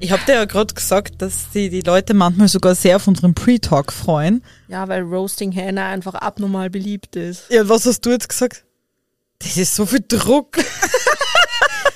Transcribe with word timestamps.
Ich 0.00 0.12
habe 0.12 0.22
dir 0.26 0.34
ja 0.34 0.44
gerade 0.44 0.74
gesagt, 0.74 1.20
dass 1.22 1.50
die, 1.52 1.68
die 1.70 1.80
Leute 1.80 2.14
manchmal 2.14 2.48
sogar 2.48 2.74
sehr 2.74 2.96
auf 2.96 3.06
unseren 3.08 3.34
Pre-Talk 3.34 3.92
freuen. 3.92 4.42
Ja, 4.68 4.88
weil 4.88 5.02
Roasting 5.02 5.54
Hannah 5.54 5.88
einfach 5.88 6.14
abnormal 6.14 6.70
beliebt 6.70 7.16
ist. 7.16 7.50
Ja, 7.50 7.68
was 7.68 7.86
hast 7.86 8.02
du 8.06 8.10
jetzt 8.10 8.28
gesagt? 8.28 8.64
Das 9.40 9.56
ist 9.56 9.74
so 9.74 9.86
viel 9.86 10.04
Druck. 10.06 10.58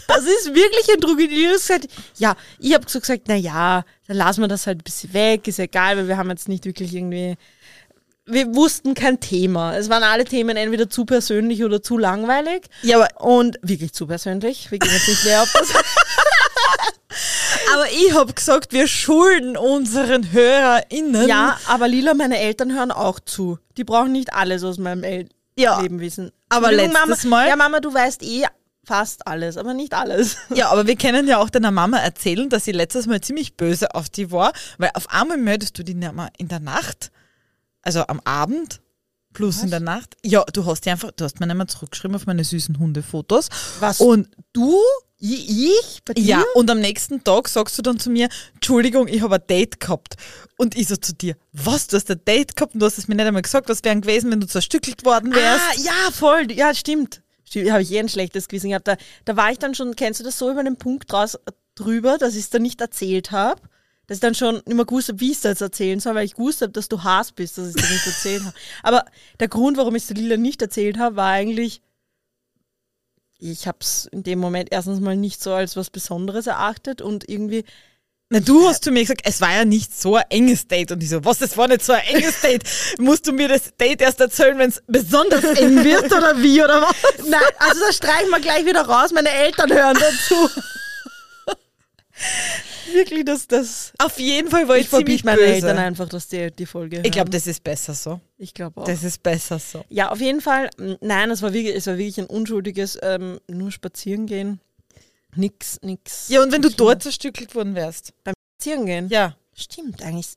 Das 0.09 0.25
ist 0.25 0.55
wirklich 0.55 0.87
ein 0.93 1.01
Druck. 1.01 1.19
Ich 1.21 1.47
hab 1.47 1.53
gesagt, 1.55 1.89
ja, 2.19 2.37
ich 2.59 2.75
habe 2.75 2.85
so 2.87 3.01
gesagt, 3.01 3.23
na 3.29 3.35
ja, 3.35 3.83
dann 4.07 4.17
lassen 4.19 4.43
wir 4.43 4.49
das 4.49 4.67
halt 4.67 4.81
ein 4.81 4.85
bisschen 4.85 5.15
weg, 5.15 5.49
ist 5.49 5.59
egal, 5.59 5.97
weil 5.97 6.09
wir 6.09 6.19
haben 6.19 6.29
jetzt 6.29 6.49
nicht 6.49 6.67
wirklich 6.67 6.95
irgendwie, 6.95 7.37
wir 8.27 8.55
wussten 8.55 8.93
kein 8.93 9.21
Thema. 9.21 9.75
Es 9.75 9.89
waren 9.89 10.03
alle 10.03 10.27
Themen 10.27 10.57
entweder 10.59 10.91
zu 10.91 11.07
persönlich 11.07 11.65
oder 11.65 11.83
zu 11.83 11.97
langweilig. 11.97 12.67
Ja, 12.83 12.99
aber, 12.99 13.25
Und 13.25 13.59
wirklich 13.63 13.95
zu 13.95 14.07
persönlich. 14.07 14.71
Wir 14.71 14.79
gehen 14.79 14.93
jetzt 14.93 15.09
nicht 15.09 15.25
mehr 15.25 15.43
auf 15.43 15.53
das. 15.53 15.73
aber 17.75 17.87
ich 17.91 18.13
habe 18.15 18.33
gesagt, 18.33 18.73
wir 18.73 18.87
schulden 18.87 19.57
unseren 19.57 20.33
HörerInnen. 20.33 21.29
ja, 21.29 21.59
aber 21.67 21.89
Lila, 21.89 22.15
meine 22.15 22.39
Eltern 22.39 22.73
hören 22.73 22.91
auch 22.91 23.21
zu. 23.21 23.59
Die 23.77 23.85
brauchen 23.85 24.13
nicht 24.13 24.33
alles 24.33 24.63
aus 24.65 24.79
meinem 24.79 25.05
El 25.05 25.29
Ja, 25.57 25.81
Leben 25.81 26.01
wissen. 26.01 26.31
aber 26.49 26.73
letztes 26.73 27.25
Mama, 27.25 27.37
Mal- 27.37 27.49
Ja, 27.49 27.57
Mama, 27.57 27.81
du 27.81 27.93
weißt 27.93 28.23
eh 28.23 28.45
fast 28.85 29.27
alles, 29.29 29.57
aber 29.57 29.75
nicht 29.75 29.95
alles. 29.95 30.37
Ja, 30.55 30.71
aber 30.71 30.87
wir 30.87 30.97
können 30.97 31.29
ja 31.29 31.39
auch 31.39 31.51
deiner 31.51 31.71
Mama 31.71 31.99
erzählen, 31.99 32.49
dass 32.49 32.65
sie 32.65 32.73
letztes 32.73 33.07
Mal 33.07 33.21
ziemlich 33.21 33.57
böse 33.57 33.95
auf 33.95 34.09
die 34.09 34.31
war, 34.33 34.53
weil 34.79 34.91
auf 34.95 35.09
einmal 35.11 35.37
meldest 35.39 35.79
du 35.79 35.83
die 35.85 35.95
Mama 35.95 36.29
in 36.37 36.49
der 36.49 36.61
Nacht, 36.61 37.11
also 37.83 38.07
am 38.09 38.21
Abend 38.25 38.81
plus 39.35 39.63
in 39.63 39.71
der 39.71 39.81
Nacht. 39.81 40.17
Ja, 40.25 40.45
du 40.53 40.67
hast 40.67 40.85
die 40.85 40.91
einfach, 40.91 41.11
du 41.13 41.25
hast 41.25 41.41
mir 41.41 41.47
nicht 41.47 41.57
mehr 41.57 41.67
zurückgeschrieben 41.69 42.17
auf 42.17 42.27
meine 42.27 42.45
süßen 42.45 42.79
Hundefotos. 42.79 43.49
Was? 43.81 44.01
Und 44.01 44.29
Du? 44.53 44.77
Ich? 45.25 45.49
ich? 45.49 46.03
Bei 46.05 46.15
dir? 46.15 46.25
ja, 46.25 46.45
und 46.57 46.69
am 46.69 46.81
nächsten 46.81 47.23
Tag 47.23 47.49
sagst 47.49 47.79
du 47.79 47.83
dann 47.83 48.01
zu 48.01 48.11
mir, 48.11 48.29
Entschuldigung, 48.55 49.07
ich 49.07 49.23
habe 49.23 49.37
ein 49.37 49.47
Date 49.47 49.79
gehabt. 49.79 50.17
Und 50.57 50.77
ich 50.77 50.89
so 50.89 50.97
zu 50.97 51.15
dir, 51.15 51.37
was, 51.53 51.87
du 51.87 51.97
hast 51.97 52.11
ein 52.11 52.21
Date 52.25 52.57
gehabt 52.57 52.75
und 52.75 52.81
du 52.81 52.87
hast 52.87 52.99
es 52.99 53.07
mir 53.07 53.15
nicht 53.15 53.27
einmal 53.27 53.43
gesagt, 53.43 53.69
was 53.69 53.85
wäre 53.85 54.01
gewesen, 54.01 54.33
wenn 54.33 54.41
du 54.41 54.49
zerstückelt 54.49 55.05
worden 55.05 55.33
wärst? 55.33 55.63
Ah, 55.71 55.81
ja, 55.81 56.11
voll. 56.11 56.51
Ja, 56.51 56.75
stimmt. 56.75 57.23
Stimmt, 57.45 57.71
habe 57.71 57.83
ich 57.83 57.93
eh 57.93 58.01
ein 58.01 58.09
schlechtes 58.09 58.49
Gewissen 58.49 58.71
gehabt. 58.71 58.89
Da, 58.89 58.97
da 59.25 59.37
war 59.37 59.53
ich 59.53 59.61
dann 59.61 59.77
schon, 59.77 59.95
kennst 59.95 60.19
du 60.19 60.25
das 60.25 60.39
so 60.39 60.51
über 60.51 60.65
den 60.65 60.77
Punkt 60.77 61.13
raus 61.13 61.39
drüber, 61.77 62.19
dass 62.19 62.35
ich 62.35 62.41
es 62.41 62.51
dann 62.51 62.63
nicht 62.63 62.81
erzählt 62.81 63.31
habe? 63.31 63.63
Dass 64.09 64.17
ich 64.17 64.23
dann 64.23 64.35
schon 64.35 64.61
mehr 64.67 64.85
gewusst 64.85 65.09
habe, 65.09 65.21
wie 65.21 65.31
ich 65.31 65.37
es 65.37 65.45
jetzt 65.45 65.61
erzählen 65.61 66.01
soll, 66.01 66.17
weil 66.17 66.25
ich 66.25 66.35
gewusst 66.35 66.63
habe, 66.63 66.73
dass 66.73 66.89
du 66.89 67.05
Hass 67.05 67.31
bist, 67.31 67.59
dass 67.59 67.69
ich 67.69 67.77
es 67.77 67.83
dir 67.83 67.95
nicht 67.95 68.07
erzählt 68.07 68.43
habe. 68.43 68.55
Aber 68.83 69.05
der 69.39 69.47
Grund, 69.47 69.77
warum 69.77 69.95
ich 69.95 70.03
es 70.03 70.11
Lila 70.11 70.37
nicht 70.37 70.61
erzählt 70.63 70.99
habe, 70.99 71.15
war 71.15 71.29
eigentlich, 71.29 71.81
ich 73.51 73.67
habe 73.67 73.79
es 73.81 74.09
in 74.13 74.23
dem 74.23 74.39
Moment 74.39 74.69
erstens 74.71 75.01
mal 75.01 75.17
nicht 75.17 75.43
so 75.43 75.53
als 75.53 75.77
was 75.77 75.91
Besonderes 75.91 76.47
erachtet 76.47 77.03
und 77.03 77.29
irgendwie, 77.29 77.65
Na, 78.29 78.39
du 78.39 78.69
hast 78.69 78.85
zu 78.85 78.93
mir 78.93 79.01
gesagt, 79.01 79.23
es 79.25 79.41
war 79.41 79.53
ja 79.53 79.65
nicht 79.65 79.99
so 79.99 80.17
ein 80.17 80.25
enges 80.31 80.69
Date. 80.69 80.93
Und 80.93 81.03
ich 81.03 81.11
so, 81.11 81.25
was, 81.25 81.41
es 81.41 81.57
war 81.57 81.67
nicht 81.67 81.85
so 81.85 81.93
ein 81.93 82.03
enges 82.03 82.41
Date? 82.43 82.63
Musst 82.99 83.27
du 83.27 83.33
mir 83.33 83.49
das 83.49 83.75
Date 83.77 84.01
erst 84.01 84.21
erzählen, 84.21 84.57
wenn 84.59 84.71
es 84.71 84.81
besonders 84.87 85.43
eng 85.43 85.83
wird 85.83 86.13
oder 86.13 86.41
wie 86.41 86.63
oder 86.63 86.83
was? 86.83 86.95
nein, 87.27 87.41
also 87.59 87.81
das 87.81 87.97
streichen 87.97 88.31
wir 88.31 88.41
gleich 88.41 88.65
wieder 88.65 88.83
raus, 88.83 89.11
meine 89.13 89.31
Eltern 89.31 89.73
hören 89.73 89.99
dazu. 89.99 90.37
Wirklich, 92.93 93.25
das, 93.25 93.47
das, 93.47 93.93
Auf 93.99 94.19
jeden 94.19 94.49
Fall 94.51 94.67
war 94.69 94.77
ich, 94.77 94.83
Ich 94.85 94.89
verbiete 94.89 95.25
meinen 95.25 95.37
böse. 95.37 95.53
Eltern 95.55 95.79
einfach, 95.79 96.09
dass 96.09 96.29
die 96.29 96.51
die 96.51 96.67
Folge 96.67 96.97
hören. 96.97 97.05
Ich 97.05 97.13
glaube, 97.13 97.31
das 97.31 97.47
ist 97.47 97.63
besser 97.63 97.95
so. 97.95 98.21
Ich 98.39 98.55
glaube 98.55 98.81
auch. 98.81 98.85
Das 98.85 99.03
ist 99.05 99.23
besser 99.23 99.59
so. 99.59 99.85
ja, 99.89 100.11
auf 100.11 100.21
jeden 100.21 100.41
Fall. 100.41 100.71
Nein, 101.01 101.31
es 101.31 101.43
war 101.43 101.53
wirklich, 101.53 101.75
es 101.77 101.87
war 101.87 101.99
wirklich 101.99 102.19
ein 102.19 102.27
unschuldiges, 102.27 102.99
ähm, 103.03 103.39
nur 103.49 103.71
spazieren 103.71 104.27
gehen. 104.27 104.61
Nix, 105.35 105.79
nix. 105.83 106.29
Ja, 106.29 106.43
und 106.43 106.53
wenn 106.53 106.63
du 106.63 106.71
dort 106.71 107.03
zerstückelt 107.03 107.55
worden 107.55 107.75
wärst? 107.75 108.13
spazieren 108.59 108.87
gehen. 108.87 109.09
Ja, 109.09 109.37
Stimmt 109.55 110.03
eigentlich. 110.03 110.35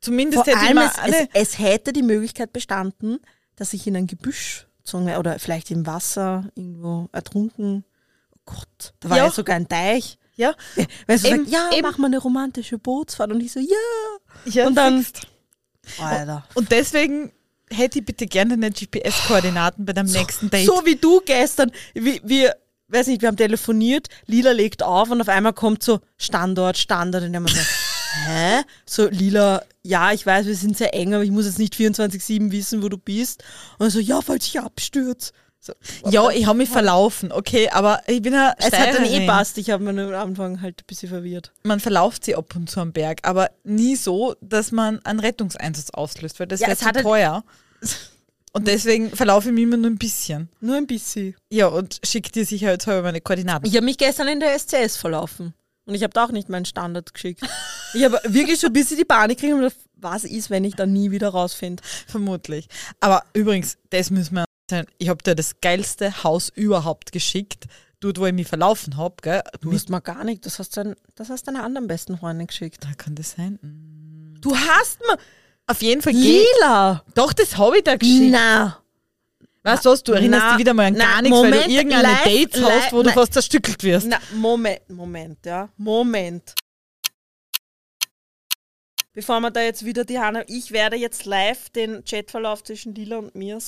zumindest 0.00 0.44
Vor 0.44 0.52
hätte 0.52 0.64
ich 0.64 0.78
allem, 0.78 0.90
es, 1.06 1.28
es, 1.32 1.52
es 1.52 1.58
hätte 1.58 1.92
die 1.92 2.02
Möglichkeit 2.02 2.52
bestanden, 2.52 3.18
dass 3.56 3.72
ich 3.72 3.86
in 3.86 3.96
ein 3.96 4.06
Gebüsch 4.06 4.66
gezogen 4.78 5.06
wäre 5.06 5.18
oder 5.18 5.38
vielleicht 5.38 5.70
im 5.70 5.86
Wasser 5.86 6.48
irgendwo 6.54 7.08
ertrunken. 7.12 7.84
Oh 8.34 8.40
Gott, 8.46 8.94
da 9.00 9.10
war 9.10 9.16
Ja. 9.18 9.26
ja, 9.26 9.30
sogar 9.30 9.56
ein 9.56 9.68
Teich. 9.68 10.18
Ja, 10.42 10.54
sie 11.16 11.28
Eben, 11.28 11.44
sagt, 11.44 11.48
ja, 11.48 11.70
eben. 11.72 11.82
mach 11.82 11.98
mal 11.98 12.06
eine 12.06 12.18
romantische 12.18 12.78
Bootsfahrt. 12.78 13.30
Und 13.30 13.40
ich 13.40 13.52
so, 13.52 13.60
ja. 13.60 13.66
ja 14.46 14.66
Und 14.66 14.74
dann-. 14.74 15.06
Alter. 15.98 16.44
Und 16.54 16.70
deswegen 16.70 17.32
hätte 17.70 17.98
ich 17.98 18.04
bitte 18.04 18.26
gerne 18.26 18.58
deine 18.58 18.70
GPS-Koordinaten 18.70 19.84
bei 19.84 19.92
deinem 19.92 20.10
nächsten 20.10 20.50
Date. 20.50 20.66
So 20.66 20.84
wie 20.84 20.96
du 20.96 21.20
gestern, 21.24 21.72
wie, 21.94 22.20
wir, 22.24 22.54
weiß 22.88 23.06
nicht, 23.06 23.22
wir 23.22 23.28
haben 23.28 23.36
telefoniert, 23.36 24.08
Lila 24.26 24.52
legt 24.52 24.82
auf 24.82 25.10
und 25.10 25.20
auf 25.20 25.28
einmal 25.28 25.52
kommt 25.52 25.82
so 25.82 26.00
Standort, 26.18 26.76
Standort 26.76 27.24
und 27.24 27.30
ich 27.30 27.36
hab 27.36 27.42
mir 27.42 27.48
so, 27.48 27.60
hä? 28.26 28.62
So, 28.86 29.08
Lila, 29.08 29.62
ja, 29.82 30.12
ich 30.12 30.24
weiß, 30.24 30.46
wir 30.46 30.54
sind 30.54 30.76
sehr 30.76 30.94
eng, 30.94 31.14
aber 31.14 31.24
ich 31.24 31.30
muss 31.30 31.46
jetzt 31.46 31.58
nicht 31.58 31.74
24-7 31.74 32.52
wissen, 32.52 32.82
wo 32.82 32.88
du 32.88 32.98
bist. 32.98 33.42
Und 33.78 33.90
so, 33.90 33.98
ja, 33.98 34.20
falls 34.20 34.46
ich 34.46 34.60
abstürze. 34.60 35.32
So, 35.64 35.74
ja, 36.10 36.28
ich 36.30 36.46
habe 36.46 36.58
mich 36.58 36.68
verlaufen, 36.68 37.30
okay, 37.30 37.68
aber 37.68 38.02
ich 38.08 38.20
bin 38.20 38.32
ja 38.32 38.52
es 38.58 38.72
hat 38.72 38.94
dann 38.94 39.04
eh 39.04 39.24
passt, 39.28 39.58
ich 39.58 39.70
habe 39.70 39.92
mir 39.92 40.02
am 40.18 40.30
Anfang 40.30 40.60
halt 40.60 40.80
ein 40.82 40.86
bisschen 40.88 41.08
verwirrt. 41.08 41.52
man 41.62 41.78
verlauft 41.78 42.24
sie 42.24 42.34
ab 42.34 42.56
und 42.56 42.68
zu 42.68 42.80
am 42.80 42.92
Berg, 42.92 43.20
aber 43.22 43.48
nie 43.62 43.94
so, 43.94 44.34
dass 44.40 44.72
man 44.72 44.98
einen 45.06 45.20
Rettungseinsatz 45.20 45.90
auslöst, 45.90 46.40
weil 46.40 46.48
das 46.48 46.58
Ja, 46.58 46.66
wäre 46.66 46.76
zu 46.78 46.86
halt- 46.86 47.02
teuer. 47.02 47.44
Und 48.54 48.66
deswegen 48.68 49.10
verlaufe 49.16 49.48
ich 49.48 49.54
mich 49.54 49.62
immer 49.62 49.78
nur 49.78 49.90
ein 49.90 49.96
bisschen. 49.96 50.50
Nur 50.60 50.76
ein 50.76 50.86
bisschen. 50.86 51.34
Ja, 51.50 51.68
und 51.68 52.00
schick 52.04 52.30
dir 52.32 52.44
sicherheitshalber 52.44 53.00
meine 53.00 53.22
Koordinaten. 53.22 53.66
Ich 53.66 53.74
habe 53.76 53.86
mich 53.86 53.96
gestern 53.96 54.28
in 54.28 54.40
der 54.40 54.52
SCS 54.58 54.98
verlaufen. 54.98 55.54
Und 55.86 55.94
ich 55.94 56.02
habe 56.02 56.12
da 56.12 56.26
auch 56.26 56.32
nicht 56.32 56.50
meinen 56.50 56.66
Standard 56.66 57.14
geschickt. 57.14 57.40
Ich 57.94 58.04
habe 58.04 58.18
wirklich 58.24 58.58
schon 58.58 58.70
ein 58.70 58.72
bisschen 58.72 58.96
die 58.96 59.04
Panik 59.04 59.38
gekriegt 59.38 59.74
was 59.96 60.24
ist, 60.24 60.48
wenn 60.48 60.64
ich 60.64 60.74
dann 60.74 60.94
nie 60.94 61.10
wieder 61.10 61.28
rausfinde. 61.28 61.82
Vermutlich. 62.06 62.66
Aber 63.00 63.22
übrigens, 63.34 63.76
das 63.90 64.10
müssen 64.10 64.36
wir. 64.36 64.44
Ich 64.98 65.08
habe 65.08 65.22
dir 65.22 65.34
das 65.34 65.60
geilste 65.60 66.24
Haus 66.24 66.48
überhaupt 66.48 67.12
geschickt. 67.12 67.66
Dort, 68.00 68.18
wo 68.18 68.26
ich 68.26 68.32
mich 68.32 68.48
verlaufen 68.48 68.96
habe? 68.96 69.42
Du 69.60 69.72
hast 69.72 69.88
mal 69.88 70.00
gar 70.00 70.24
nicht, 70.24 70.44
das 70.44 70.58
hast, 70.58 70.76
dein, 70.76 70.96
das 71.14 71.30
hast 71.30 71.46
deiner 71.46 71.62
anderen 71.62 71.86
besten 71.86 72.18
Freundin 72.18 72.48
geschickt. 72.48 72.82
Da 72.82 72.92
kann 72.96 73.14
das 73.14 73.32
sein. 73.32 73.58
Hm. 73.62 74.40
Du 74.40 74.56
hast 74.56 75.00
mir. 75.00 75.16
Auf 75.66 75.80
jeden 75.82 76.02
Fall. 76.02 76.12
Lila! 76.12 77.04
Doch, 77.14 77.32
das 77.32 77.56
habe 77.56 77.78
ich 77.78 77.84
da 77.84 77.96
geschickt. 77.96 78.32
Na. 78.32 78.82
Weißt 79.62 79.84
du 79.84 79.90
was, 79.90 80.02
du 80.02 80.12
erinnerst 80.12 80.44
Na, 80.44 80.50
dich 80.52 80.58
wieder 80.58 80.74
mal 80.74 80.86
an 80.86 80.94
na, 80.94 81.04
gar 81.04 81.22
nichts, 81.22 81.38
weil 81.38 81.50
Moment, 81.50 81.66
du 81.66 81.70
irgendeine 81.70 82.02
live, 82.02 82.24
Dates 82.24 82.60
live, 82.60 82.82
hast, 82.82 82.92
wo 82.92 82.96
du 82.96 83.04
nein. 83.04 83.14
fast 83.14 83.32
zerstückelt 83.32 83.82
wirst. 83.84 84.08
Na, 84.08 84.18
Moment, 84.34 84.90
Moment, 84.90 85.46
ja. 85.46 85.68
Moment. 85.76 86.54
Bevor 89.12 89.40
wir 89.40 89.50
da 89.50 89.60
jetzt 89.60 89.84
wieder 89.84 90.04
die 90.04 90.18
Hanna, 90.18 90.42
ich 90.48 90.72
werde 90.72 90.96
jetzt 90.96 91.26
live 91.26 91.70
den 91.70 92.02
Chatverlauf 92.04 92.64
zwischen 92.64 92.94
Lila 92.94 93.18
und 93.18 93.34
mir 93.36 93.60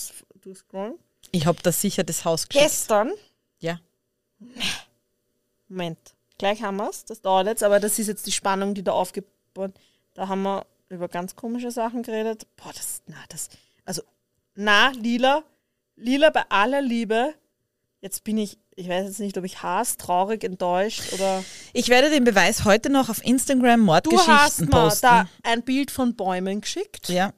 durchscrollen. 0.44 0.94
Ich 1.32 1.46
habe 1.46 1.58
da 1.62 1.72
sicher 1.72 2.04
das 2.04 2.24
Haus 2.24 2.48
geschickt. 2.48 2.64
Gestern, 2.64 3.12
Ja. 3.60 3.78
Moment, 5.68 5.98
gleich 6.38 6.62
haben 6.62 6.76
wir 6.76 6.88
es, 6.90 7.04
das 7.04 7.20
dauert 7.20 7.46
jetzt, 7.46 7.62
aber 7.62 7.80
das 7.80 7.98
ist 7.98 8.06
jetzt 8.08 8.26
die 8.26 8.32
Spannung, 8.32 8.74
die 8.74 8.82
da 8.84 8.92
aufgebaut 8.92 9.72
Da 10.14 10.28
haben 10.28 10.42
wir 10.42 10.66
über 10.90 11.08
ganz 11.08 11.34
komische 11.34 11.70
Sachen 11.70 12.02
geredet. 12.02 12.46
Boah, 12.56 12.72
das, 12.74 13.02
na, 13.06 13.16
das, 13.28 13.48
also, 13.84 14.02
na, 14.54 14.90
Lila, 14.90 15.42
Lila 15.96 16.30
bei 16.30 16.44
aller 16.50 16.82
Liebe, 16.82 17.34
jetzt 18.00 18.22
bin 18.24 18.38
ich, 18.38 18.58
ich 18.76 18.88
weiß 18.88 19.06
jetzt 19.06 19.20
nicht, 19.20 19.36
ob 19.38 19.44
ich 19.44 19.62
Hass, 19.62 19.96
traurig, 19.96 20.44
enttäuscht 20.44 21.12
oder. 21.14 21.42
Ich 21.72 21.88
werde 21.88 22.10
den 22.10 22.24
Beweis 22.24 22.64
heute 22.64 22.90
noch 22.90 23.08
auf 23.08 23.24
Instagram 23.24 23.80
Du 23.80 23.86
Mordgeschichten 23.86 24.34
hast 24.36 24.60
mir 24.60 24.66
posten. 24.68 25.06
da 25.06 25.28
ein 25.42 25.62
Bild 25.62 25.90
von 25.90 26.14
Bäumen 26.14 26.60
geschickt, 26.60 27.08
ja. 27.08 27.32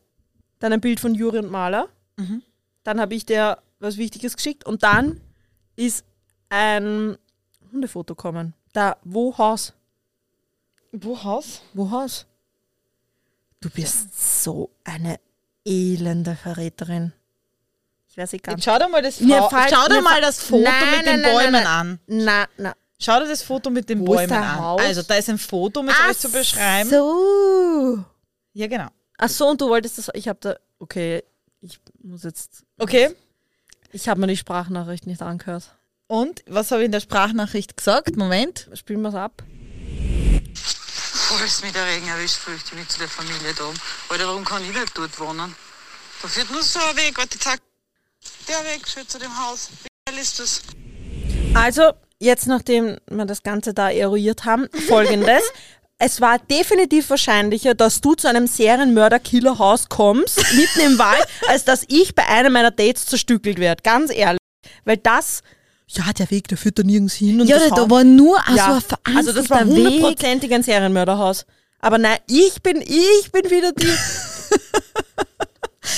dann 0.58 0.72
ein 0.72 0.80
Bild 0.80 0.98
von 1.00 1.14
Juri 1.14 1.38
und 1.38 1.50
Maler, 1.50 1.88
dann 2.86 3.00
habe 3.00 3.14
ich 3.14 3.26
dir 3.26 3.58
was 3.80 3.96
Wichtiges 3.96 4.36
geschickt 4.36 4.64
und 4.64 4.82
dann 4.82 5.20
ist 5.74 6.04
ein 6.48 7.18
Hundefoto 7.72 8.14
kommen. 8.14 8.54
Da, 8.72 8.96
wo 9.02 9.36
Haus? 9.36 9.72
Wo 10.92 11.22
Haus? 11.22 11.62
Wo 11.74 11.90
Haus? 11.90 12.26
Du 13.60 13.70
bist 13.70 14.42
so 14.42 14.70
eine 14.84 15.18
elende 15.64 16.36
Verräterin. 16.36 17.12
Ich 18.08 18.16
weiß 18.16 18.32
nicht 18.32 18.44
ganz. 18.44 18.64
Jetzt 18.64 18.72
schau 18.72 18.78
dir 18.78 18.88
mal 18.88 19.02
das, 19.02 19.18
Frau, 19.18 19.48
fällt- 19.48 19.70
schau 19.74 19.88
dir 19.88 20.00
mal 20.02 20.20
das 20.20 20.40
Foto 20.42 20.62
Nein, 20.62 20.96
mit 20.98 21.06
den 21.06 21.20
nein, 21.20 21.32
Bäumen 21.34 21.52
nein, 21.52 21.66
an. 21.66 22.00
Na, 22.06 22.46
na, 22.56 22.74
Schau 22.98 23.18
dir 23.20 23.28
das 23.28 23.42
Foto 23.42 23.68
mit 23.68 23.90
den 23.90 24.00
Wo 24.00 24.14
Bäumen 24.14 24.32
an. 24.32 24.58
Haus? 24.58 24.80
Also, 24.80 25.02
da 25.02 25.16
ist 25.16 25.28
ein 25.28 25.38
Foto, 25.38 25.80
um 25.80 25.88
es 25.88 25.96
euch 26.08 26.18
zu 26.18 26.30
beschreiben. 26.30 26.88
So. 26.88 28.02
Ja, 28.54 28.68
genau. 28.68 28.88
Ach 29.18 29.28
so, 29.28 29.48
und 29.48 29.60
du 29.60 29.68
wolltest 29.68 29.98
das. 29.98 30.10
Ich 30.14 30.28
habe 30.28 30.38
da. 30.40 30.56
Okay, 30.78 31.22
ich 31.66 31.80
muss 32.02 32.22
jetzt. 32.22 32.64
Okay. 32.78 33.14
Ich 33.92 34.08
habe 34.08 34.20
mir 34.20 34.26
die 34.26 34.36
Sprachnachricht 34.36 35.06
nicht 35.06 35.22
angehört. 35.22 35.76
Und 36.06 36.42
was 36.46 36.70
habe 36.70 36.82
ich 36.82 36.86
in 36.86 36.92
der 36.92 37.00
Sprachnachricht 37.00 37.76
gesagt? 37.76 38.16
Moment. 38.16 38.68
Spielen 38.74 39.02
wir 39.02 39.08
es 39.08 39.14
ab. 39.14 39.42
Falls 41.28 41.62
mich 41.62 41.72
der 41.72 41.86
Regen 41.86 42.06
erwischt, 42.06 42.36
flüchte 42.36 42.70
ich 42.72 42.78
mich 42.78 42.88
zu 42.88 42.98
der 42.98 43.08
Familie 43.08 43.52
da 43.56 43.64
oben. 43.68 43.78
Alter, 44.08 44.26
warum 44.28 44.44
kann 44.44 44.62
ich 44.62 44.72
nicht 44.72 44.96
dort 44.96 45.18
wohnen? 45.18 45.54
Da 46.22 46.28
führt 46.28 46.50
nur 46.50 46.62
so 46.62 46.78
ein 46.78 46.96
Weg. 46.96 47.18
Warte, 47.18 47.38
zack. 47.38 47.60
Der 48.48 48.64
Weg 48.64 48.86
führt 48.86 49.10
zu 49.10 49.18
dem 49.18 49.36
Haus. 49.36 49.70
Wie 49.82 49.88
geil 50.12 50.22
ist 50.22 50.38
das? 50.38 50.62
Also, 51.54 51.92
jetzt 52.20 52.46
nachdem 52.46 52.98
wir 53.08 53.24
das 53.24 53.42
Ganze 53.42 53.74
da 53.74 53.90
eruiert 53.90 54.44
haben, 54.44 54.68
folgendes. 54.88 55.42
Es 55.98 56.20
war 56.20 56.38
definitiv 56.38 57.08
wahrscheinlicher, 57.08 57.74
dass 57.74 58.02
du 58.02 58.14
zu 58.14 58.28
einem 58.28 58.46
Serienmörder-Killer-Haus 58.46 59.88
kommst, 59.88 60.36
mitten 60.54 60.80
im 60.80 60.98
Wald, 60.98 61.26
als 61.48 61.64
dass 61.64 61.84
ich 61.88 62.14
bei 62.14 62.26
einem 62.26 62.52
meiner 62.52 62.70
Dates 62.70 63.06
zerstückelt 63.06 63.58
werde. 63.58 63.82
Ganz 63.82 64.12
ehrlich. 64.12 64.38
Weil 64.84 64.98
das, 64.98 65.42
ja, 65.88 66.04
der 66.12 66.30
Weg, 66.30 66.48
der 66.48 66.58
führt 66.58 66.78
da 66.78 66.82
nirgends 66.82 67.14
hin. 67.14 67.40
Und 67.40 67.46
Ja, 67.46 67.58
das 67.58 67.70
da 67.70 67.88
war 67.88 68.04
nur 68.04 68.38
also 68.46 68.56
ja, 68.56 68.78
ein 69.04 69.16
also 69.16 69.32
das 69.32 69.48
war 69.48 69.64
hundertprozentig 69.64 70.52
ein 70.52 70.62
Serienmörderhaus. 70.62 71.46
Aber 71.80 71.96
nein, 71.96 72.18
ich 72.26 72.60
bin, 72.62 72.82
ich 72.82 73.30
bin 73.32 73.50
wieder 73.50 73.72
die. 73.72 73.86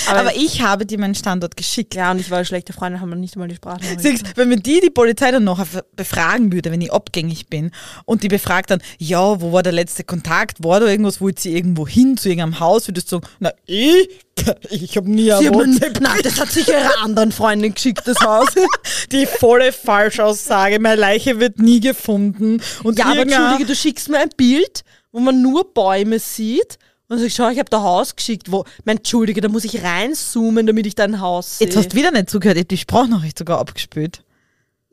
Aber 0.08 0.34
ich 0.36 0.62
habe 0.62 0.86
dir 0.86 0.98
meinen 0.98 1.14
Standort 1.14 1.56
geschickt. 1.56 1.94
ja, 1.94 2.10
und 2.10 2.20
ich 2.20 2.30
war 2.30 2.38
eine 2.38 2.44
schlechte 2.44 2.72
Freundin, 2.72 3.00
haben 3.00 3.10
wir 3.10 3.16
nicht 3.16 3.34
einmal 3.34 3.48
die. 3.48 3.58
Siehst, 3.98 4.36
wenn 4.36 4.48
mir 4.48 4.56
die 4.56 4.80
die 4.80 4.90
Polizei 4.90 5.30
dann 5.30 5.44
noch 5.44 5.64
befragen 5.96 6.52
würde, 6.52 6.70
wenn 6.70 6.80
ich 6.80 6.92
abgängig 6.92 7.48
bin 7.48 7.70
und 8.04 8.22
die 8.22 8.28
befragt 8.28 8.70
dann, 8.70 8.80
ja, 8.98 9.40
wo 9.40 9.52
war 9.52 9.62
der 9.62 9.72
letzte 9.72 10.04
Kontakt? 10.04 10.62
War 10.64 10.80
da 10.80 10.86
irgendwas, 10.86 11.20
wollte 11.20 11.42
sie 11.42 11.54
irgendwo 11.56 11.86
hin 11.86 12.16
zu 12.16 12.28
irgendeinem 12.28 12.60
Haus? 12.60 12.88
Würdest 12.88 13.10
du 13.12 13.16
sagen, 13.16 13.26
na, 13.40 13.52
ich, 13.66 14.08
ich 14.70 14.96
habe 14.96 15.10
nie 15.10 15.32
ein 15.32 15.40
Sie 15.40 15.48
haben- 15.48 15.54
WhatsApp. 15.56 16.00
Nein, 16.00 16.20
das 16.22 16.40
hat 16.40 16.50
sicher 16.50 16.78
ihre 16.80 16.98
anderen 17.02 17.32
Freundin 17.32 17.74
geschickt, 17.74 18.02
das 18.06 18.18
Haus. 18.20 18.48
Die 19.12 19.26
volle 19.26 19.72
Falschaussage, 19.72 20.78
meine 20.80 21.00
Leiche 21.00 21.40
wird 21.40 21.58
nie 21.58 21.80
gefunden. 21.80 22.60
Und 22.82 22.98
Ja, 22.98 23.06
aber 23.06 23.20
entschuldige, 23.22 23.66
du 23.66 23.74
schickst 23.74 24.08
mir 24.08 24.18
ein 24.18 24.30
Bild, 24.36 24.82
wo 25.12 25.20
man 25.20 25.42
nur 25.42 25.72
Bäume 25.72 26.18
sieht. 26.18 26.78
Und 27.08 27.18
sagst, 27.18 27.36
schau, 27.36 27.48
ich 27.48 27.58
habe 27.58 27.70
da 27.70 27.80
Haus 27.80 28.14
geschickt. 28.14 28.52
Wo, 28.52 28.64
mein 28.84 28.98
Entschuldige, 28.98 29.40
da 29.40 29.48
muss 29.48 29.64
ich 29.64 29.82
reinzoomen, 29.82 30.66
damit 30.66 30.86
ich 30.86 30.94
dein 30.94 31.20
Haus 31.20 31.58
sehe. 31.58 31.66
Jetzt 31.66 31.76
hast 31.76 31.92
du 31.92 31.96
wieder 31.96 32.10
nicht 32.10 32.28
zugehört, 32.28 32.58
ich 32.58 32.62
hab 32.62 32.68
die 32.68 32.76
Sprachnachricht 32.76 33.38
sogar 33.38 33.58
abgespielt. 33.58 34.22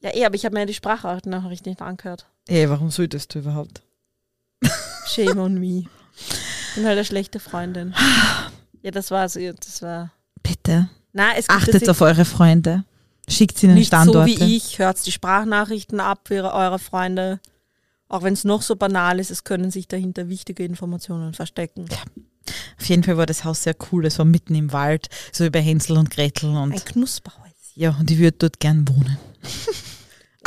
ja, 0.02 0.16
eh, 0.16 0.26
aber 0.26 0.36
ich 0.36 0.46
habe 0.46 0.56
mir 0.56 0.66
die 0.66 0.74
Sprachnachricht 0.74 1.66
nicht 1.66 1.82
angehört. 1.82 2.28
Ey, 2.48 2.70
warum 2.70 2.90
solltest 2.90 3.34
du 3.36 3.40
überhaupt? 3.40 3.82
Shame 5.08 5.40
on 5.40 5.56
me. 5.56 5.86
Ich 6.18 6.76
bin 6.76 6.86
halt 6.86 6.98
eine 6.98 7.06
schlechte 7.06 7.40
Freundin. 7.40 7.94
Ja, 8.82 8.92
das 8.92 9.12
war 9.12 9.28
so, 9.28 9.40
das 9.40 9.82
war. 9.82 10.12
Bitte, 10.44 10.90
Nein, 11.16 11.36
es 11.38 11.48
gibt 11.48 11.62
achtet 11.62 11.90
auf 11.90 12.02
eure 12.02 12.26
Freunde. 12.26 12.84
Schickt 13.30 13.64
ihnen 13.64 13.76
nicht 13.76 13.90
so 13.90 13.98
Standorte. 13.98 14.30
wie 14.38 14.58
ich, 14.58 14.80
hört 14.80 15.04
die 15.06 15.14
Sprachnachrichten 15.14 16.02
ab 16.02 16.28
für 16.28 16.54
eure 16.54 16.78
Freunde. 16.78 17.40
Auch 18.08 18.24
wenn 18.24 18.34
es 18.34 18.44
noch 18.44 18.62
so 18.62 18.76
banal 18.76 19.20
ist, 19.20 19.32
es 19.32 19.44
können 19.44 19.72
sich 19.72 19.88
dahinter 19.88 20.30
wichtige 20.30 20.64
Informationen 20.64 21.34
verstecken. 21.34 21.88
Auf 22.80 22.86
jeden 22.88 23.04
Fall 23.04 23.18
war 23.18 23.26
das 23.26 23.44
Haus 23.44 23.64
sehr 23.64 23.76
cool. 23.92 24.06
Es 24.06 24.20
war 24.20 24.26
mitten 24.26 24.54
im 24.54 24.72
Wald, 24.74 25.10
so 25.32 25.46
über 25.46 25.60
Hänsel 25.60 25.98
und 25.98 26.12
Gretel 26.12 26.50
und 26.50 26.74
Ein 26.74 26.86
Knusperhäuschen. 26.86 27.54
ja, 27.74 27.96
und 28.00 28.12
ich 28.12 28.20
würde 28.20 28.38
dort 28.38 28.60
gern 28.60 28.88
wohnen. 28.88 29.18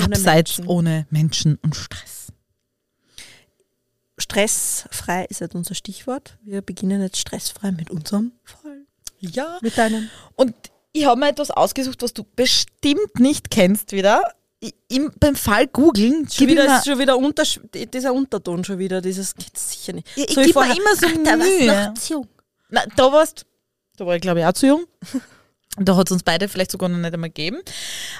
Ohne 0.00 0.14
Abseits, 0.14 0.58
Menschen. 0.58 0.68
ohne 0.68 1.06
Menschen 1.10 1.56
und 1.62 1.74
Stress. 1.74 2.32
Stressfrei 4.16 5.24
ist 5.26 5.40
halt 5.40 5.54
unser 5.54 5.74
Stichwort. 5.74 6.38
Wir 6.44 6.62
beginnen 6.62 7.00
jetzt 7.02 7.18
stressfrei 7.18 7.72
mit 7.72 7.90
unserem 7.90 8.32
Fall. 8.44 8.86
Ja. 9.20 9.58
Mit 9.62 9.76
deinem. 9.78 10.08
Und 10.34 10.54
ich 10.92 11.06
habe 11.06 11.18
mir 11.20 11.28
etwas 11.28 11.50
ausgesucht, 11.50 12.02
was 12.02 12.12
du 12.14 12.24
bestimmt 12.36 13.18
nicht 13.18 13.50
kennst 13.50 13.92
wieder. 13.92 14.22
Im, 14.88 15.12
beim 15.20 15.36
Fall 15.36 15.68
googeln, 15.68 16.28
Schon 16.28 16.48
wieder, 16.48 16.78
ist 16.78 16.86
schon 16.86 16.98
wieder 16.98 17.16
unter, 17.16 17.44
dieser 17.74 18.12
Unterton 18.12 18.64
schon 18.64 18.78
wieder. 18.78 19.00
Dieses 19.00 19.34
geht's 19.34 19.70
sicher 19.70 19.92
nicht. 19.92 20.08
ich, 20.16 20.30
ich 20.30 20.34
So 20.34 20.42
gib 20.42 20.56
mir 20.56 20.64
immer 20.76 20.96
so 20.96 21.06
Ach, 21.06 21.24
da 21.24 21.36
Mühe. 21.36 21.66
noch 21.66 21.94
zu 21.94 22.12
jung. 22.14 22.28
Na, 22.70 22.84
da 22.96 23.12
warst 23.12 23.46
da 23.96 24.06
war 24.06 24.16
ich 24.16 24.20
glaube 24.22 24.40
ich 24.40 24.46
auch 24.46 24.52
zu 24.52 24.66
jung. 24.66 24.86
Da 25.80 25.94
hat 25.94 26.08
es 26.08 26.12
uns 26.12 26.24
beide 26.24 26.48
vielleicht 26.48 26.72
sogar 26.72 26.88
noch 26.88 26.98
nicht 26.98 27.14
einmal 27.14 27.30
gegeben. 27.30 27.60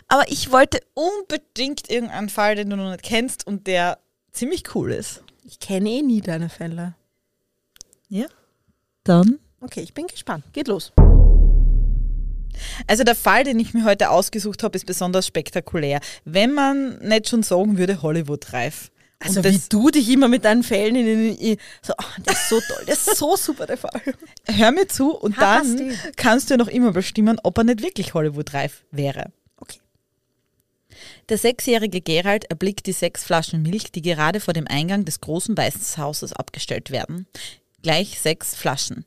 Aber 0.07 0.31
ich 0.31 0.53
wollte 0.53 0.81
unbedingt 0.95 1.91
irgendeinen 1.91 2.29
Fall, 2.29 2.55
den 2.55 2.71
du 2.71 2.77
noch 2.77 2.93
nicht 2.93 3.03
kennst 3.03 3.49
und 3.49 3.67
der 3.67 3.99
ziemlich 4.31 4.77
cool 4.77 4.93
ist. 4.93 5.25
Ich 5.43 5.59
kenne 5.59 5.91
eh 5.91 6.03
nie 6.03 6.21
deine 6.21 6.51
Fälle. 6.51 6.95
Ja? 8.09 8.27
Dann. 9.03 9.41
Okay, 9.61 9.81
ich 9.81 9.93
bin 9.93 10.07
gespannt. 10.07 10.45
Geht 10.53 10.69
los. 10.69 10.93
Also 12.87 13.05
der 13.05 13.15
Fall, 13.15 13.45
den 13.45 13.59
ich 13.59 13.75
mir 13.75 13.85
heute 13.85 14.11
ausgesucht 14.11 14.63
habe, 14.63 14.77
ist 14.77 14.87
besonders 14.87 15.27
spektakulär. 15.27 16.01
Wenn 16.25 16.53
man 16.53 16.99
nicht 16.99 17.29
schon 17.29 17.43
sagen 17.43 17.79
würde, 17.79 18.03
Hollywood-reif. 18.03 18.91
Also 19.21 19.43
wie 19.43 19.61
du 19.69 19.91
dich 19.91 20.09
immer 20.11 20.29
mit 20.29 20.45
deinen 20.45 20.63
Fällen 20.63 20.95
in, 20.95 21.35
in 21.37 21.57
so, 21.83 21.93
oh, 21.99 22.05
das 22.25 22.43
ist 22.43 22.49
so 22.49 22.61
toll, 22.61 22.85
das 22.87 23.09
ist 23.09 23.17
so 23.17 23.37
super 23.37 23.67
der 23.67 23.77
Fall. 23.77 24.01
Hör 24.47 24.71
mir 24.71 24.87
zu 24.87 25.13
und 25.13 25.37
Ha, 25.39 25.59
dann 25.59 25.89
Basti. 25.89 26.13
kannst 26.17 26.51
du 26.51 26.55
ja 26.55 26.59
noch 26.59 26.69
immer 26.69 26.93
bestimmen, 26.93 27.41
ob 27.43 27.59
er 27.59 27.65
nicht 27.65 27.83
wirklich 27.83 28.15
Hollywood-reif 28.15 28.85
wäre. 28.93 29.33
Okay. 29.57 29.81
Der 31.29 31.39
sechsjährige 31.39 32.01
Gerald 32.01 32.45
erblickt 32.45 32.87
die 32.87 32.93
sechs 32.93 33.25
Flaschen 33.25 33.63
Milch, 33.63 33.91
die 33.91 34.03
gerade 34.03 34.39
vor 34.39 34.55
dem 34.55 34.69
Eingang 34.69 35.05
des 35.05 35.21
großen 35.21 35.57
weißen 35.57 36.01
Hauses 36.01 36.33
abgestellt 36.33 36.93
werden. 36.93 37.27
Gleich 37.83 38.21
sechs 38.21 38.55
Flaschen. 38.55 39.05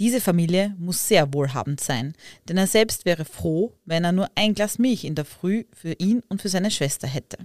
Diese 0.00 0.22
Familie 0.22 0.74
muss 0.78 1.06
sehr 1.06 1.32
wohlhabend 1.34 1.78
sein, 1.78 2.14
denn 2.48 2.56
er 2.56 2.66
selbst 2.66 3.04
wäre 3.04 3.26
froh, 3.26 3.74
wenn 3.84 4.02
er 4.02 4.12
nur 4.12 4.30
ein 4.34 4.54
Glas 4.54 4.78
Milch 4.78 5.04
in 5.04 5.14
der 5.14 5.26
Früh 5.26 5.64
für 5.74 5.92
ihn 5.92 6.22
und 6.30 6.40
für 6.40 6.48
seine 6.48 6.70
Schwester 6.70 7.06
hätte. 7.06 7.36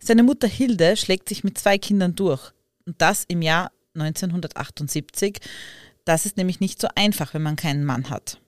Seine 0.00 0.24
Mutter 0.24 0.48
Hilde 0.48 0.96
schlägt 0.96 1.28
sich 1.28 1.44
mit 1.44 1.56
zwei 1.56 1.78
Kindern 1.78 2.16
durch. 2.16 2.50
Und 2.84 3.00
das 3.00 3.24
im 3.28 3.42
Jahr 3.42 3.70
1978. 3.94 5.38
Das 6.04 6.26
ist 6.26 6.36
nämlich 6.36 6.58
nicht 6.58 6.80
so 6.80 6.88
einfach, 6.96 7.32
wenn 7.32 7.42
man 7.42 7.54
keinen 7.54 7.84
Mann 7.84 8.10
hat. 8.10 8.40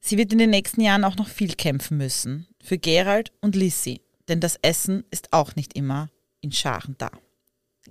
Sie 0.00 0.16
wird 0.16 0.32
in 0.32 0.38
den 0.38 0.50
nächsten 0.50 0.80
Jahren 0.80 1.04
auch 1.04 1.16
noch 1.16 1.28
viel 1.28 1.54
kämpfen 1.54 1.98
müssen. 1.98 2.46
Für 2.62 2.78
Gerald 2.78 3.32
und 3.42 3.54
Lissy. 3.54 4.00
Denn 4.28 4.40
das 4.40 4.56
Essen 4.62 5.04
ist 5.10 5.32
auch 5.34 5.56
nicht 5.56 5.74
immer 5.74 6.08
in 6.40 6.52
Scharen 6.52 6.94
da. 6.96 7.10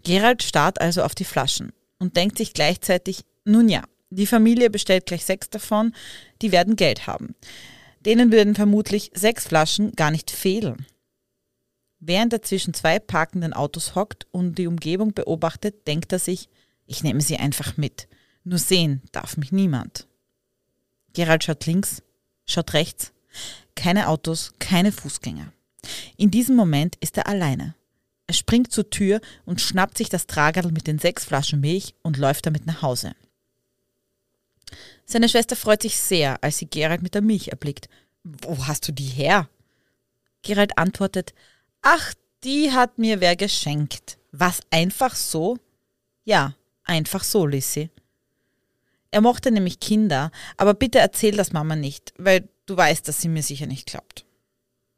Gerald 0.02 0.42
starrt 0.42 0.82
also 0.82 1.04
auf 1.04 1.14
die 1.14 1.26
Flaschen 1.26 1.72
und 2.00 2.16
denkt 2.16 2.38
sich 2.38 2.54
gleichzeitig, 2.54 3.26
nun 3.50 3.70
ja, 3.70 3.84
die 4.10 4.26
Familie 4.26 4.70
bestellt 4.70 5.06
gleich 5.06 5.26
sechs 5.26 5.50
davon, 5.50 5.94
die 6.42 6.52
werden 6.52 6.76
Geld 6.76 7.08
haben. 7.08 7.36
Denen 8.06 8.32
würden 8.32 8.56
vermutlich 8.56 9.12
sechs 9.14 9.48
Flaschen 9.48 9.92
gar 9.92 10.10
nicht 10.10 10.32
fehlen. 10.32 10.86
Während 12.00 12.32
er 12.32 12.42
zwischen 12.42 12.74
zwei 12.74 12.98
parkenden 12.98 13.54
Autos 13.54 13.94
hockt 13.94 14.26
und 14.32 14.56
die 14.56 14.68
Umgebung 14.68 15.14
beobachtet, 15.14 15.86
denkt 15.86 16.14
er 16.14 16.20
sich, 16.20 16.50
ich 16.86 17.04
nehme 17.04 17.22
sie 17.22 17.38
einfach 17.38 17.78
mit. 17.78 18.08
Nur 18.44 18.58
sehen 18.58 19.02
darf 19.12 19.38
mich 19.38 19.52
niemand. 19.52 20.08
Gerald 21.14 21.44
schaut 21.44 21.66
links, 21.66 22.02
schaut 22.46 22.74
rechts. 22.74 23.12
Keine 23.76 24.08
Autos, 24.08 24.54
keine 24.60 24.92
Fußgänger. 24.92 25.52
In 26.18 26.32
diesem 26.32 26.56
Moment 26.56 26.96
ist 26.98 27.18
er 27.18 27.28
alleine. 27.28 27.76
Er 28.28 28.34
springt 28.34 28.72
zur 28.72 28.90
Tür 28.90 29.22
und 29.46 29.62
schnappt 29.62 29.98
sich 29.98 30.10
das 30.10 30.26
Tragerl 30.26 30.72
mit 30.72 30.88
den 30.88 31.00
sechs 31.00 31.26
Flaschen 31.26 31.60
Milch 31.62 31.96
und 32.02 32.18
läuft 32.18 32.46
damit 32.46 32.66
nach 32.66 32.82
Hause. 32.82 33.14
Seine 35.12 35.28
Schwester 35.28 35.56
freut 35.56 35.82
sich 35.82 35.98
sehr, 35.98 36.38
als 36.44 36.60
sie 36.60 36.68
Gerald 36.68 37.02
mit 37.02 37.16
der 37.16 37.24
Milch 37.24 37.48
erblickt. 37.48 37.90
Wo 38.24 38.68
hast 38.68 38.88
du 38.88 38.92
die 38.92 39.08
her? 39.08 39.50
Gerald 40.44 40.78
antwortet, 40.78 41.34
ach, 41.82 42.14
die 42.44 42.72
hat 42.72 43.00
mir 43.00 43.20
wer 43.20 43.36
geschenkt. 43.36 44.20
Was, 44.32 44.60
einfach 44.70 45.16
so? 45.16 45.58
Ja, 46.26 46.54
einfach 46.84 47.24
so, 47.24 47.48
Lissy. 47.48 47.90
Er 49.10 49.22
mochte 49.22 49.50
nämlich 49.50 49.80
Kinder, 49.80 50.30
aber 50.58 50.76
bitte 50.76 51.00
erzähl 51.00 51.36
das 51.36 51.54
Mama 51.54 51.76
nicht, 51.76 52.14
weil 52.20 52.48
du 52.68 52.78
weißt, 52.78 53.08
dass 53.08 53.20
sie 53.20 53.30
mir 53.30 53.42
sicher 53.42 53.66
nicht 53.66 53.88
glaubt. 53.88 54.26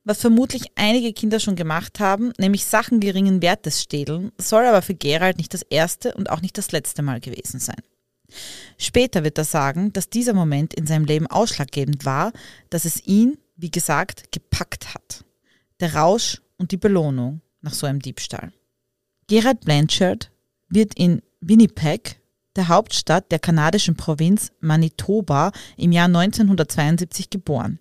Was 0.04 0.20
vermutlich 0.20 0.74
einige 0.76 1.14
Kinder 1.14 1.40
schon 1.40 1.56
gemacht 1.56 2.02
haben, 2.02 2.34
nämlich 2.38 2.66
Sachen 2.66 3.00
geringen 3.00 3.42
Wertes 3.42 3.82
stehlen, 3.82 4.34
soll 4.38 4.66
aber 4.66 4.82
für 4.82 4.96
Gerald 4.96 5.38
nicht 5.38 5.54
das 5.54 5.62
erste 5.62 6.14
und 6.16 6.30
auch 6.30 6.42
nicht 6.42 6.58
das 6.58 6.74
letzte 6.74 7.02
Mal 7.02 7.22
gewesen 7.22 7.62
sein. 7.62 7.82
Später 8.78 9.24
wird 9.24 9.38
er 9.38 9.44
sagen, 9.44 9.94
dass 9.94 10.10
dieser 10.10 10.34
Moment 10.34 10.74
in 10.74 10.88
seinem 10.88 11.06
Leben 11.06 11.28
ausschlaggebend 11.28 12.06
war, 12.06 12.32
dass 12.70 12.86
es 12.86 13.06
ihn, 13.06 13.38
wie 13.56 13.72
gesagt, 13.72 14.32
gepackt 14.32 14.94
hat. 14.94 15.24
Der 15.80 15.96
Rausch 15.96 16.42
und 16.58 16.72
die 16.72 16.78
Belohnung 16.78 17.42
nach 17.62 17.74
so 17.74 17.88
einem 17.88 18.00
Diebstahl. 18.00 18.52
Gerald 19.28 19.62
Blanchard 19.62 20.32
wird 20.70 20.94
in 20.96 21.22
Winnipeg, 21.40 22.20
der 22.56 22.68
Hauptstadt 22.68 23.32
der 23.32 23.40
kanadischen 23.40 23.96
Provinz 23.96 24.52
Manitoba, 24.60 25.52
im 25.78 25.92
Jahr 25.92 26.08
1972 26.08 27.30
geboren. 27.30 27.80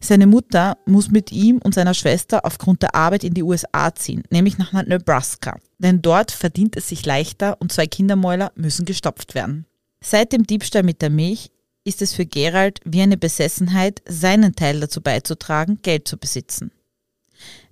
Seine 0.00 0.26
Mutter 0.26 0.76
muss 0.84 1.10
mit 1.10 1.32
ihm 1.32 1.58
und 1.58 1.74
seiner 1.74 1.94
Schwester 1.94 2.44
aufgrund 2.44 2.82
der 2.82 2.94
Arbeit 2.94 3.24
in 3.24 3.34
die 3.34 3.42
USA 3.42 3.94
ziehen, 3.94 4.22
nämlich 4.30 4.58
nach 4.58 4.72
Nebraska. 4.72 5.58
Denn 5.78 6.02
dort 6.02 6.30
verdient 6.30 6.76
es 6.76 6.88
sich 6.88 7.06
leichter 7.06 7.60
und 7.60 7.72
zwei 7.72 7.86
Kindermäuler 7.86 8.52
müssen 8.56 8.84
gestopft 8.84 9.34
werden. 9.34 9.66
Seit 10.06 10.34
dem 10.34 10.46
Diebstahl 10.46 10.82
mit 10.82 11.00
der 11.00 11.08
Milch 11.08 11.50
ist 11.82 12.02
es 12.02 12.12
für 12.12 12.26
Gerald 12.26 12.78
wie 12.84 13.00
eine 13.00 13.16
Besessenheit, 13.16 14.02
seinen 14.06 14.54
Teil 14.54 14.80
dazu 14.80 15.00
beizutragen, 15.00 15.78
Geld 15.80 16.06
zu 16.06 16.18
besitzen. 16.18 16.72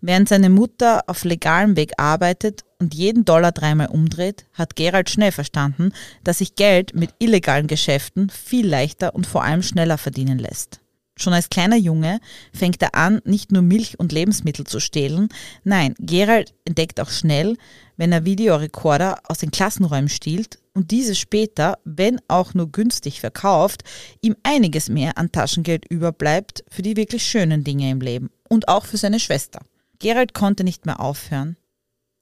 Während 0.00 0.30
seine 0.30 0.48
Mutter 0.48 1.04
auf 1.08 1.24
legalem 1.24 1.76
Weg 1.76 1.92
arbeitet 1.98 2.64
und 2.78 2.94
jeden 2.94 3.26
Dollar 3.26 3.52
dreimal 3.52 3.88
umdreht, 3.88 4.46
hat 4.54 4.76
Gerald 4.76 5.10
schnell 5.10 5.30
verstanden, 5.30 5.92
dass 6.24 6.38
sich 6.38 6.54
Geld 6.54 6.94
mit 6.94 7.10
illegalen 7.18 7.66
Geschäften 7.66 8.30
viel 8.30 8.66
leichter 8.66 9.14
und 9.14 9.26
vor 9.26 9.44
allem 9.44 9.62
schneller 9.62 9.98
verdienen 9.98 10.38
lässt. 10.38 10.80
Schon 11.16 11.34
als 11.34 11.50
kleiner 11.50 11.76
Junge 11.76 12.18
fängt 12.54 12.80
er 12.80 12.94
an, 12.94 13.20
nicht 13.26 13.52
nur 13.52 13.60
Milch 13.60 14.00
und 14.00 14.10
Lebensmittel 14.10 14.66
zu 14.66 14.80
stehlen, 14.80 15.28
nein, 15.64 15.94
Gerald 15.98 16.54
entdeckt 16.64 16.98
auch 16.98 17.10
schnell, 17.10 17.58
wenn 17.98 18.10
er 18.10 18.24
Videorekorder 18.24 19.20
aus 19.28 19.36
den 19.36 19.50
Klassenräumen 19.50 20.08
stiehlt 20.08 20.61
und 20.74 20.90
diese 20.90 21.14
später, 21.14 21.78
wenn 21.84 22.20
auch 22.28 22.54
nur 22.54 22.70
günstig 22.70 23.20
verkauft, 23.20 23.82
ihm 24.20 24.36
einiges 24.42 24.88
mehr 24.88 25.18
an 25.18 25.30
Taschengeld 25.30 25.84
überbleibt 25.86 26.64
für 26.68 26.82
die 26.82 26.96
wirklich 26.96 27.24
schönen 27.24 27.64
Dinge 27.64 27.90
im 27.90 28.00
Leben 28.00 28.30
und 28.48 28.68
auch 28.68 28.86
für 28.86 28.96
seine 28.96 29.20
Schwester. 29.20 29.60
Gerald 29.98 30.34
konnte 30.34 30.64
nicht 30.64 30.86
mehr 30.86 31.00
aufhören. 31.00 31.56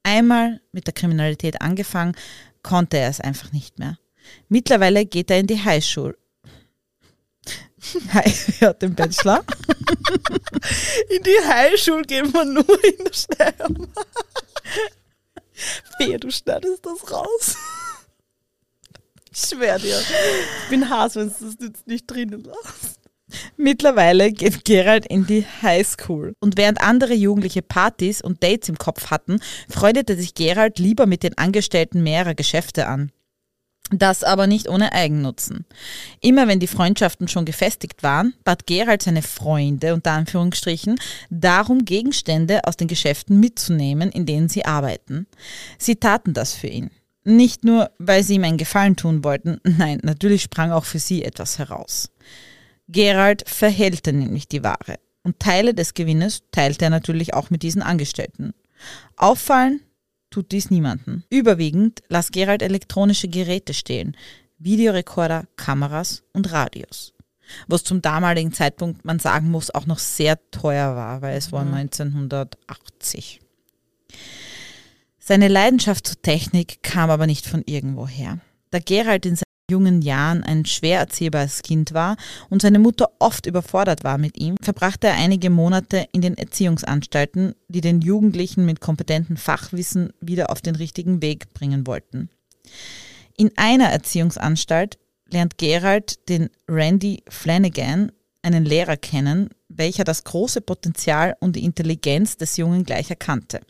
Einmal 0.03 0.61
mit 0.73 0.87
der 0.87 0.95
Kriminalität 0.95 1.61
angefangen, 1.61 2.17
konnte 2.63 2.99
er 2.99 3.09
es 3.09 3.21
einfach 3.21 3.53
nicht 3.53 3.79
mehr. 3.79 3.99
Mittlerweile 4.49 5.07
geht 5.07 5.31
er 5.31 5.39
in 5.39 5.47
die 5.47 5.63
Highschool. 5.63 6.17
Er 8.61 8.69
hat 8.69 8.83
den 8.83 8.95
Bachelor. 8.95 9.43
In 11.09 11.23
die 11.23 11.39
Highschule 11.47 12.03
gehen 12.03 12.33
wir 12.33 12.45
nur 12.45 12.85
in 12.85 13.05
der 13.05 13.13
Steiermark. 13.13 14.07
Wehe, 15.99 16.19
du 16.19 16.31
schneidest 16.31 16.85
das 16.85 17.11
raus. 17.11 17.57
Ich 19.33 19.41
schwör 19.41 19.79
dir. 19.79 19.99
Ich 20.63 20.69
bin 20.69 20.89
Hass, 20.89 21.17
wenn 21.17 21.29
du 21.29 21.35
das 21.41 21.57
jetzt 21.61 21.87
nicht 21.87 22.07
drinnen 22.07 22.43
lässt. 22.45 23.01
Mittlerweile 23.57 24.33
geht 24.33 24.65
Gerald 24.65 25.07
in 25.07 25.27
die 25.27 25.47
Highschool. 25.63 26.35
Und 26.41 26.57
während 26.57 26.81
andere 26.81 27.15
Jugendliche 27.15 27.63
Partys 27.63 28.21
und 28.21 28.43
Dates 28.43 28.69
im 28.69 28.79
Kopf 28.79 29.11
hatten, 29.11 29.41
freundete 29.69 30.17
sich 30.17 30.35
Gerald 30.35 30.79
lieber 30.79 31.07
mit 31.07 31.23
den 31.23 31.39
Angestellten 31.39 32.03
mehrerer 32.03 32.35
Geschäfte 32.35 32.87
an. 32.87 33.13
Das 33.93 34.23
aber 34.23 34.47
nicht 34.47 34.69
ohne 34.69 34.93
Eigennutzen. 34.93 35.67
Immer 36.21 36.47
wenn 36.47 36.61
die 36.61 36.69
Freundschaften 36.69 37.27
schon 37.27 37.45
gefestigt 37.45 38.05
waren, 38.05 38.35
bat 38.45 38.67
Gerald 38.67 39.03
seine 39.03 39.23
Freunde, 39.23 39.95
unter 39.95 40.13
Anführungsstrichen, 40.13 41.01
darum, 41.29 41.85
Gegenstände 41.85 42.65
aus 42.65 42.77
den 42.77 42.87
Geschäften 42.87 43.41
mitzunehmen, 43.41 44.13
in 44.13 44.27
denen 44.27 44.49
sie 44.49 44.65
arbeiten. 44.65 45.27
Sie 45.77 45.97
taten 45.97 46.35
das 46.35 46.55
für 46.55 46.69
ihn. 46.69 46.91
Nicht 47.25 47.65
nur, 47.65 47.91
weil 47.99 48.23
sie 48.23 48.35
ihm 48.35 48.45
einen 48.45 48.59
Gefallen 48.59 48.97
tun 48.97 49.25
wollten, 49.25 49.61
nein, 49.65 50.01
natürlich 50.03 50.43
sprang 50.43 50.73
auch 50.73 50.85
für 50.85 50.99
sie 50.99 51.25
etwas 51.25 51.59
heraus. 51.59 52.11
Gerald 52.89 53.49
verhehlte 53.49 54.13
nämlich 54.13 54.49
die 54.49 54.65
Ware 54.65 54.99
und 55.23 55.39
Teile 55.39 55.75
des 55.75 55.95
Gewinnes 55.95 56.43
teilte 56.51 56.87
er 56.87 56.91
natürlich 56.91 57.35
auch 57.35 57.51
mit 57.51 57.63
diesen 57.63 57.83
Angestellten. 57.83 58.53
Auffallen 59.17 59.81
tut 60.31 60.53
dies 60.53 60.71
niemanden. 60.71 61.25
Überwiegend 61.29 62.03
las 62.09 62.31
Gerald 62.31 62.63
elektronische 62.63 63.29
Geräte 63.29 63.75
stehlen, 63.75 64.17
Videorekorder, 64.59 65.45
Kameras 65.57 66.23
und 66.33 66.51
Radios. 66.53 67.13
Was 67.67 67.83
zum 67.83 68.01
damaligen 68.01 68.53
Zeitpunkt, 68.53 69.05
man 69.05 69.19
sagen 69.19 69.51
muss, 69.51 69.75
auch 69.75 69.87
noch 69.87 69.99
sehr 69.99 70.39
teuer 70.51 70.95
war, 70.95 71.21
weil 71.21 71.37
es 71.37 71.51
war 71.51 71.63
1980. 71.63 73.41
Seine 75.31 75.47
Leidenschaft 75.47 76.09
zur 76.09 76.21
Technik 76.23 76.83
kam 76.83 77.09
aber 77.09 77.29
nicht 77.29 77.47
von 77.47 77.63
irgendwoher. 77.65 78.39
Da 78.73 78.81
Gerald 78.81 79.25
in 79.27 79.37
seinen 79.37 79.71
jungen 79.71 80.03
Jahren 80.03 80.43
ein 80.43 80.65
schwer 80.65 80.99
erziehbares 80.99 81.63
Kind 81.63 81.95
war 81.95 82.17
und 82.49 82.63
seine 82.63 82.81
Mutter 82.81 83.13
oft 83.21 83.47
überfordert 83.47 84.03
war 84.03 84.19
mit 84.19 84.37
ihm, 84.41 84.57
verbrachte 84.61 85.07
er 85.07 85.15
einige 85.15 85.49
Monate 85.49 86.09
in 86.11 86.21
den 86.21 86.37
Erziehungsanstalten, 86.37 87.55
die 87.69 87.81
den 87.81 88.01
Jugendlichen 88.01 88.67
mit 88.67 88.81
kompetentem 88.81 89.37
Fachwissen 89.37 90.13
wieder 90.21 90.51
auf 90.51 90.63
den 90.63 90.75
richtigen 90.75 91.23
Weg 91.23 91.55
bringen 91.55 91.87
wollten. 91.87 92.29
In 93.37 93.53
einer 93.55 93.89
Erziehungsanstalt 93.89 94.99
lernt 95.31 95.59
Gerald 95.59 96.29
den 96.29 96.51
Randy 96.67 97.23
Flanagan, 97.29 98.11
einen 98.43 98.65
Lehrer, 98.65 98.97
kennen, 98.97 99.51
welcher 99.69 100.03
das 100.03 100.25
große 100.25 100.61
Potenzial 100.61 101.37
und 101.39 101.55
die 101.55 101.65
Intelligenz 101.65 102.37
des 102.37 102.57
Jungen 102.57 102.83
gleich 102.83 103.11
erkannte. 103.11 103.61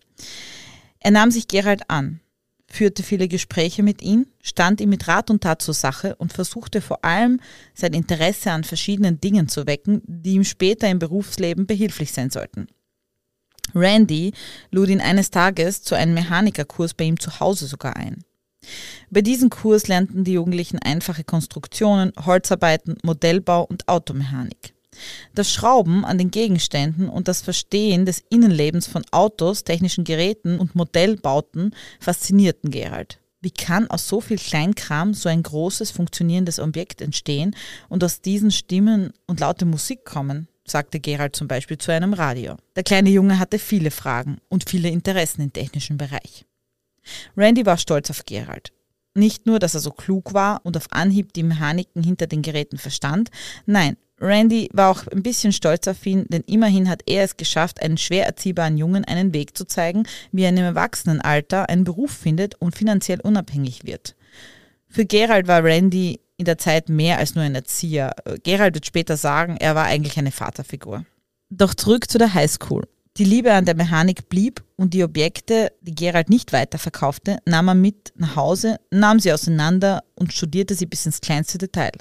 Er 1.01 1.11
nahm 1.11 1.31
sich 1.31 1.49
Gerald 1.49 1.89
an, 1.89 2.21
führte 2.67 3.03
viele 3.03 3.27
Gespräche 3.27 3.83
mit 3.83 4.03
ihm, 4.03 4.27
stand 4.43 4.81
ihm 4.81 4.91
mit 4.91 5.09
Rat 5.09 5.31
und 5.31 5.43
Tat 5.43 5.63
zur 5.63 5.75
Sache 5.75 6.15
und 6.17 6.33
versuchte 6.33 6.81
vor 6.81 7.05
allem 7.05 7.41
sein 7.75 7.95
Interesse 7.95 8.53
an 8.53 8.65
verschiedenen 8.65 9.21
Dingen 9.21 9.49
zu 9.49 9.67
wecken, 9.67 10.03
die 10.07 10.35
ihm 10.35 10.45
später 10.45 10.89
im 10.89 10.99
Berufsleben 10.99 11.67
behilflich 11.67 12.13
sein 12.13 12.31
sollten. 12.31 12.69
Randy 13.75 14.33
lud 14.71 14.89
ihn 14.89 15.01
eines 15.01 15.31
Tages 15.31 15.83
zu 15.83 15.95
einem 15.95 16.15
Mechanikerkurs 16.15 16.95
bei 16.95 17.05
ihm 17.05 17.19
zu 17.19 17.41
Hause 17.41 17.67
sogar 17.67 17.97
ein. 17.97 18.25
Bei 19.11 19.23
diesem 19.23 19.49
Kurs 19.49 19.89
lernten 19.89 20.25
die 20.25 20.35
Jugendlichen 20.35 20.79
einfache 20.79 21.25
Konstruktionen, 21.25 22.13
Holzarbeiten, 22.25 22.99
Modellbau 23.03 23.65
und 23.65 23.89
Automechanik. 23.89 24.75
Das 25.35 25.53
Schrauben 25.53 26.05
an 26.05 26.19
den 26.19 26.31
Gegenständen 26.31 27.09
und 27.09 27.29
das 27.29 27.43
Verstehen 27.43 28.07
des 28.07 28.23
Innenlebens 28.31 28.87
von 28.87 29.05
Autos, 29.11 29.65
technischen 29.65 30.05
Geräten 30.05 30.59
und 30.59 30.75
Modellbauten 30.75 31.75
faszinierten 32.01 32.71
Gerald. 32.71 33.19
Wie 33.43 33.51
kann 33.51 33.89
aus 33.91 34.07
so 34.07 34.21
viel 34.21 34.37
Kleinkram 34.37 35.15
so 35.15 35.29
ein 35.29 35.43
großes 35.43 35.91
funktionierendes 35.91 36.59
Objekt 36.61 37.01
entstehen 37.01 37.57
und 37.89 38.05
aus 38.05 38.21
diesen 38.21 38.51
Stimmen 38.51 39.13
und 39.27 39.41
laute 39.41 39.65
Musik 39.65 40.05
kommen? 40.05 40.47
sagte 40.67 41.01
Gerald 41.01 41.35
zum 41.35 41.49
Beispiel 41.49 41.79
zu 41.79 41.91
einem 41.91 42.13
Radio. 42.13 42.57
Der 42.77 42.83
kleine 42.83 43.11
Junge 43.11 43.39
hatte 43.39 43.59
viele 43.59 43.91
Fragen 43.91 44.39
und 44.49 44.69
viele 44.69 44.89
Interessen 44.89 45.43
im 45.43 45.53
technischen 45.53 45.97
Bereich. 45.97 46.45
Randy 47.37 47.67
war 47.67 47.79
stolz 47.79 48.11
auf 48.11 48.25
Gerald. 48.27 48.73
Nicht 49.15 49.47
nur, 49.47 49.59
dass 49.59 49.75
er 49.75 49.81
so 49.81 49.91
klug 49.91 50.35
war 50.35 50.61
und 50.65 50.77
auf 50.77 50.87
Anhieb 50.91 51.33
die 51.33 51.43
Mechaniken 51.43 52.03
hinter 52.03 52.27
den 52.27 52.43
Geräten 52.43 52.79
verstand, 52.79 53.31
nein, 53.67 53.97
Randy 54.21 54.69
war 54.73 54.91
auch 54.91 55.07
ein 55.07 55.23
bisschen 55.23 55.53
stolz 55.53 55.89
auf 55.89 56.05
ihn, 56.05 56.27
denn 56.29 56.43
immerhin 56.43 56.89
hat 56.89 57.03
er 57.07 57.25
es 57.25 57.37
geschafft, 57.37 57.83
einen 57.83 57.97
schwer 57.97 58.27
erziehbaren 58.27 58.77
Jungen 58.77 59.05
einen 59.05 59.33
Weg 59.33 59.57
zu 59.57 59.65
zeigen, 59.65 60.05
wie 60.31 60.43
er 60.43 60.51
im 60.51 60.59
Erwachsenenalter 60.59 61.69
einen 61.69 61.85
Beruf 61.85 62.11
findet 62.11 62.55
und 62.57 62.77
finanziell 62.77 63.21
unabhängig 63.21 63.85
wird. 63.85 64.15
Für 64.89 65.07
Gerald 65.07 65.49
war 65.49 65.65
Randy 65.65 66.21
in 66.37 66.45
der 66.45 66.59
Zeit 66.59 66.89
mehr 66.89 67.19
als 67.19 67.35
nur 67.35 67.45
ein 67.45 67.55
Erzieher. 67.55 68.13
Gerald 68.43 68.75
wird 68.75 68.87
später 68.87 69.17
sagen, 69.17 69.57
er 69.59 69.75
war 69.75 69.85
eigentlich 69.85 70.19
eine 70.19 70.33
Vaterfigur. 70.33 71.05
Doch 71.51 71.75
zurück 71.75 72.11
zu 72.11 72.19
der 72.19 72.35
Highschool. 72.35 72.85
Die 73.17 73.25
Liebe 73.25 73.53
an 73.53 73.65
der 73.65 73.75
Mechanik 73.75 74.29
blieb 74.29 74.63
und 74.77 74.95
die 74.95 75.03
Objekte, 75.03 75.73
die 75.81 75.95
Gerald 75.95 76.31
nicht 76.31 76.53
weiterverkaufte, 76.53 77.39
nahm 77.45 77.69
er 77.69 77.75
mit 77.75 78.13
nach 78.17 78.37
Hause, 78.37 78.79
nahm 78.91 79.19
sie 79.19 79.33
auseinander 79.33 80.05
und 80.15 80.33
studierte 80.33 80.75
sie 80.75 80.87
bis 80.87 81.07
ins 81.07 81.21
kleinste 81.21 81.59
Detail. 81.59 81.93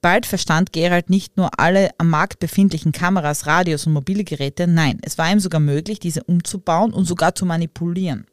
Bald 0.00 0.24
verstand 0.24 0.72
Gerald 0.72 1.10
nicht 1.10 1.36
nur 1.36 1.60
alle 1.60 1.90
am 1.98 2.08
Markt 2.08 2.38
befindlichen 2.38 2.92
Kameras, 2.92 3.46
Radios 3.46 3.86
und 3.86 3.92
mobile 3.92 4.24
Geräte, 4.24 4.66
nein, 4.66 4.98
es 5.02 5.18
war 5.18 5.30
ihm 5.30 5.40
sogar 5.40 5.60
möglich, 5.60 5.98
diese 5.98 6.24
umzubauen 6.24 6.94
und 6.94 7.04
sogar 7.04 7.34
zu 7.34 7.44
manipulieren. 7.44 8.26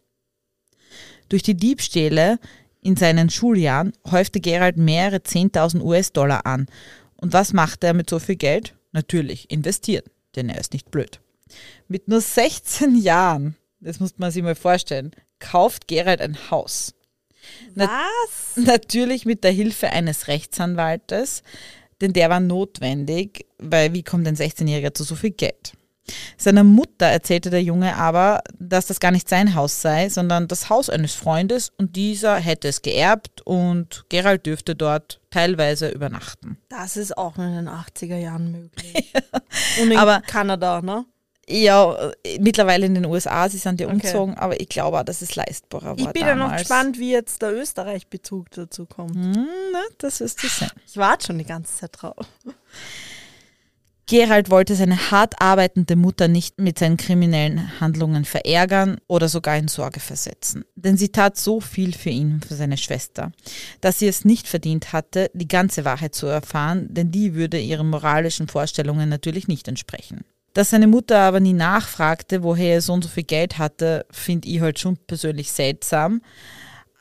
Durch 1.29 1.43
die 1.43 1.55
Diebstähle 1.55 2.39
in 2.81 2.95
seinen 2.95 3.29
Schuljahren 3.29 3.91
häufte 4.09 4.39
Gerald 4.39 4.77
mehrere 4.77 5.17
10.000 5.17 5.81
US-Dollar 5.81 6.45
an. 6.45 6.67
Und 7.17 7.33
was 7.33 7.51
machte 7.51 7.87
er 7.87 7.93
mit 7.93 8.09
so 8.09 8.19
viel 8.19 8.37
Geld? 8.37 8.75
Natürlich 8.93 9.51
investieren, 9.51 10.05
denn 10.35 10.47
er 10.47 10.59
ist 10.59 10.71
nicht 10.71 10.89
blöd. 10.89 11.19
Mit 11.89 12.07
nur 12.07 12.21
16 12.21 12.95
Jahren, 12.95 13.55
das 13.81 13.99
muss 13.99 14.17
man 14.17 14.31
sich 14.31 14.41
mal 14.41 14.55
vorstellen, 14.55 15.11
kauft 15.39 15.87
Gerald 15.87 16.21
ein 16.21 16.37
Haus. 16.49 16.93
Was? 17.75 18.55
Natürlich 18.55 19.25
mit 19.25 19.43
der 19.43 19.51
Hilfe 19.51 19.89
eines 19.89 20.27
Rechtsanwaltes, 20.27 21.43
denn 22.01 22.13
der 22.13 22.29
war 22.29 22.39
notwendig, 22.39 23.45
weil 23.57 23.93
wie 23.93 24.03
kommt 24.03 24.27
ein 24.27 24.35
16-Jähriger 24.35 24.93
zu 24.93 25.03
so 25.03 25.15
viel 25.15 25.31
Geld? 25.31 25.73
Seiner 26.37 26.63
Mutter 26.63 27.07
erzählte 27.07 27.49
der 27.49 27.61
Junge 27.61 27.97
aber, 27.97 28.41
dass 28.59 28.85
das 28.87 29.01
gar 29.01 29.11
nicht 29.11 29.27
sein 29.27 29.55
Haus 29.55 29.81
sei, 29.81 30.07
sondern 30.07 30.47
das 30.47 30.69
Haus 30.69 30.89
eines 30.89 31.13
Freundes 31.13 31.73
und 31.77 31.97
dieser 31.97 32.37
hätte 32.37 32.69
es 32.69 32.81
geerbt 32.81 33.41
und 33.41 34.05
Gerald 34.07 34.45
dürfte 34.45 34.73
dort 34.73 35.19
teilweise 35.31 35.89
übernachten. 35.89 36.57
Das 36.69 36.95
ist 36.95 37.17
auch 37.17 37.37
in 37.37 37.53
den 37.53 37.67
80er 37.67 38.15
Jahren 38.17 38.51
möglich. 38.51 39.11
Und 39.81 39.91
in 39.91 39.97
Aber- 39.97 40.21
Kanada, 40.21 40.81
ne? 40.81 41.05
Ja, 41.49 42.11
äh, 42.25 42.39
mittlerweile 42.39 42.85
in 42.85 42.95
den 42.95 43.05
USA, 43.05 43.47
sie 43.47 43.57
sind 43.57 43.79
ja 43.79 43.87
Okay. 43.87 43.95
umgezogen, 43.95 44.37
aber 44.37 44.59
ich 44.59 44.67
glaube 44.67 44.99
auch, 44.99 45.03
dass 45.03 45.21
es 45.21 45.35
leistbarer 45.35 45.97
war 45.97 45.97
Ich 45.97 46.07
bin 46.09 46.23
ja 46.23 46.35
noch 46.35 46.51
gespannt, 46.51 46.99
wie 46.99 47.11
jetzt 47.11 47.41
der 47.41 47.53
Österreich-Bezug 47.53 48.51
dazu 48.51 48.85
kommt. 48.85 49.15
Hm, 49.15 49.47
na, 49.71 49.79
das 49.97 50.19
wirst 50.19 50.43
du 50.43 50.47
sehen. 50.47 50.71
Ich 50.85 50.97
warte 50.97 51.27
schon 51.27 51.37
die 51.37 51.45
ganze 51.45 51.73
Zeit 51.73 51.91
drauf. 51.93 52.25
Gerald 54.09 54.49
wollte 54.49 54.73
seine 54.75 55.11
hart 55.11 55.41
arbeitende 55.41 55.97
Mutter 55.97 56.29
nicht 56.29 56.59
mit 56.59 56.79
seinen 56.79 56.95
kriminellen 56.95 57.81
Handlungen 57.81 58.23
verärgern 58.23 59.01
oder 59.07 59.27
sogar 59.27 59.57
in 59.57 59.67
Sorge 59.67 59.99
versetzen. 59.99 60.63
Denn 60.75 60.95
sie 60.95 61.09
tat 61.09 61.35
so 61.35 61.59
viel 61.59 61.93
für 61.93 62.09
ihn 62.09 62.35
und 62.35 62.45
für 62.45 62.55
seine 62.55 62.77
Schwester, 62.77 63.33
dass 63.81 63.99
sie 63.99 64.07
es 64.07 64.23
nicht 64.23 64.47
verdient 64.47 64.93
hatte, 64.93 65.29
die 65.33 65.49
ganze 65.49 65.83
Wahrheit 65.83 66.15
zu 66.15 66.25
erfahren, 66.25 66.87
denn 66.89 67.11
die 67.11 67.35
würde 67.35 67.59
ihren 67.59 67.89
moralischen 67.89 68.47
Vorstellungen 68.47 69.09
natürlich 69.09 69.49
nicht 69.49 69.67
entsprechen. 69.67 70.23
Dass 70.57 70.71
seine 70.71 70.87
Mutter 70.87 71.19
aber 71.19 71.39
nie 71.39 71.53
nachfragte, 71.53 72.41
woher 72.41 72.75
er 72.75 72.81
so 72.81 72.93
und 72.93 73.03
so 73.03 73.09
viel 73.09 73.23
Geld 73.23 73.57
hatte, 73.57 74.05
finde 74.09 74.47
ich 74.47 74.59
halt 74.59 74.79
schon 74.79 74.97
persönlich 74.97 75.51
seltsam. 75.51 76.21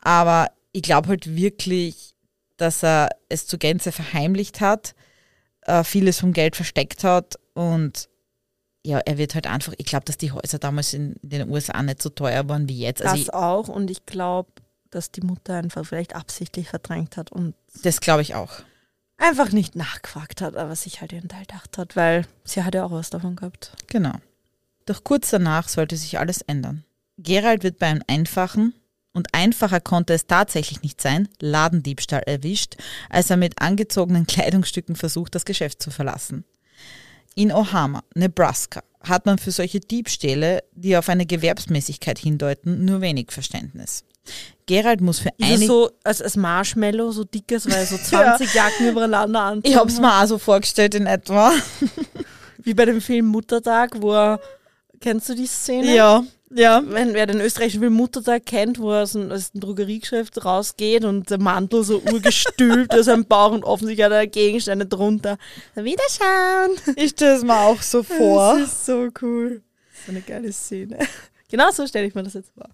Aber 0.03 0.49
ich 0.73 0.83
glaube 0.83 1.09
halt 1.09 1.35
wirklich, 1.35 2.15
dass 2.59 2.83
er 2.83 3.09
es 3.29 3.47
zur 3.47 3.59
Gänze 3.59 3.93
verheimlicht 3.93 4.61
hat 4.61 4.95
äh, 5.67 5.85
vieles 5.85 6.21
vom 6.21 6.33
Geld 6.33 6.57
versteckt 6.57 7.05
hat 7.05 7.39
und 7.55 8.09
ja, 8.85 8.99
er 8.99 9.19
wird 9.19 9.35
halt 9.35 9.49
einfach, 9.49 9.75
ich 9.79 9.87
glaube, 9.87 10.05
dass 10.05 10.17
die 10.17 10.31
Häuser 10.31 10.61
damals 10.61 10.95
in 10.95 11.17
den 11.23 11.51
USA 11.51 11.83
nicht 11.83 12.01
so 12.01 12.09
teuer 12.09 12.49
waren 12.49 12.69
wie 12.69 12.79
jetzt. 12.79 13.03
Also 13.03 13.17
das 13.17 13.23
ich, 13.23 13.35
auch 13.35 13.69
und 13.69 13.91
ich 13.91 14.07
glaube, 14.07 14.51
dass 14.91 15.11
die 15.11 15.23
Mutter 15.23 15.55
einfach 15.55 15.85
vielleicht 15.85 16.15
absichtlich 16.15 16.69
verdrängt 16.69 17.17
hat 17.17 17.33
und 17.33 17.55
das 17.83 18.01
glaube 18.01 18.23
ich 18.23 18.37
auch. 18.37 18.61
Einfach 19.19 19.51
nicht 19.51 19.77
nachgefragt 19.77 20.41
hat, 20.41 20.57
aber 20.57 20.77
sich 20.77 21.01
halt 21.01 21.13
ihren 21.13 21.29
Teil 21.29 21.43
gedacht 21.43 21.79
hat, 21.79 21.97
weil 21.97 22.27
sie 22.45 22.63
hat 22.63 22.75
ja 22.75 22.85
auch 22.85 22.93
was 22.93 23.11
davon 23.11 23.37
gehabt. 23.37 23.73
Genau. 23.87 24.15
Doch 24.85 25.05
kurz 25.05 25.31
danach 25.31 25.69
sollte 25.69 25.97
sich 25.97 26.19
alles 26.19 26.43
ändern. 26.43 26.85
Gerald 27.19 27.63
wird 27.63 27.79
bei 27.79 27.87
einem 27.87 28.03
einfachen, 28.07 28.75
und 29.13 29.33
einfacher 29.33 29.81
konnte 29.81 30.13
es 30.13 30.27
tatsächlich 30.27 30.83
nicht 30.83 31.01
sein, 31.01 31.27
Ladendiebstahl 31.41 32.23
erwischt, 32.27 32.77
als 33.09 33.31
er 33.31 33.39
mit 33.39 33.63
angezogenen 33.63 34.27
Kleidungsstücken 34.29 34.95
versucht, 34.95 35.35
das 35.35 35.47
Geschäft 35.47 35.83
zu 35.83 35.91
verlassen. 35.91 36.45
In 37.35 37.51
Ohama, 37.51 38.05
Nebraska, 38.15 38.83
hat 39.01 39.25
man 39.25 39.39
für 39.39 39.53
solche 39.53 39.81
Diebstähle, 39.81 40.63
die 40.73 40.97
auf 40.97 41.09
eine 41.09 41.25
Gewerbsmäßigkeit 41.25 42.19
hindeuten, 42.19 42.85
nur 42.85 43.01
wenig 43.01 43.33
Verständnis. 43.33 44.05
Gerald 44.67 45.01
muss 45.01 45.21
für 45.21 45.31
eine. 45.41 45.65
so 45.65 45.91
als, 46.03 46.21
als 46.21 46.37
Marshmallow, 46.37 47.13
so 47.13 47.25
dickes, 47.25 47.71
weil 47.71 47.87
so 47.87 47.97
20 48.03 48.53
ja. 48.53 48.65
Jacken 48.65 48.89
übereinander 48.89 49.41
an. 49.41 49.61
Ich 49.63 49.77
hab's 49.77 50.01
mir 50.01 50.13
auch 50.13 50.27
so 50.27 50.39
vorgestellt 50.39 50.95
in 50.95 51.07
etwa. 51.07 51.53
Wie 52.59 52.75
bei 52.75 52.85
dem 52.85 53.01
Film 53.01 53.27
Muttertag, 53.27 54.01
wo 54.01 54.13
er. 54.13 54.41
Kennst 55.01 55.29
du 55.29 55.35
die 55.35 55.47
Szene? 55.47 55.95
Ja. 55.95 56.25
Ja. 56.51 56.83
Wenn 56.87 57.13
wer 57.15 57.27
den 57.27 57.41
österreichischen 57.41 57.81
Film 57.81 57.93
Muttertag 57.95 58.47
kennt, 58.47 58.79
wo 58.79 58.93
er 58.93 59.03
aus 59.03 59.15
einem, 59.15 59.31
aus 59.31 59.51
einem 59.53 59.61
Drogeriegeschäft 59.61 60.45
rausgeht 60.45 61.05
und 61.05 61.29
der 61.29 61.39
Mantel 61.39 61.83
so 61.85 62.01
urgestülpt 62.01 62.95
aus 62.95 63.07
seinem 63.07 63.27
Bauch 63.27 63.53
und 63.53 63.65
offensichtlich 63.65 64.05
hat 64.05 64.13
er 64.13 64.27
Gegenstände 64.27 64.87
drunter. 64.87 65.39
Wiederschauen! 65.75 66.97
Ich 66.97 67.11
stelle 67.11 67.37
es 67.37 67.43
mir 67.43 67.61
auch 67.61 67.83
so 67.83 68.03
vor. 68.03 68.59
Das 68.59 68.73
ist 68.73 68.87
so 68.87 69.09
cool. 69.23 69.63
So 70.07 70.13
eine 70.13 70.23
geile 70.23 70.53
Szene. 70.53 70.99
Genau 71.49 71.71
so 71.71 71.87
stelle 71.87 72.07
ich 72.07 72.15
mir 72.15 72.23
das 72.23 72.35
jetzt 72.35 72.53
vor. 72.55 72.69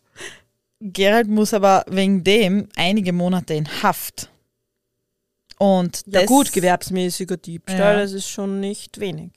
Gerald 0.82 1.28
muss 1.28 1.54
aber 1.54 1.84
wegen 1.88 2.24
dem 2.24 2.68
einige 2.76 3.12
Monate 3.12 3.54
in 3.54 3.68
Haft. 3.82 4.28
Und 5.58 6.02
ja 6.06 6.24
gut, 6.24 6.52
gewerbsmäßiger 6.52 7.36
Diebstahl, 7.36 7.94
ja. 7.94 8.00
das 8.02 8.12
ist 8.12 8.28
schon 8.28 8.58
nicht 8.58 8.98
wenig. 8.98 9.30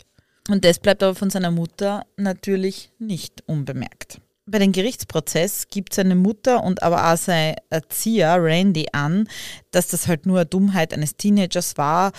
Und 0.50 0.66
das 0.66 0.80
bleibt 0.80 1.04
aber 1.04 1.14
von 1.14 1.30
seiner 1.30 1.52
Mutter 1.52 2.06
natürlich 2.18 2.92
nicht 2.98 3.44
unbemerkt. 3.46 4.22
Bei 4.48 4.60
dem 4.60 4.72
Gerichtsprozess 4.72 5.68
gibt 5.70 5.94
seine 5.94 6.16
Mutter 6.16 6.64
und 6.64 6.84
aber 6.84 7.12
auch 7.12 7.18
sein 7.18 7.56
Erzieher 7.70 8.44
Randy 8.44 8.88
an, 8.92 9.28
dass 9.72 9.88
das 9.88 10.08
halt 10.08 10.26
nur 10.26 10.38
eine 10.38 10.46
Dummheit 10.46 10.94
eines 10.94 11.16
Teenagers 11.16 11.78
war, 11.78 12.12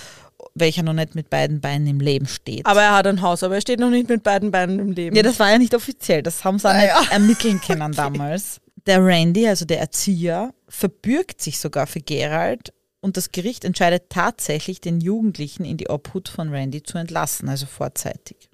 welcher 0.55 0.83
noch 0.83 0.93
nicht 0.93 1.15
mit 1.15 1.31
beiden 1.31 1.61
Beinen 1.61 1.87
im 1.87 2.01
Leben 2.01 2.27
steht. 2.27 2.67
Aber 2.67 2.83
er 2.83 2.97
hat 2.97 3.07
ein 3.07 3.23
Haus, 3.23 3.43
aber 3.43 3.57
er 3.57 3.61
steht 3.61 3.81
noch 3.81 3.91
nicht 3.91 4.09
mit 4.09 4.23
beiden 4.23 4.51
Beinen 4.51 4.79
im 4.79 4.93
Leben. 4.93 5.17
Ja, 5.17 5.23
das 5.23 5.39
war 5.39 5.51
ja 5.51 5.59
nicht 5.59 5.75
offiziell, 5.75 6.23
das 6.23 6.45
haben 6.45 6.59
sie 6.59 6.69
auch 6.69 6.75
nicht 6.75 6.87
ja. 6.87 7.03
ermitteln 7.11 7.61
können 7.61 7.83
okay. 7.83 7.95
damals. 7.97 8.61
Der 8.87 9.05
Randy, 9.05 9.49
also 9.49 9.65
der 9.65 9.81
Erzieher, 9.81 10.55
verbürgt 10.69 11.43
sich 11.43 11.59
sogar 11.59 11.87
für 11.87 12.01
Gerald 12.01 12.73
und 13.01 13.17
das 13.17 13.33
Gericht 13.33 13.65
entscheidet 13.65 14.05
tatsächlich, 14.11 14.81
den 14.81 15.01
Jugendlichen 15.01 15.65
in 15.65 15.77
die 15.77 15.89
Obhut 15.89 16.29
von 16.29 16.51
Randy 16.51 16.83
zu 16.83 16.99
entlassen, 16.99 17.49
also 17.49 17.67
vorzeitig. 17.67 18.49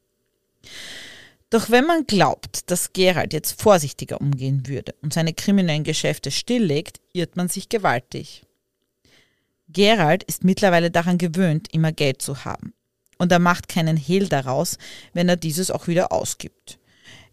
Doch 1.51 1.69
wenn 1.69 1.85
man 1.85 2.07
glaubt, 2.07 2.71
dass 2.71 2.95
Gerald 2.95 3.35
jetzt 3.35 3.61
vorsichtiger 3.61 4.21
umgehen 4.23 4.67
würde 4.67 4.95
und 5.03 5.13
seine 5.13 5.35
kriminellen 5.35 5.85
Geschäfte 5.85 6.31
stilllegt, 6.31 7.01
irrt 7.13 7.37
man 7.37 7.49
sich 7.49 7.69
gewaltig. 7.69 8.47
Gerald 9.69 10.23
ist 10.25 10.45
mittlerweile 10.45 10.91
daran 10.91 11.19
gewöhnt, 11.19 11.69
immer 11.73 11.93
Geld 11.93 12.23
zu 12.23 12.47
haben. 12.47 12.73
Und 13.19 13.33
er 13.33 13.39
macht 13.39 13.69
keinen 13.69 13.99
Hehl 13.99 14.29
daraus, 14.29 14.79
wenn 15.13 15.29
er 15.29 15.37
dieses 15.37 15.71
auch 15.71 15.89
wieder 15.89 16.11
ausgibt. 16.11 16.79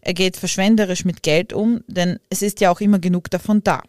Er 0.00 0.14
geht 0.14 0.36
verschwenderisch 0.36 1.04
mit 1.04 1.22
Geld 1.22 1.52
um, 1.52 1.82
denn 1.86 2.18
es 2.30 2.42
ist 2.42 2.60
ja 2.60 2.70
auch 2.70 2.80
immer 2.80 2.98
genug 2.98 3.30
davon 3.30 3.62
da. 3.62 3.82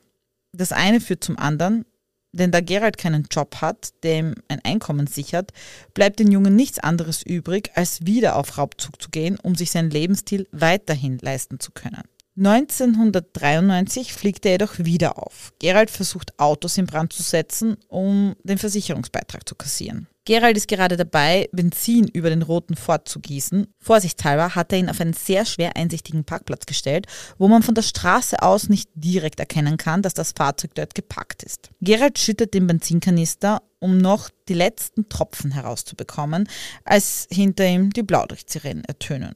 Das 0.53 0.71
eine 0.71 0.99
führt 0.99 1.23
zum 1.23 1.37
anderen 1.37 1.85
denn 2.33 2.51
da 2.51 2.61
Gerald 2.61 2.97
keinen 2.97 3.27
Job 3.29 3.57
hat, 3.61 3.89
der 4.03 4.19
ihm 4.19 4.35
ein 4.47 4.61
Einkommen 4.63 5.07
sichert, 5.07 5.51
bleibt 5.93 6.19
den 6.19 6.31
Jungen 6.31 6.55
nichts 6.55 6.79
anderes 6.79 7.23
übrig, 7.23 7.71
als 7.75 8.05
wieder 8.05 8.37
auf 8.37 8.57
Raubzug 8.57 9.01
zu 9.01 9.09
gehen, 9.09 9.37
um 9.41 9.55
sich 9.55 9.71
seinen 9.71 9.91
Lebensstil 9.91 10.47
weiterhin 10.51 11.17
leisten 11.19 11.59
zu 11.59 11.71
können. 11.71 12.03
1993 12.43 14.13
fliegt 14.13 14.47
er 14.47 14.53
jedoch 14.53 14.79
wieder 14.79 15.19
auf. 15.19 15.53
Gerald 15.59 15.91
versucht 15.91 16.39
Autos 16.39 16.75
in 16.79 16.87
Brand 16.87 17.13
zu 17.13 17.21
setzen, 17.21 17.77
um 17.87 18.35
den 18.43 18.57
Versicherungsbeitrag 18.57 19.47
zu 19.47 19.53
kassieren. 19.53 20.07
Gerald 20.25 20.57
ist 20.57 20.67
gerade 20.67 20.97
dabei, 20.97 21.49
Benzin 21.51 22.07
über 22.07 22.31
den 22.31 22.41
roten 22.41 22.75
Ford 22.75 23.07
zu 23.07 23.19
gießen. 23.19 23.67
Vorsichtshalber 23.79 24.55
hat 24.55 24.71
er 24.71 24.79
ihn 24.79 24.89
auf 24.89 24.99
einen 24.99 25.13
sehr 25.13 25.45
schwer 25.45 25.75
einsichtigen 25.75 26.23
Parkplatz 26.23 26.65
gestellt, 26.65 27.05
wo 27.37 27.47
man 27.47 27.61
von 27.61 27.75
der 27.75 27.83
Straße 27.83 28.41
aus 28.41 28.69
nicht 28.69 28.89
direkt 28.95 29.39
erkennen 29.39 29.77
kann, 29.77 30.01
dass 30.01 30.15
das 30.15 30.31
Fahrzeug 30.31 30.73
dort 30.73 30.95
geparkt 30.95 31.43
ist. 31.43 31.69
Gerald 31.81 32.17
schüttet 32.17 32.55
den 32.55 32.65
Benzinkanister, 32.65 33.61
um 33.79 33.99
noch 33.99 34.29
die 34.47 34.55
letzten 34.55 35.09
Tropfen 35.09 35.51
herauszubekommen, 35.51 36.49
als 36.85 37.27
hinter 37.31 37.67
ihm 37.67 37.91
die 37.91 38.03
Blaulicht-Sirenen 38.03 38.85
ertönen. 38.85 39.35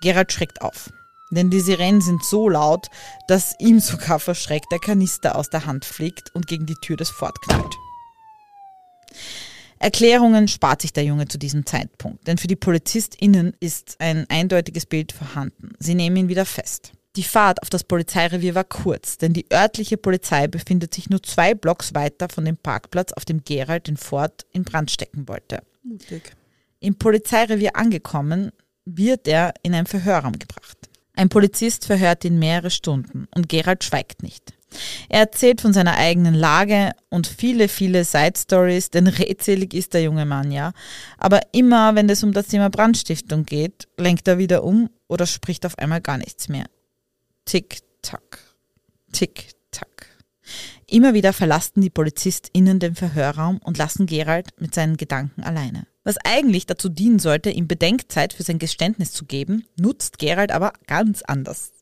Gerald 0.00 0.32
schreckt 0.32 0.62
auf. 0.62 0.90
Denn 1.30 1.50
die 1.50 1.60
Sirenen 1.60 2.00
sind 2.00 2.24
so 2.24 2.48
laut, 2.48 2.88
dass 3.28 3.54
ihm 3.58 3.80
sogar 3.80 4.18
verschreckt 4.18 4.72
der 4.72 4.80
Kanister 4.80 5.36
aus 5.36 5.50
der 5.50 5.66
Hand 5.66 5.84
fliegt 5.84 6.34
und 6.34 6.46
gegen 6.46 6.66
die 6.66 6.76
Tür 6.82 6.96
des 6.96 7.10
Ford 7.10 7.40
knallt. 7.42 7.76
Erklärungen 9.78 10.46
spart 10.46 10.82
sich 10.82 10.92
der 10.92 11.04
Junge 11.04 11.26
zu 11.26 11.38
diesem 11.38 11.64
Zeitpunkt, 11.64 12.26
denn 12.26 12.36
für 12.36 12.48
die 12.48 12.56
PolizistInnen 12.56 13.56
ist 13.60 13.96
ein 13.98 14.26
eindeutiges 14.28 14.84
Bild 14.84 15.12
vorhanden. 15.12 15.72
Sie 15.78 15.94
nehmen 15.94 16.16
ihn 16.16 16.28
wieder 16.28 16.44
fest. 16.44 16.92
Die 17.16 17.22
Fahrt 17.22 17.62
auf 17.62 17.70
das 17.70 17.82
Polizeirevier 17.82 18.54
war 18.54 18.64
kurz, 18.64 19.16
denn 19.16 19.32
die 19.32 19.46
örtliche 19.50 19.96
Polizei 19.96 20.48
befindet 20.48 20.94
sich 20.94 21.08
nur 21.08 21.22
zwei 21.22 21.54
Blocks 21.54 21.94
weiter 21.94 22.28
von 22.28 22.44
dem 22.44 22.56
Parkplatz, 22.56 23.12
auf 23.12 23.24
dem 23.24 23.42
Gerald 23.42 23.88
den 23.88 23.96
Ford 23.96 24.46
in 24.52 24.64
Brand 24.64 24.90
stecken 24.90 25.26
wollte. 25.26 25.62
Mutig. 25.82 26.36
Im 26.78 26.96
Polizeirevier 26.96 27.74
angekommen, 27.74 28.52
wird 28.84 29.26
er 29.26 29.54
in 29.62 29.74
ein 29.74 29.86
Verhörraum 29.86 30.38
gebracht. 30.38 30.89
Ein 31.20 31.28
Polizist 31.28 31.84
verhört 31.84 32.24
ihn 32.24 32.38
mehrere 32.38 32.70
Stunden 32.70 33.28
und 33.34 33.50
Gerald 33.50 33.84
schweigt 33.84 34.22
nicht. 34.22 34.54
Er 35.10 35.20
erzählt 35.20 35.60
von 35.60 35.74
seiner 35.74 35.98
eigenen 35.98 36.32
Lage 36.32 36.92
und 37.10 37.26
viele, 37.26 37.68
viele 37.68 38.06
Side-Stories, 38.06 38.88
denn 38.88 39.06
redselig 39.06 39.74
ist 39.74 39.92
der 39.92 40.02
junge 40.02 40.24
Mann 40.24 40.50
ja. 40.50 40.72
Aber 41.18 41.40
immer, 41.52 41.94
wenn 41.94 42.08
es 42.08 42.22
um 42.22 42.32
das 42.32 42.46
Thema 42.46 42.70
Brandstiftung 42.70 43.44
geht, 43.44 43.86
lenkt 43.98 44.28
er 44.28 44.38
wieder 44.38 44.64
um 44.64 44.88
oder 45.08 45.26
spricht 45.26 45.66
auf 45.66 45.76
einmal 45.76 46.00
gar 46.00 46.16
nichts 46.16 46.48
mehr. 46.48 46.64
Tick-Tack, 47.44 48.38
Tick-Tack. 49.12 50.06
Immer 50.86 51.12
wieder 51.12 51.34
verlassen 51.34 51.82
die 51.82 51.90
PolizistInnen 51.90 52.78
den 52.78 52.94
Verhörraum 52.94 53.58
und 53.58 53.76
lassen 53.76 54.06
Gerald 54.06 54.58
mit 54.58 54.74
seinen 54.74 54.96
Gedanken 54.96 55.42
alleine. 55.42 55.86
Was 56.02 56.16
eigentlich 56.24 56.66
dazu 56.66 56.88
dienen 56.88 57.18
sollte, 57.18 57.50
ihm 57.50 57.68
Bedenkzeit 57.68 58.32
für 58.32 58.42
sein 58.42 58.58
Geständnis 58.58 59.12
zu 59.12 59.26
geben, 59.26 59.66
nutzt 59.78 60.18
Gerald 60.18 60.50
aber 60.50 60.72
ganz 60.86 61.22
anders. 61.22 61.72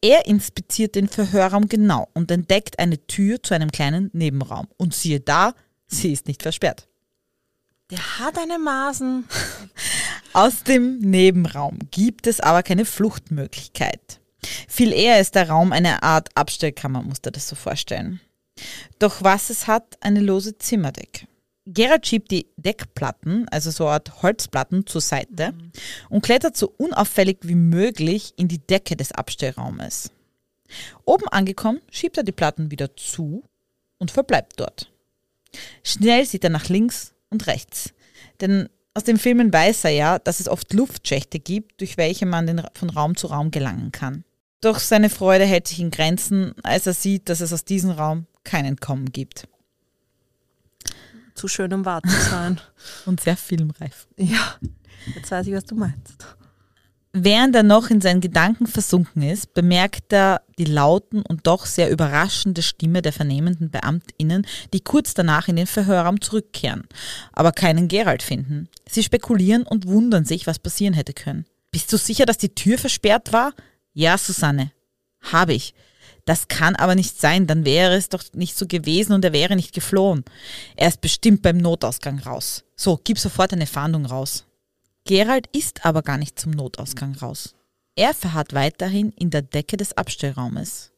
Er 0.00 0.26
inspiziert 0.26 0.94
den 0.94 1.08
Verhörraum 1.08 1.68
genau 1.68 2.08
und 2.14 2.30
entdeckt 2.30 2.78
eine 2.78 3.06
Tür 3.06 3.42
zu 3.42 3.54
einem 3.54 3.70
kleinen 3.70 4.08
Nebenraum. 4.14 4.66
Und 4.78 4.94
siehe 4.94 5.20
da, 5.20 5.54
sie 5.86 6.12
ist 6.12 6.26
nicht 6.26 6.42
versperrt. 6.42 6.88
Der 7.90 8.18
hat 8.18 8.38
eine 8.38 8.58
Maßen. 8.58 9.24
Aus 10.32 10.62
dem 10.62 10.98
Nebenraum 11.00 11.78
gibt 11.90 12.26
es 12.26 12.40
aber 12.40 12.62
keine 12.62 12.84
Fluchtmöglichkeit. 12.84 14.20
Viel 14.68 14.92
eher 14.92 15.20
ist 15.20 15.34
der 15.34 15.50
Raum 15.50 15.72
eine 15.72 16.02
Art 16.02 16.28
Abstellkammer, 16.34 17.02
musst 17.02 17.26
du 17.26 17.30
das 17.30 17.48
so 17.48 17.56
vorstellen. 17.56 18.20
Doch 18.98 19.22
was 19.22 19.50
es 19.50 19.66
hat, 19.66 19.98
eine 20.00 20.20
lose 20.20 20.56
Zimmerdecke. 20.56 21.26
Gerard 21.66 22.06
schiebt 22.06 22.30
die 22.30 22.46
Deckplatten, 22.56 23.48
also 23.50 23.70
so 23.70 23.84
eine 23.84 23.94
Art 23.94 24.22
Holzplatten, 24.22 24.86
zur 24.86 25.00
Seite 25.00 25.52
mhm. 25.52 25.72
und 26.08 26.22
klettert 26.22 26.56
so 26.56 26.72
unauffällig 26.76 27.38
wie 27.42 27.54
möglich 27.54 28.32
in 28.36 28.48
die 28.48 28.58
Decke 28.58 28.96
des 28.96 29.12
Abstellraumes. 29.12 30.10
Oben 31.04 31.28
angekommen, 31.28 31.80
schiebt 31.90 32.16
er 32.16 32.22
die 32.22 32.32
Platten 32.32 32.70
wieder 32.70 32.96
zu 32.96 33.44
und 33.98 34.10
verbleibt 34.10 34.58
dort. 34.58 34.92
Schnell 35.82 36.24
sieht 36.24 36.44
er 36.44 36.50
nach 36.50 36.68
links 36.68 37.12
und 37.28 37.46
rechts, 37.46 37.92
denn 38.40 38.68
Aus 38.92 39.04
den 39.04 39.18
Filmen 39.18 39.52
weiß 39.52 39.84
er 39.84 39.90
ja, 39.90 40.18
dass 40.18 40.40
es 40.40 40.48
oft 40.48 40.72
Luftschächte 40.72 41.38
gibt, 41.38 41.80
durch 41.80 41.96
welche 41.96 42.26
man 42.26 42.66
von 42.74 42.90
Raum 42.90 43.16
zu 43.16 43.28
Raum 43.28 43.50
gelangen 43.50 43.92
kann. 43.92 44.24
Doch 44.60 44.78
seine 44.78 45.10
Freude 45.10 45.44
hält 45.44 45.68
sich 45.68 45.80
in 45.80 45.90
Grenzen, 45.90 46.54
als 46.62 46.86
er 46.86 46.92
sieht, 46.92 47.28
dass 47.28 47.40
es 47.40 47.52
aus 47.52 47.64
diesem 47.64 47.90
Raum 47.90 48.26
kein 48.44 48.64
Entkommen 48.64 49.12
gibt. 49.12 49.46
Zu 51.40 51.48
schön, 51.48 51.72
um 51.72 51.86
wahr 51.86 52.02
zu 52.02 52.30
sein. 52.30 52.60
Und 53.06 53.20
sehr 53.20 53.34
filmreif. 53.34 54.06
ja, 54.18 54.56
jetzt 55.14 55.30
weiß 55.30 55.46
ich, 55.46 55.54
was 55.54 55.64
du 55.64 55.74
meinst. 55.74 56.26
Während 57.14 57.56
er 57.56 57.62
noch 57.62 57.88
in 57.88 58.02
seinen 58.02 58.20
Gedanken 58.20 58.66
versunken 58.66 59.22
ist, 59.22 59.54
bemerkt 59.54 60.12
er 60.12 60.42
die 60.58 60.66
lauten 60.66 61.22
und 61.22 61.46
doch 61.46 61.64
sehr 61.64 61.90
überraschende 61.90 62.60
Stimme 62.60 63.00
der 63.00 63.14
vernehmenden 63.14 63.70
BeamtInnen, 63.70 64.46
die 64.74 64.80
kurz 64.80 65.14
danach 65.14 65.48
in 65.48 65.56
den 65.56 65.66
Verhörraum 65.66 66.20
zurückkehren, 66.20 66.86
aber 67.32 67.52
keinen 67.52 67.88
Gerald 67.88 68.22
finden. 68.22 68.68
Sie 68.86 69.02
spekulieren 69.02 69.62
und 69.62 69.86
wundern 69.86 70.26
sich, 70.26 70.46
was 70.46 70.58
passieren 70.58 70.92
hätte 70.92 71.14
können. 71.14 71.46
Bist 71.70 71.90
du 71.90 71.96
sicher, 71.96 72.26
dass 72.26 72.36
die 72.36 72.54
Tür 72.54 72.76
versperrt 72.76 73.32
war? 73.32 73.54
Ja, 73.94 74.18
Susanne. 74.18 74.72
Habe 75.22 75.54
ich. 75.54 75.72
Das 76.24 76.48
kann 76.48 76.76
aber 76.76 76.94
nicht 76.94 77.20
sein, 77.20 77.46
dann 77.46 77.64
wäre 77.64 77.94
es 77.94 78.08
doch 78.08 78.22
nicht 78.34 78.56
so 78.56 78.66
gewesen 78.66 79.12
und 79.12 79.24
er 79.24 79.32
wäre 79.32 79.56
nicht 79.56 79.74
geflohen. 79.74 80.24
Er 80.76 80.88
ist 80.88 81.00
bestimmt 81.00 81.42
beim 81.42 81.58
Notausgang 81.58 82.18
raus. 82.18 82.64
So, 82.76 83.00
gib 83.02 83.18
sofort 83.18 83.52
eine 83.52 83.66
Fahndung 83.66 84.06
raus. 84.06 84.46
Gerald 85.04 85.46
ist 85.52 85.84
aber 85.84 86.02
gar 86.02 86.18
nicht 86.18 86.38
zum 86.38 86.52
Notausgang 86.52 87.14
raus. 87.16 87.54
Er 87.96 88.14
verharrt 88.14 88.54
weiterhin 88.54 89.10
in 89.10 89.30
der 89.30 89.42
Decke 89.42 89.76
des 89.76 89.96
Abstellraumes. 89.96 90.92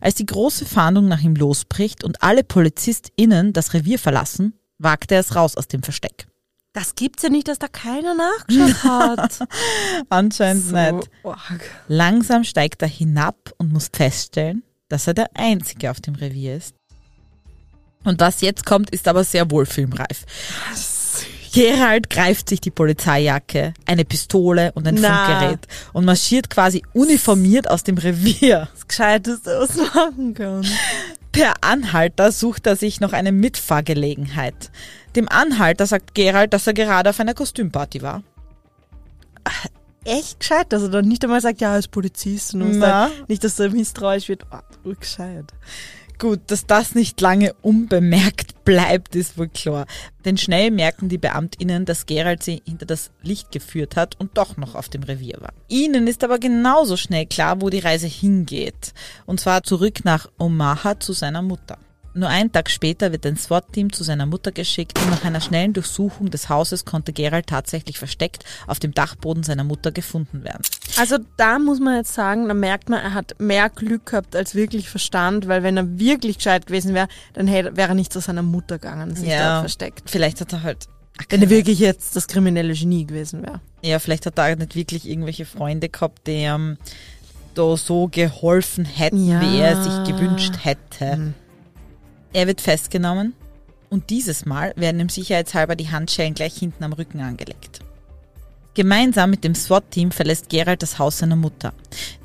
Als 0.00 0.16
die 0.16 0.26
große 0.26 0.66
Fahndung 0.66 1.08
nach 1.08 1.22
ihm 1.22 1.34
losbricht 1.34 2.04
und 2.04 2.22
alle 2.22 2.44
PolizistInnen 2.44 3.52
das 3.52 3.72
Revier 3.72 3.98
verlassen, 3.98 4.54
wagt 4.78 5.10
er 5.12 5.20
es 5.20 5.34
raus 5.34 5.56
aus 5.56 5.68
dem 5.68 5.82
Versteck. 5.82 6.26
Das 6.74 6.96
gibt's 6.96 7.22
ja 7.22 7.28
nicht, 7.28 7.46
dass 7.46 7.60
da 7.60 7.68
keiner 7.68 8.14
nachgeschaut 8.14 8.82
hat. 8.82 9.48
Anscheinend 10.08 10.64
so 10.64 10.76
nicht. 10.76 11.10
arg. 11.22 11.70
Langsam 11.86 12.42
steigt 12.42 12.82
er 12.82 12.88
hinab 12.88 13.54
und 13.58 13.72
muss 13.72 13.88
feststellen, 13.92 14.64
dass 14.88 15.06
er 15.06 15.14
der 15.14 15.30
Einzige 15.34 15.92
auf 15.92 16.00
dem 16.00 16.16
Revier 16.16 16.56
ist. 16.56 16.74
Und 18.02 18.20
was 18.20 18.40
jetzt 18.40 18.66
kommt, 18.66 18.90
ist 18.90 19.06
aber 19.06 19.22
sehr 19.22 19.50
wohl 19.52 19.66
filmreif. 19.66 20.26
Gerald 21.52 22.10
greift 22.10 22.48
sich 22.48 22.60
die 22.60 22.72
Polizeijacke, 22.72 23.72
eine 23.86 24.04
Pistole 24.04 24.72
und 24.72 24.88
ein 24.88 24.96
Na. 24.96 25.26
Funkgerät 25.26 25.68
und 25.92 26.04
marschiert 26.04 26.50
quasi 26.50 26.82
uniformiert 26.92 27.70
aus 27.70 27.84
dem 27.84 27.98
Revier. 27.98 28.68
Das 28.74 28.88
Gescheiteste, 28.88 29.60
was 29.60 29.76
machen 29.76 30.34
kann. 30.34 30.66
Per 31.34 31.52
Anhalter 31.62 32.30
sucht 32.30 32.64
er 32.68 32.76
sich 32.76 33.00
noch 33.00 33.12
eine 33.12 33.32
Mitfahrgelegenheit. 33.32 34.70
Dem 35.16 35.28
Anhalter 35.28 35.84
sagt 35.84 36.14
Gerald, 36.14 36.52
dass 36.52 36.68
er 36.68 36.74
gerade 36.74 37.10
auf 37.10 37.18
einer 37.18 37.34
Kostümparty 37.34 38.02
war. 38.02 38.22
Echt 40.04 40.38
gescheit, 40.38 40.66
dass 40.72 40.82
er 40.82 40.90
dann 40.90 41.08
nicht 41.08 41.24
einmal 41.24 41.40
sagt, 41.40 41.60
ja, 41.60 41.72
als 41.72 41.88
Polizist. 41.88 42.54
Und 42.54 42.78
Na. 42.78 43.08
sagt, 43.08 43.28
nicht, 43.28 43.42
dass 43.42 43.58
er 43.58 43.70
misstrauisch 43.70 44.28
wird. 44.28 44.46
Oh, 44.52 44.92
gescheit. 45.00 45.46
Gut, 46.18 46.40
dass 46.46 46.66
das 46.66 46.94
nicht 46.94 47.20
lange 47.20 47.54
unbemerkt 47.62 48.54
bleibt, 48.64 49.16
ist 49.16 49.36
wohl 49.36 49.48
klar. 49.48 49.86
Denn 50.24 50.38
schnell 50.38 50.70
merken 50.70 51.08
die 51.08 51.18
BeamtInnen, 51.18 51.84
dass 51.84 52.06
Gerald 52.06 52.42
sie 52.42 52.62
hinter 52.64 52.86
das 52.86 53.10
Licht 53.22 53.50
geführt 53.50 53.96
hat 53.96 54.18
und 54.20 54.38
doch 54.38 54.56
noch 54.56 54.74
auf 54.74 54.88
dem 54.88 55.02
Revier 55.02 55.38
war. 55.40 55.52
Ihnen 55.68 56.06
ist 56.06 56.24
aber 56.24 56.38
genauso 56.38 56.96
schnell 56.96 57.26
klar, 57.26 57.60
wo 57.60 57.68
die 57.68 57.80
Reise 57.80 58.06
hingeht. 58.06 58.94
Und 59.26 59.40
zwar 59.40 59.64
zurück 59.64 60.04
nach 60.04 60.30
Omaha 60.38 61.00
zu 61.00 61.12
seiner 61.12 61.42
Mutter. 61.42 61.78
Nur 62.16 62.28
einen 62.28 62.52
Tag 62.52 62.70
später 62.70 63.10
wird 63.10 63.26
ein 63.26 63.36
SWAT-Team 63.36 63.92
zu 63.92 64.04
seiner 64.04 64.24
Mutter 64.24 64.52
geschickt 64.52 64.96
und 65.00 65.10
nach 65.10 65.24
einer 65.24 65.40
schnellen 65.40 65.72
Durchsuchung 65.72 66.30
des 66.30 66.48
Hauses 66.48 66.84
konnte 66.84 67.12
Gerald 67.12 67.48
tatsächlich 67.48 67.98
versteckt 67.98 68.44
auf 68.68 68.78
dem 68.78 68.94
Dachboden 68.94 69.42
seiner 69.42 69.64
Mutter 69.64 69.90
gefunden 69.90 70.44
werden. 70.44 70.62
Also 70.96 71.18
da 71.36 71.58
muss 71.58 71.80
man 71.80 71.96
jetzt 71.96 72.14
sagen, 72.14 72.46
da 72.46 72.54
merkt 72.54 72.88
man, 72.88 73.00
er 73.00 73.14
hat 73.14 73.34
mehr 73.40 73.68
Glück 73.68 74.06
gehabt 74.06 74.36
als 74.36 74.54
wirklich 74.54 74.88
Verstand, 74.88 75.48
weil 75.48 75.64
wenn 75.64 75.76
er 75.76 75.98
wirklich 75.98 76.36
gescheit 76.38 76.66
gewesen 76.68 76.94
wäre, 76.94 77.08
dann 77.32 77.48
hätte, 77.48 77.76
wäre 77.76 77.88
er 77.88 77.94
nicht 77.94 78.12
zu 78.12 78.20
seiner 78.20 78.42
Mutter 78.42 78.78
gegangen, 78.78 79.16
sich 79.16 79.28
Ja. 79.28 79.54
dort 79.54 79.62
versteckt. 79.62 80.02
Vielleicht 80.08 80.40
hat 80.40 80.52
er 80.52 80.62
halt 80.62 80.86
Wenn 81.30 81.42
er 81.42 81.50
wirklich 81.50 81.80
jetzt 81.80 82.14
das 82.14 82.28
kriminelle 82.28 82.74
Genie 82.74 83.06
gewesen 83.06 83.42
wäre. 83.42 83.60
Ja, 83.82 83.98
vielleicht 83.98 84.26
hat 84.26 84.38
er 84.38 84.54
nicht 84.54 84.76
wirklich 84.76 85.08
irgendwelche 85.08 85.46
Freunde 85.46 85.88
gehabt, 85.88 86.26
die 86.28 86.44
ihm 86.44 86.76
da 87.54 87.76
so 87.76 88.08
geholfen 88.08 88.84
hätten, 88.84 89.26
Ja. 89.28 89.40
wie 89.40 89.58
er 89.58 89.82
sich 89.82 90.12
gewünscht 90.12 90.54
hätte. 90.62 91.16
Mhm. 91.16 91.34
Er 92.34 92.48
wird 92.48 92.60
festgenommen 92.60 93.32
und 93.90 94.10
dieses 94.10 94.44
Mal 94.44 94.72
werden 94.74 95.00
ihm 95.00 95.08
sicherheitshalber 95.08 95.76
die 95.76 95.90
Handschellen 95.90 96.34
gleich 96.34 96.56
hinten 96.56 96.82
am 96.82 96.92
Rücken 96.92 97.20
angelegt. 97.20 97.78
Gemeinsam 98.74 99.30
mit 99.30 99.44
dem 99.44 99.54
SWAT-Team 99.54 100.10
verlässt 100.10 100.48
Gerald 100.48 100.82
das 100.82 100.98
Haus 100.98 101.18
seiner 101.18 101.36
Mutter. 101.36 101.72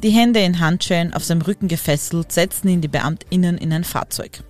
Die 0.02 0.10
Hände 0.10 0.40
in 0.40 0.60
Handschellen 0.60 1.14
auf 1.14 1.24
seinem 1.24 1.44
Rücken 1.44 1.68
gefesselt, 1.68 2.32
setzen 2.32 2.70
ihn 2.70 2.82
die 2.82 2.88
BeamtInnen 2.88 3.60
in 3.60 3.72
ein 3.72 3.84
Fahrzeug. 3.84 4.42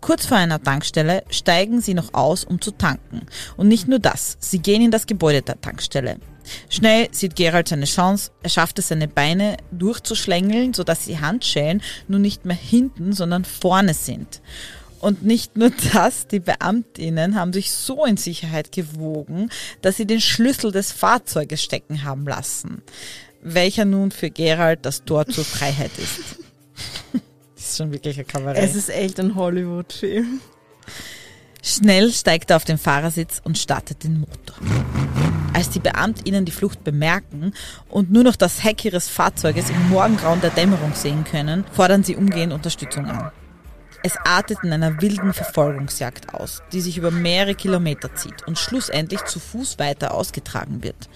Kurz 0.00 0.26
vor 0.26 0.36
einer 0.36 0.62
Tankstelle 0.62 1.24
steigen 1.28 1.80
sie 1.80 1.94
noch 1.94 2.14
aus, 2.14 2.44
um 2.44 2.60
zu 2.60 2.70
tanken. 2.70 3.22
Und 3.56 3.66
nicht 3.66 3.88
nur 3.88 3.98
das, 3.98 4.36
sie 4.38 4.60
gehen 4.60 4.80
in 4.80 4.92
das 4.92 5.08
Gebäude 5.08 5.42
der 5.42 5.60
Tankstelle. 5.60 6.18
Schnell 6.68 7.08
sieht 7.12 7.36
Gerald 7.36 7.68
seine 7.68 7.84
Chance, 7.84 8.30
er 8.42 8.50
schafft 8.50 8.78
es, 8.78 8.88
seine 8.88 9.08
Beine 9.08 9.56
durchzuschlängeln, 9.70 10.74
sodass 10.74 11.04
die 11.04 11.20
Handschellen 11.20 11.82
nun 12.06 12.22
nicht 12.22 12.44
mehr 12.44 12.56
hinten, 12.56 13.12
sondern 13.12 13.44
vorne 13.44 13.94
sind. 13.94 14.40
Und 15.00 15.22
nicht 15.22 15.56
nur 15.56 15.70
das, 15.92 16.26
die 16.26 16.40
Beamtinnen 16.40 17.34
haben 17.36 17.52
sich 17.52 17.70
so 17.70 18.04
in 18.04 18.16
Sicherheit 18.16 18.72
gewogen, 18.72 19.50
dass 19.82 19.96
sie 19.96 20.06
den 20.06 20.20
Schlüssel 20.20 20.72
des 20.72 20.92
Fahrzeuges 20.92 21.62
stecken 21.62 22.04
haben 22.04 22.26
lassen, 22.26 22.82
welcher 23.42 23.84
nun 23.84 24.10
für 24.10 24.30
Gerald 24.30 24.80
das 24.82 25.04
Tor 25.04 25.26
zur 25.26 25.44
Freiheit 25.44 25.92
ist. 25.98 26.38
das 27.54 27.64
ist 27.64 27.76
schon 27.76 27.92
wirklich 27.92 28.18
ein 28.18 28.26
Kabarett. 28.26 28.62
Es 28.62 28.74
ist 28.74 28.90
echt 28.90 29.20
ein 29.20 29.34
Hollywood-Film. 29.34 30.40
Schnell 31.62 32.12
steigt 32.12 32.50
er 32.50 32.56
auf 32.56 32.64
den 32.64 32.78
Fahrersitz 32.78 33.40
und 33.44 33.58
startet 33.58 34.04
den 34.04 34.20
Motor. 34.20 34.56
Als 35.52 35.70
die 35.70 35.80
BeamtInnen 35.80 36.44
die 36.44 36.52
Flucht 36.52 36.84
bemerken 36.84 37.52
und 37.88 38.12
nur 38.12 38.22
noch 38.22 38.36
das 38.36 38.62
Heck 38.62 38.84
ihres 38.84 39.08
Fahrzeuges 39.08 39.70
im 39.70 39.88
Morgengrauen 39.88 40.40
der 40.40 40.50
Dämmerung 40.50 40.94
sehen 40.94 41.24
können, 41.24 41.64
fordern 41.72 42.04
sie 42.04 42.16
umgehend 42.16 42.52
Unterstützung 42.52 43.06
an. 43.06 43.32
Es 44.04 44.16
artet 44.24 44.58
in 44.62 44.72
einer 44.72 45.02
wilden 45.02 45.32
Verfolgungsjagd 45.32 46.32
aus, 46.32 46.62
die 46.72 46.80
sich 46.80 46.98
über 46.98 47.10
mehrere 47.10 47.56
Kilometer 47.56 48.14
zieht 48.14 48.46
und 48.46 48.56
schlussendlich 48.56 49.24
zu 49.24 49.40
Fuß 49.40 49.80
weiter 49.80 50.14
ausgetragen 50.14 50.84
wird. 50.84 51.08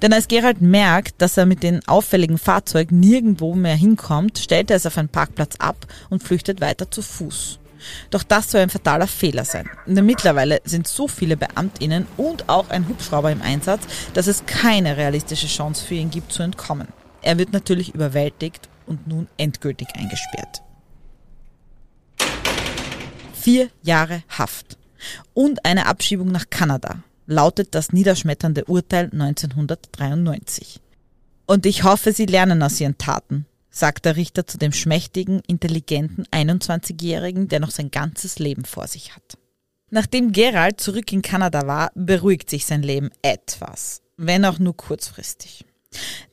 Denn 0.00 0.12
als 0.12 0.28
Gerald 0.28 0.60
merkt, 0.60 1.20
dass 1.20 1.36
er 1.36 1.46
mit 1.46 1.64
dem 1.64 1.80
auffälligen 1.88 2.38
Fahrzeug 2.38 2.92
nirgendwo 2.92 3.56
mehr 3.56 3.74
hinkommt, 3.74 4.38
stellt 4.38 4.70
er 4.70 4.76
es 4.76 4.86
auf 4.86 4.96
einen 4.96 5.08
Parkplatz 5.08 5.56
ab 5.58 5.86
und 6.08 6.22
flüchtet 6.22 6.60
weiter 6.60 6.88
zu 6.88 7.02
Fuß. 7.02 7.58
Doch 8.10 8.22
das 8.22 8.50
soll 8.50 8.60
ein 8.60 8.70
fataler 8.70 9.06
Fehler 9.06 9.44
sein. 9.44 9.68
Denn 9.86 10.06
mittlerweile 10.06 10.60
sind 10.64 10.86
so 10.86 11.08
viele 11.08 11.36
BeamtInnen 11.36 12.06
und 12.16 12.48
auch 12.48 12.70
ein 12.70 12.88
Hubschrauber 12.88 13.30
im 13.30 13.42
Einsatz, 13.42 13.82
dass 14.14 14.26
es 14.26 14.46
keine 14.46 14.96
realistische 14.96 15.46
Chance 15.46 15.84
für 15.84 15.94
ihn 15.94 16.10
gibt 16.10 16.32
zu 16.32 16.42
entkommen. 16.42 16.88
Er 17.22 17.38
wird 17.38 17.52
natürlich 17.52 17.94
überwältigt 17.94 18.68
und 18.86 19.06
nun 19.06 19.28
endgültig 19.36 19.88
eingesperrt. 19.94 20.62
Vier 23.34 23.70
Jahre 23.82 24.22
Haft 24.28 24.76
und 25.32 25.64
eine 25.64 25.86
Abschiebung 25.86 26.30
nach 26.30 26.50
Kanada 26.50 27.02
lautet 27.26 27.74
das 27.74 27.92
niederschmetternde 27.92 28.64
Urteil 28.64 29.04
1993. 29.04 30.80
Und 31.46 31.64
ich 31.64 31.84
hoffe, 31.84 32.12
Sie 32.12 32.26
lernen 32.26 32.62
aus 32.62 32.80
Ihren 32.80 32.98
Taten, 32.98 33.46
sagt 33.70 34.04
der 34.04 34.16
Richter 34.16 34.46
zu 34.46 34.58
dem 34.58 34.72
schmächtigen, 34.72 35.40
intelligenten 35.46 36.24
21-Jährigen, 36.32 37.48
der 37.48 37.60
noch 37.60 37.70
sein 37.70 37.90
ganzes 37.90 38.38
Leben 38.38 38.64
vor 38.64 38.86
sich 38.86 39.14
hat. 39.14 39.38
Nachdem 39.90 40.32
Gerald 40.32 40.80
zurück 40.80 41.12
in 41.12 41.22
Kanada 41.22 41.66
war, 41.66 41.90
beruhigt 41.94 42.48
sich 42.48 42.66
sein 42.66 42.82
Leben 42.82 43.10
etwas, 43.22 44.02
wenn 44.16 44.44
auch 44.44 44.58
nur 44.58 44.76
kurzfristig. 44.76 45.64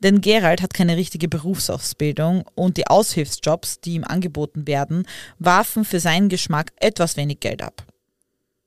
Denn 0.03 0.21
Gerald 0.21 0.61
hat 0.61 0.75
keine 0.75 0.97
richtige 0.97 1.27
Berufsausbildung 1.27 2.45
und 2.53 2.77
die 2.77 2.87
Aushilfsjobs, 2.87 3.79
die 3.81 3.93
ihm 3.93 4.03
angeboten 4.03 4.67
werden, 4.67 5.07
warfen 5.39 5.83
für 5.83 5.99
seinen 5.99 6.29
Geschmack 6.29 6.71
etwas 6.75 7.17
wenig 7.17 7.39
Geld 7.39 7.63
ab. 7.63 7.83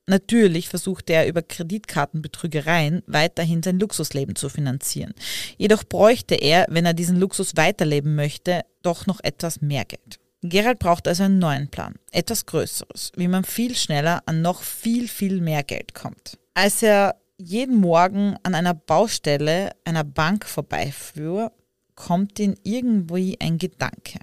Natürlich 0.07 0.67
versuchte 0.67 1.13
er 1.13 1.27
über 1.27 1.41
Kreditkartenbetrügereien 1.41 3.03
weiterhin 3.05 3.63
sein 3.63 3.79
Luxusleben 3.79 4.35
zu 4.35 4.49
finanzieren. 4.49 5.13
Jedoch 5.57 5.83
bräuchte 5.83 6.35
er, 6.35 6.65
wenn 6.69 6.85
er 6.85 6.93
diesen 6.93 7.19
Luxus 7.19 7.55
weiterleben 7.55 8.15
möchte, 8.15 8.61
doch 8.81 9.05
noch 9.05 9.19
etwas 9.23 9.61
mehr 9.61 9.85
Geld. 9.85 10.19
Gerald 10.43 10.79
braucht 10.79 11.07
also 11.07 11.23
einen 11.23 11.37
neuen 11.37 11.67
Plan, 11.67 11.95
etwas 12.11 12.47
Größeres, 12.47 13.11
wie 13.15 13.27
man 13.27 13.43
viel 13.43 13.75
schneller 13.75 14.23
an 14.25 14.41
noch 14.41 14.63
viel, 14.63 15.07
viel 15.07 15.39
mehr 15.39 15.63
Geld 15.63 15.93
kommt. 15.93 16.39
Als 16.55 16.81
er 16.81 17.15
jeden 17.37 17.75
Morgen 17.75 18.35
an 18.41 18.55
einer 18.55 18.73
Baustelle 18.73 19.71
einer 19.85 20.03
Bank 20.03 20.45
vorbeifuhr, 20.45 21.51
kommt 21.93 22.39
ihm 22.39 22.55
irgendwie 22.63 23.37
ein 23.39 23.59
Gedanke. 23.59 24.19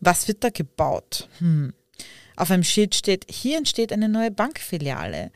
Was 0.00 0.28
wird 0.28 0.44
da 0.44 0.50
gebaut? 0.50 1.28
Hm. 1.38 1.72
Auf 2.36 2.50
einem 2.50 2.64
Schild 2.64 2.94
steht, 2.94 3.26
hier 3.30 3.58
entsteht 3.58 3.92
eine 3.92 4.08
neue 4.08 4.30
Bankfiliale. 4.30 5.30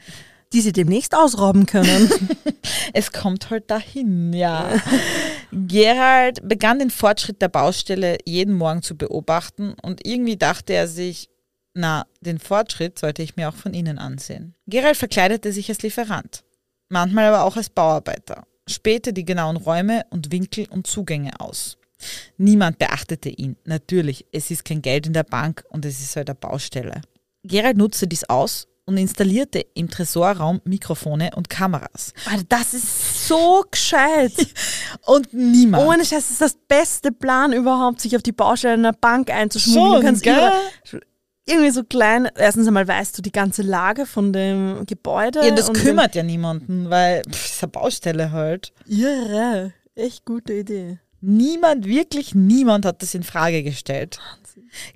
die 0.53 0.61
sie 0.61 0.73
demnächst 0.73 1.15
ausrauben 1.15 1.67
können. 1.67 2.09
Es 2.93 3.13
kommt 3.13 3.51
halt 3.51 3.71
dahin, 3.71 4.33
ja. 4.33 4.81
Gerald 5.53 6.49
begann 6.49 6.79
den 6.79 6.91
Fortschritt 6.91 7.43
der 7.43 7.49
Baustelle 7.49 8.19
jeden 8.25 8.55
Morgen 8.55 8.81
zu 8.83 8.97
beobachten 8.97 9.75
und 9.83 10.07
irgendwie 10.07 10.37
dachte 10.37 10.73
er 10.73 10.89
sich, 10.89 11.29
na, 11.75 12.07
den 12.21 12.39
Fortschritt 12.39 12.99
sollte 12.99 13.23
ich 13.23 13.37
mir 13.37 13.49
auch 13.49 13.55
von 13.55 13.75
innen 13.75 13.99
ansehen. 13.99 14.55
Gerald 14.67 14.97
verkleidete 14.97 15.53
sich 15.53 15.69
als 15.69 15.83
Lieferant, 15.83 16.45
manchmal 16.89 17.27
aber 17.27 17.45
auch 17.45 17.57
als 17.57 17.71
Bauarbeiter, 17.71 18.47
spähte 18.69 19.13
die 19.13 19.25
genauen 19.25 19.57
Räume 19.57 20.05
und 20.11 20.33
Winkel 20.33 20.67
und 20.71 20.87
Zugänge 20.87 21.39
aus. 21.41 21.77
Niemand 22.37 22.79
beachtete 22.79 23.29
ihn. 23.29 23.57
Natürlich, 23.65 24.27
es 24.33 24.51
ist 24.51 24.65
kein 24.65 24.83
Geld 24.83 25.07
in 25.07 25.13
der 25.13 25.25
Bank 25.25 25.65
und 25.71 25.85
es 25.85 26.01
ist 26.01 26.17
halt 26.17 26.29
eine 26.29 26.35
Baustelle. 26.35 27.01
Gerald 27.43 27.77
nutzte 27.77 28.07
dies 28.07 28.25
aus 28.25 28.67
und 28.87 28.97
installierte 28.99 29.65
im 29.75 29.91
Tresorraum 29.91 30.61
Mikrofone 30.65 31.31
und 31.35 31.51
Kameras. 31.51 32.13
Alter, 32.31 32.45
das 32.49 32.75
ist 32.75 33.29
so 33.29 33.65
gescheit. 33.71 34.33
Und 35.07 35.35
niemand. 35.35 35.85
Ohne 35.85 36.05
Scheiß, 36.05 36.31
ist 36.31 36.41
das 36.41 36.57
beste 36.69 37.11
Plan 37.11 37.53
überhaupt, 37.53 38.01
sich 38.01 38.15
auf 38.15 38.23
die 38.23 38.33
Baustelle 38.33 38.75
einer 38.75 38.93
Bank 38.93 39.31
einzuschmuggeln. 39.31 39.85
Schon, 39.85 40.01
du 40.01 40.07
kannst 40.07 40.23
gell? 40.23 41.01
irgendwie 41.47 41.71
so 41.71 41.85
klein, 41.85 42.29
erstens 42.37 42.67
einmal 42.67 42.87
weißt 42.87 43.19
du 43.19 43.23
die 43.23 43.33
ganze 43.33 43.63
Lage 43.63 44.07
von 44.07 44.33
dem 44.33 44.85
Gebäude. 44.87 45.45
ja, 45.45 45.51
das 45.53 45.73
kümmert 45.73 46.15
ja 46.15 46.23
niemanden, 46.23 46.91
weil 46.91 47.23
pff, 47.23 47.53
ist 47.53 47.63
eine 47.63 47.73
Baustelle 47.73 48.33
halt. 48.33 48.73
Irre. 48.87 49.73
Echt 49.95 50.25
gute 50.25 50.53
Idee. 50.53 50.99
Niemand, 51.29 51.87
wirklich 51.87 52.37
niemand 52.37 52.85
hat 52.85 53.03
das 53.03 53.15
in 53.15 53.25
Frage 53.25 53.65
gestellt. 53.65 54.21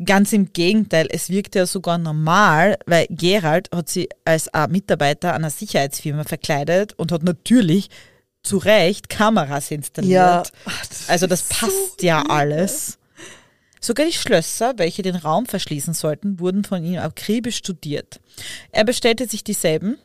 Ganz 0.04 0.32
im 0.32 0.52
Gegenteil, 0.52 1.08
es 1.10 1.28
wirkte 1.28 1.58
ja 1.58 1.66
sogar 1.66 1.98
normal, 1.98 2.78
weil 2.86 3.08
Gerald 3.10 3.68
hat 3.74 3.88
sie 3.88 4.08
als 4.24 4.48
Mitarbeiter 4.68 5.34
einer 5.34 5.50
Sicherheitsfirma 5.50 6.22
verkleidet 6.22 6.92
und 6.92 7.10
hat 7.10 7.24
natürlich 7.24 7.90
zu 8.44 8.58
Recht 8.58 9.08
Kameras 9.08 9.72
installiert. 9.72 10.52
also 11.08 11.26
das 11.26 11.42
passt 11.42 12.00
ja 12.02 12.22
alles. 12.28 12.98
Sogar 13.80 14.06
die 14.06 14.12
Schlösser, 14.12 14.74
welche 14.76 15.02
den 15.02 15.16
Raum 15.16 15.46
verschließen 15.46 15.94
sollten, 15.94 16.38
wurden 16.38 16.62
von 16.62 16.84
ihm 16.84 16.98
akribisch 16.98 17.56
studiert. 17.56 18.20
Er 18.70 18.84
bestellte 18.84 19.26
sich 19.26 19.42
dieselben, 19.42 19.98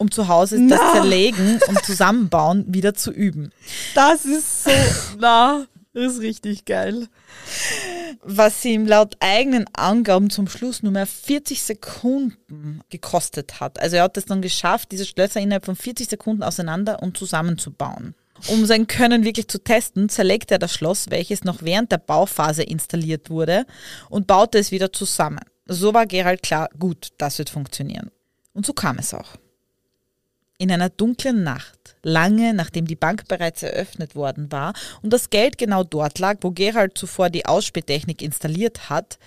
um 0.00 0.10
zu 0.10 0.28
Hause 0.28 0.66
das 0.66 0.80
Na. 0.82 0.92
Zerlegen 0.94 1.60
und 1.68 1.84
Zusammenbauen 1.84 2.64
wieder 2.66 2.94
zu 2.94 3.12
üben. 3.12 3.52
Das 3.94 4.24
ist 4.24 4.64
so, 4.64 4.70
na, 5.18 5.66
das 5.92 6.14
ist 6.14 6.20
richtig 6.22 6.64
geil. 6.64 7.06
was 8.22 8.64
ihm 8.64 8.86
laut 8.86 9.16
eigenen 9.20 9.66
Angaben 9.74 10.30
zum 10.30 10.48
Schluss 10.48 10.82
nur 10.82 10.92
mehr 10.92 11.06
40 11.06 11.62
Sekunden 11.62 12.80
gekostet 12.88 13.60
hat. 13.60 13.78
Also 13.78 13.96
er 13.96 14.04
hat 14.04 14.16
es 14.16 14.24
dann 14.24 14.40
geschafft, 14.40 14.90
diese 14.90 15.04
Schlösser 15.04 15.40
innerhalb 15.40 15.66
von 15.66 15.76
40 15.76 16.08
Sekunden 16.08 16.42
auseinander 16.42 17.02
und 17.02 17.18
zusammenzubauen. 17.18 18.14
Um 18.48 18.64
sein 18.64 18.86
Können 18.86 19.24
wirklich 19.24 19.48
zu 19.48 19.62
testen, 19.62 20.08
zerlegte 20.08 20.54
er 20.54 20.58
das 20.58 20.72
Schloss, 20.72 21.10
welches 21.10 21.44
noch 21.44 21.60
während 21.60 21.92
der 21.92 21.98
Bauphase 21.98 22.62
installiert 22.62 23.28
wurde, 23.28 23.66
und 24.08 24.26
baute 24.26 24.58
es 24.58 24.70
wieder 24.70 24.94
zusammen. 24.94 25.40
So 25.66 25.92
war 25.92 26.06
Gerald 26.06 26.42
klar, 26.42 26.70
gut, 26.78 27.08
das 27.18 27.38
wird 27.38 27.50
funktionieren. 27.50 28.10
Und 28.54 28.64
so 28.64 28.72
kam 28.72 28.98
es 28.98 29.12
auch. 29.12 29.36
In 30.60 30.70
einer 30.70 30.90
dunklen 30.90 31.42
Nacht, 31.42 31.96
lange 32.02 32.52
nachdem 32.52 32.86
die 32.86 32.94
Bank 32.94 33.26
bereits 33.28 33.62
eröffnet 33.62 34.14
worden 34.14 34.52
war 34.52 34.74
und 35.00 35.10
das 35.10 35.30
Geld 35.30 35.56
genau 35.56 35.84
dort 35.84 36.18
lag, 36.18 36.36
wo 36.42 36.50
Gerald 36.50 36.98
zuvor 36.98 37.30
die 37.30 37.46
Ausspähtechnik 37.46 38.20
installiert 38.20 38.90
hat, 38.90 39.18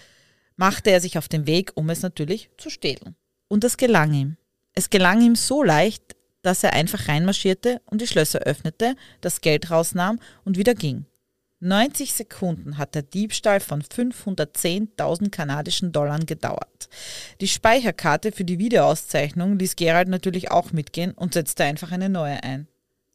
machte 0.58 0.92
er 0.92 1.02
sich 1.02 1.18
auf 1.18 1.28
den 1.28 1.48
Weg, 1.48 1.72
um 1.74 1.90
es 1.90 2.04
natürlich 2.04 2.52
zu 2.60 2.70
stehlen. 2.70 3.16
Und 3.48 3.64
das 3.64 3.78
gelang 3.78 4.14
ihm. 4.14 4.38
Es 4.76 4.92
gelang 4.92 5.22
ihm 5.22 5.36
so 5.36 5.64
leicht, 5.64 6.04
dass 6.44 6.64
er 6.64 6.74
einfach 6.74 7.08
reinmarschierte 7.08 7.82
und 7.86 8.02
die 8.02 8.08
Schlösser 8.08 8.42
öffnete, 8.42 8.96
das 9.20 9.42
Geld 9.42 9.72
rausnahm 9.72 10.20
und 10.46 10.60
wieder 10.60 10.76
ging. 10.76 11.08
90 11.64 12.14
Sekunden 12.14 12.78
hat 12.78 12.96
der 12.96 13.02
Diebstahl 13.04 13.60
von 13.60 13.82
510.000 13.82 15.30
kanadischen 15.32 15.92
Dollar 15.92 16.20
gedauert. 16.20 16.90
Die 17.42 17.48
Speicherkarte 17.48 18.32
für 18.32 18.44
die 18.44 18.60
Videoauszeichnung 18.60 19.58
ließ 19.58 19.76
Gerald 19.76 20.10
natürlich 20.10 20.52
auch 20.52 20.72
mitgehen 20.72 21.12
und 21.12 21.34
setzte 21.34 21.64
einfach 21.64 21.92
eine 21.92 22.10
neue 22.10 22.44
ein. 22.44 22.68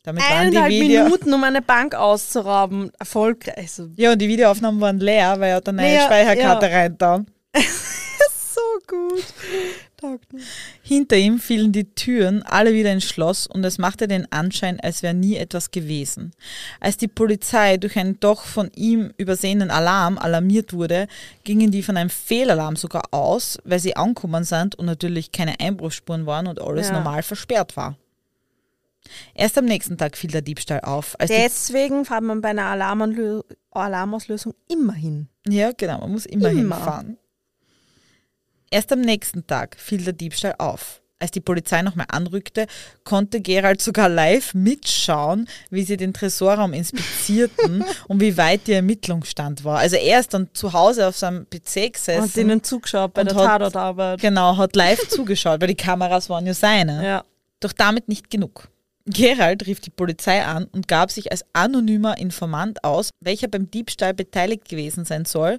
Damit 0.02 0.22
waren 0.22 0.50
die 0.50 0.56
Eineinhalb 0.56 0.88
Minuten, 0.88 1.34
um 1.34 1.44
eine 1.44 1.60
Bank 1.60 1.94
auszurauben. 1.94 2.90
Erfolgreich. 2.98 3.56
Also, 3.58 3.90
ja, 3.96 4.12
und 4.12 4.18
die 4.18 4.28
Videoaufnahmen 4.28 4.80
waren 4.80 4.98
leer, 4.98 5.38
weil 5.38 5.50
er 5.50 5.56
hat 5.56 5.68
eine 5.68 5.82
neue 5.82 5.92
Naja, 5.92 6.06
Speicherkarte 6.06 6.66
ja. 6.66 6.72
reintan. 6.78 7.26
gut. 8.88 9.22
Taugt. 9.96 10.26
Hinter 10.82 11.16
ihm 11.16 11.38
fielen 11.38 11.70
die 11.72 11.84
Türen 11.94 12.42
alle 12.42 12.72
wieder 12.74 12.92
ins 12.92 13.04
Schloss 13.04 13.46
und 13.46 13.62
es 13.64 13.78
machte 13.78 14.08
den 14.08 14.30
Anschein, 14.32 14.80
als 14.80 15.02
wäre 15.02 15.14
nie 15.14 15.36
etwas 15.36 15.70
gewesen. 15.70 16.32
Als 16.80 16.96
die 16.96 17.08
Polizei 17.08 17.76
durch 17.76 17.96
einen 17.98 18.18
doch 18.20 18.44
von 18.44 18.70
ihm 18.74 19.12
übersehenen 19.16 19.70
Alarm 19.70 20.18
alarmiert 20.18 20.72
wurde, 20.72 21.06
gingen 21.44 21.70
die 21.70 21.82
von 21.82 21.96
einem 21.96 22.10
Fehlalarm 22.10 22.76
sogar 22.76 23.02
aus, 23.12 23.58
weil 23.64 23.78
sie 23.80 23.94
angekommen 23.96 24.44
sind 24.44 24.74
und 24.76 24.86
natürlich 24.86 25.30
keine 25.32 25.60
Einbruchsspuren 25.60 26.26
waren 26.26 26.46
und 26.46 26.60
alles 26.60 26.88
Ja. 26.88 26.94
normal 26.94 27.22
versperrt 27.22 27.76
war. 27.76 27.96
Erst 29.34 29.56
am 29.56 29.64
nächsten 29.64 29.96
Tag 29.96 30.16
fiel 30.16 30.30
der 30.30 30.42
Diebstahl 30.42 30.80
auf. 30.80 31.16
Deswegen 31.20 32.04
fährt 32.04 32.22
man 32.22 32.40
bei 32.40 32.48
einer 32.50 32.64
Alarmanlö 32.66 33.40
Alarmauslösung 33.70 34.54
immer 34.68 34.92
hin. 34.92 35.28
ja, 35.48 35.72
genau, 35.76 35.98
man 36.00 36.12
muss 36.12 36.26
immer, 36.26 36.50
Immer. 36.50 36.76
hinfahren. 36.76 37.16
Erst 38.70 38.92
am 38.92 39.00
nächsten 39.00 39.46
Tag 39.46 39.76
fiel 39.78 40.02
der 40.04 40.12
Diebstahl 40.12 40.54
auf. 40.58 41.00
Als 41.20 41.32
die 41.32 41.40
Polizei 41.40 41.82
nochmal 41.82 42.06
anrückte, 42.10 42.66
konnte 43.02 43.40
Gerald 43.40 43.82
sogar 43.82 44.08
live 44.08 44.54
mitschauen, 44.54 45.48
wie 45.68 45.82
sie 45.82 45.96
den 45.96 46.14
Tresorraum 46.14 46.72
inspizierten 46.72 47.82
und 48.06 48.20
wie 48.20 48.36
weit 48.36 48.68
die 48.68 48.74
Ermittlungsstand 48.74 49.64
war. 49.64 49.78
Also 49.78 49.96
er 49.96 50.20
ist 50.20 50.32
dann 50.32 50.48
zu 50.52 50.72
Hause 50.72 51.08
auf 51.08 51.16
seinem 51.16 51.44
PC 51.50 51.92
gesessen. 51.92 52.22
Und 52.22 52.36
denen 52.36 52.62
zugeschaut 52.62 53.14
bei 53.14 53.24
der 53.24 53.34
hat- 53.34 53.46
Tatortarbeit. 53.46 54.20
Genau, 54.20 54.56
hat 54.56 54.76
live 54.76 55.00
zugeschaut, 55.08 55.60
weil 55.60 55.68
die 55.68 55.74
Kameras 55.74 56.30
waren 56.30 56.46
ja 56.46 56.54
seine. 56.54 57.04
Ja. 57.04 57.24
Doch 57.58 57.72
damit 57.72 58.06
nicht 58.06 58.30
genug. 58.30 58.68
Gerald 59.06 59.66
rief 59.66 59.80
die 59.80 59.90
Polizei 59.90 60.44
an 60.44 60.66
und 60.66 60.86
gab 60.86 61.10
sich 61.10 61.32
als 61.32 61.44
anonymer 61.52 62.18
Informant 62.18 62.84
aus, 62.84 63.10
welcher 63.20 63.48
beim 63.48 63.68
Diebstahl 63.70 64.14
beteiligt 64.14 64.68
gewesen 64.68 65.04
sein 65.04 65.24
soll, 65.24 65.58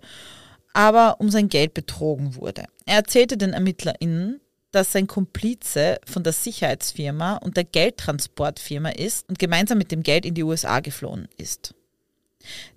aber 0.73 1.19
um 1.19 1.29
sein 1.29 1.49
Geld 1.49 1.73
betrogen 1.73 2.35
wurde. 2.35 2.65
Er 2.85 2.95
erzählte 2.97 3.37
den 3.37 3.53
ErmittlerInnen, 3.53 4.39
dass 4.71 4.91
sein 4.91 5.07
Komplize 5.07 5.99
von 6.05 6.23
der 6.23 6.33
Sicherheitsfirma 6.33 7.37
und 7.37 7.57
der 7.57 7.63
Geldtransportfirma 7.63 8.89
ist 8.89 9.27
und 9.27 9.39
gemeinsam 9.39 9.77
mit 9.79 9.91
dem 9.91 10.03
Geld 10.03 10.25
in 10.25 10.35
die 10.35 10.43
USA 10.43 10.79
geflohen 10.79 11.27
ist. 11.37 11.73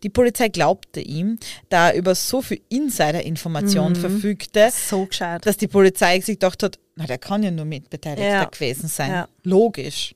Die 0.03 0.09
Polizei 0.09 0.49
glaubte 0.49 1.01
ihm, 1.01 1.39
da 1.69 1.91
er 1.91 1.95
über 1.95 2.15
so 2.15 2.43
viel 2.43 2.61
Insiderinformation 2.69 3.95
verfügte, 3.95 4.71
So 4.73 5.09
dass 5.43 5.57
die 5.57 5.69
Polizei 5.69 6.21
sich 6.21 6.37
gedacht 6.37 6.63
hat, 6.63 6.79
na, 6.97 7.07
der 7.07 7.19
kann 7.19 7.43
ja 7.43 7.51
nur 7.51 7.65
Mitbeteiligter 7.65 8.29
Ja. 8.29 8.45
gewesen 8.45 8.89
sein. 8.89 9.11
Ja. 9.11 9.29
Logisch. 9.45 10.15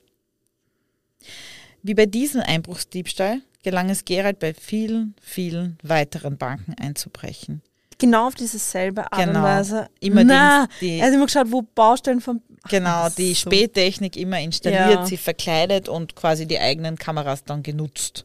Wie 1.82 1.94
bei 1.94 2.06
diesem 2.06 2.40
Einbruchsdiebstahl 2.40 3.40
gelang 3.66 3.90
es 3.90 4.04
Gerald 4.04 4.38
bei 4.38 4.54
vielen, 4.54 5.16
vielen 5.20 5.76
weiteren 5.82 6.38
Banken 6.38 6.74
einzubrechen. 6.80 7.62
Genau 7.98 8.28
auf 8.28 8.36
diese 8.36 8.58
selbe 8.60 9.10
Art 9.10 9.24
Genau. 9.24 9.40
und 9.40 9.44
Weise. 9.44 9.88
Immer 9.98 10.20
die- 10.20 10.26
Na, 10.28 10.68
die- 10.80 10.98
er 11.00 11.06
hat 11.08 11.14
immer 11.14 11.26
geschaut, 11.26 11.50
wo 11.50 11.62
Baustellen 11.62 12.20
von. 12.20 12.42
Genau, 12.68 13.04
das 13.04 13.08
ist 13.10 13.18
die 13.18 13.34
so- 13.34 13.50
Spättechnik 13.50 14.16
immer 14.16 14.38
installiert, 14.40 14.90
Ja. 15.00 15.06
sie 15.06 15.16
verkleidet 15.16 15.88
und 15.88 16.14
quasi 16.14 16.46
die 16.46 16.60
eigenen 16.60 16.96
Kameras 16.96 17.42
dann 17.42 17.64
genutzt. 17.64 18.24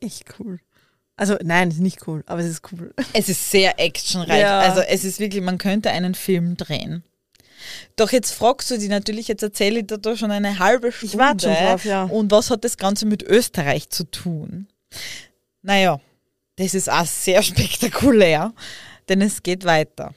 Echt 0.00 0.24
cool. 0.40 0.58
Also, 1.16 1.36
nein, 1.42 1.68
ist 1.70 1.80
nicht 1.80 2.06
cool, 2.08 2.22
aber 2.26 2.40
es 2.40 2.46
ist 2.48 2.62
cool. 2.72 2.92
Es 3.12 3.28
ist 3.28 3.50
sehr 3.52 3.78
actionreich. 3.78 4.40
Ja. 4.40 4.60
Also 4.60 4.80
es 4.80 5.04
ist 5.04 5.20
wirklich, 5.20 5.42
man 5.42 5.58
könnte 5.58 5.90
einen 5.90 6.14
Film 6.16 6.56
drehen. 6.56 7.04
Doch 7.96 8.12
jetzt 8.12 8.32
fragst 8.32 8.70
du 8.70 8.78
dich 8.78 8.88
natürlich, 8.88 9.28
jetzt 9.28 9.42
erzähle 9.42 9.80
ich 9.80 9.86
dir 9.86 9.98
da 9.98 10.16
schon 10.16 10.30
eine 10.30 10.58
halbe 10.58 10.92
Stunde. 10.92 11.14
Ich 11.14 11.18
warte 11.18 11.46
schon 11.46 11.66
drauf, 11.66 11.84
ja. 11.84 12.04
Und 12.04 12.30
was 12.30 12.50
hat 12.50 12.64
das 12.64 12.76
Ganze 12.76 13.06
mit 13.06 13.22
Österreich 13.22 13.90
zu 13.90 14.04
tun? 14.04 14.68
Naja, 15.62 16.00
das 16.56 16.74
ist 16.74 16.90
auch 16.90 17.06
sehr 17.06 17.42
spektakulär, 17.42 18.52
denn 19.08 19.20
es 19.20 19.42
geht 19.42 19.64
weiter. 19.64 20.14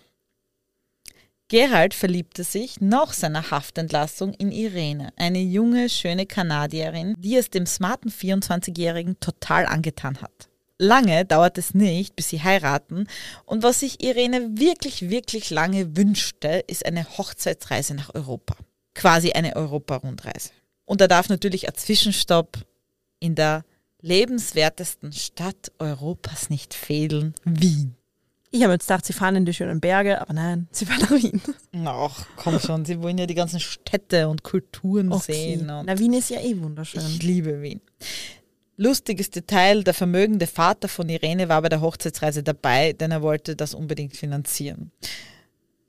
Gerald 1.51 1.93
verliebte 1.93 2.45
sich 2.45 2.79
nach 2.79 3.11
seiner 3.11 3.51
Haftentlassung 3.51 4.33
in 4.35 4.53
Irene, 4.53 5.11
eine 5.17 5.41
junge, 5.41 5.89
schöne 5.89 6.25
Kanadierin, 6.25 7.13
die 7.17 7.35
es 7.35 7.49
dem 7.49 7.65
smarten 7.65 8.09
24-Jährigen 8.09 9.19
total 9.19 9.65
angetan 9.65 10.21
hat. 10.21 10.47
Lange 10.81 11.25
dauert 11.25 11.59
es 11.59 11.75
nicht, 11.75 12.15
bis 12.15 12.29
sie 12.29 12.41
heiraten, 12.41 13.05
und 13.45 13.61
was 13.61 13.81
sich 13.81 14.03
Irene 14.03 14.57
wirklich, 14.57 15.11
wirklich 15.11 15.51
lange 15.51 15.95
wünschte, 15.95 16.63
ist 16.65 16.87
eine 16.87 17.05
Hochzeitsreise 17.19 17.93
nach 17.93 18.15
Europa. 18.15 18.55
Quasi 18.95 19.31
eine 19.33 19.55
Europa-Rundreise. 19.55 20.49
Und 20.85 20.99
da 20.99 21.07
darf 21.07 21.29
natürlich 21.29 21.67
ein 21.67 21.75
Zwischenstopp 21.75 22.57
in 23.19 23.35
der 23.35 23.63
lebenswertesten 24.01 25.13
Stadt 25.13 25.71
Europas 25.77 26.49
nicht 26.49 26.73
fehlen, 26.73 27.35
Wien. 27.45 27.95
Ich 28.49 28.63
habe 28.63 28.73
jetzt 28.73 28.87
gedacht, 28.87 29.05
sie 29.05 29.13
fahren 29.13 29.35
in 29.35 29.45
die 29.45 29.53
schönen 29.53 29.79
Berge, 29.81 30.19
aber 30.19 30.33
nein, 30.33 30.67
sie 30.71 30.87
fahren 30.87 31.01
nach 31.01 31.11
Wien. 31.11 31.41
Ach, 31.85 32.25
komm 32.37 32.59
schon, 32.59 32.85
sie 32.85 32.99
wollen 33.03 33.19
ja 33.19 33.27
die 33.27 33.35
ganzen 33.35 33.59
Städte 33.59 34.27
und 34.27 34.41
Kulturen 34.41 35.17
sehen. 35.19 35.69
Und 35.69 35.85
Na, 35.85 35.99
Wien 35.99 36.13
ist 36.13 36.31
ja 36.31 36.41
eh 36.41 36.59
wunderschön. 36.59 37.05
ich 37.05 37.21
liebe 37.21 37.61
Wien. 37.61 37.81
Lustiges 38.77 39.29
Detail, 39.29 39.83
der 39.83 39.93
vermögende 39.93 40.47
Vater 40.47 40.87
von 40.87 41.09
Irene 41.09 41.49
war 41.49 41.61
bei 41.61 41.69
der 41.69 41.81
Hochzeitsreise 41.81 42.41
dabei, 42.41 42.93
denn 42.93 43.11
er 43.11 43.21
wollte 43.21 43.55
das 43.55 43.73
unbedingt 43.73 44.15
finanzieren. 44.15 44.91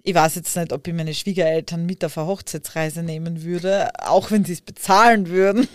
Ich 0.02 0.14
weiß 0.14 0.34
jetzt 0.34 0.56
nicht, 0.56 0.72
ob 0.72 0.86
ich 0.86 0.94
meine 0.94 1.14
Schwiegereltern 1.14 1.86
mit 1.86 2.04
auf 2.04 2.18
eine 2.18 2.26
Hochzeitsreise 2.26 3.04
nehmen 3.04 3.44
würde, 3.44 3.88
auch 4.00 4.32
wenn 4.32 4.44
sie 4.44 4.54
es 4.54 4.60
bezahlen 4.60 5.28
würden. 5.28 5.68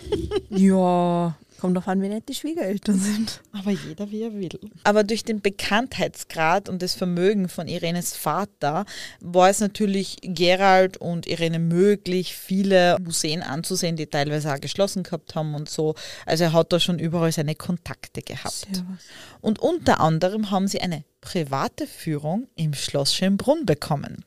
Ja, 0.50 1.36
kommt 1.58 1.76
doch 1.76 1.86
an, 1.86 2.00
wie 2.02 2.08
nett 2.08 2.28
die 2.28 2.34
Schwiegereltern 2.34 2.98
sind. 2.98 3.40
Aber 3.52 3.70
jeder 3.70 4.10
wie 4.10 4.22
er 4.22 4.34
will. 4.34 4.58
Aber 4.84 5.04
durch 5.04 5.24
den 5.24 5.40
Bekanntheitsgrad 5.40 6.68
und 6.68 6.82
das 6.82 6.94
Vermögen 6.94 7.48
von 7.48 7.68
Irenes 7.68 8.16
Vater 8.16 8.84
war 9.20 9.48
es 9.48 9.60
natürlich 9.60 10.18
Gerald 10.22 10.96
und 10.96 11.26
Irene 11.26 11.58
möglich, 11.58 12.34
viele 12.34 12.96
Museen 13.00 13.42
anzusehen, 13.42 13.96
die 13.96 14.06
teilweise 14.06 14.52
auch 14.52 14.60
geschlossen 14.60 15.02
gehabt 15.02 15.34
haben 15.34 15.54
und 15.54 15.68
so. 15.68 15.94
Also 16.26 16.44
er 16.44 16.52
hat 16.52 16.72
da 16.72 16.80
schon 16.80 16.98
überall 16.98 17.32
seine 17.32 17.54
Kontakte 17.54 18.22
gehabt. 18.22 18.68
Und 19.40 19.58
unter 19.58 20.00
anderem 20.00 20.50
haben 20.50 20.68
sie 20.68 20.80
eine 20.80 21.04
private 21.20 21.86
Führung 21.86 22.48
im 22.54 22.74
Schloss 22.74 23.14
Schönbrunn 23.14 23.66
bekommen. 23.66 24.24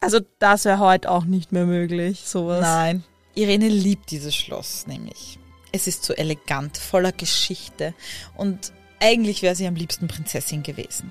Also 0.00 0.20
das 0.38 0.64
wäre 0.64 0.78
heute 0.78 1.10
auch 1.10 1.24
nicht 1.24 1.50
mehr 1.50 1.66
möglich, 1.66 2.22
sowas. 2.24 2.60
Nein. 2.60 3.04
Irene 3.34 3.68
liebt 3.68 4.10
dieses 4.10 4.34
Schloss 4.34 4.86
nämlich. 4.86 5.37
Es 5.72 5.86
ist 5.86 6.04
so 6.04 6.14
elegant, 6.14 6.76
voller 6.78 7.12
Geschichte 7.12 7.94
und 8.36 8.72
eigentlich 9.00 9.42
wäre 9.42 9.54
sie 9.54 9.66
am 9.66 9.74
liebsten 9.74 10.08
Prinzessin 10.08 10.62
gewesen. 10.62 11.10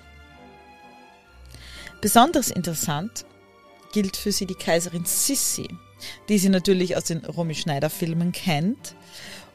Besonders 2.02 2.50
interessant 2.50 3.26
gilt 3.94 4.18
für 4.18 4.32
sie 4.32 4.46
die 4.46 4.56
Kaiserin 4.56 5.06
Sissi, 5.06 5.68
die 6.30 6.38
sie 6.38 6.50
natürlich 6.50 6.96
aus 6.96 7.06
den 7.06 7.26
Romy 7.26 7.56
Schneider 7.56 7.90
Filmen 7.90 8.32
kennt. 8.32 8.96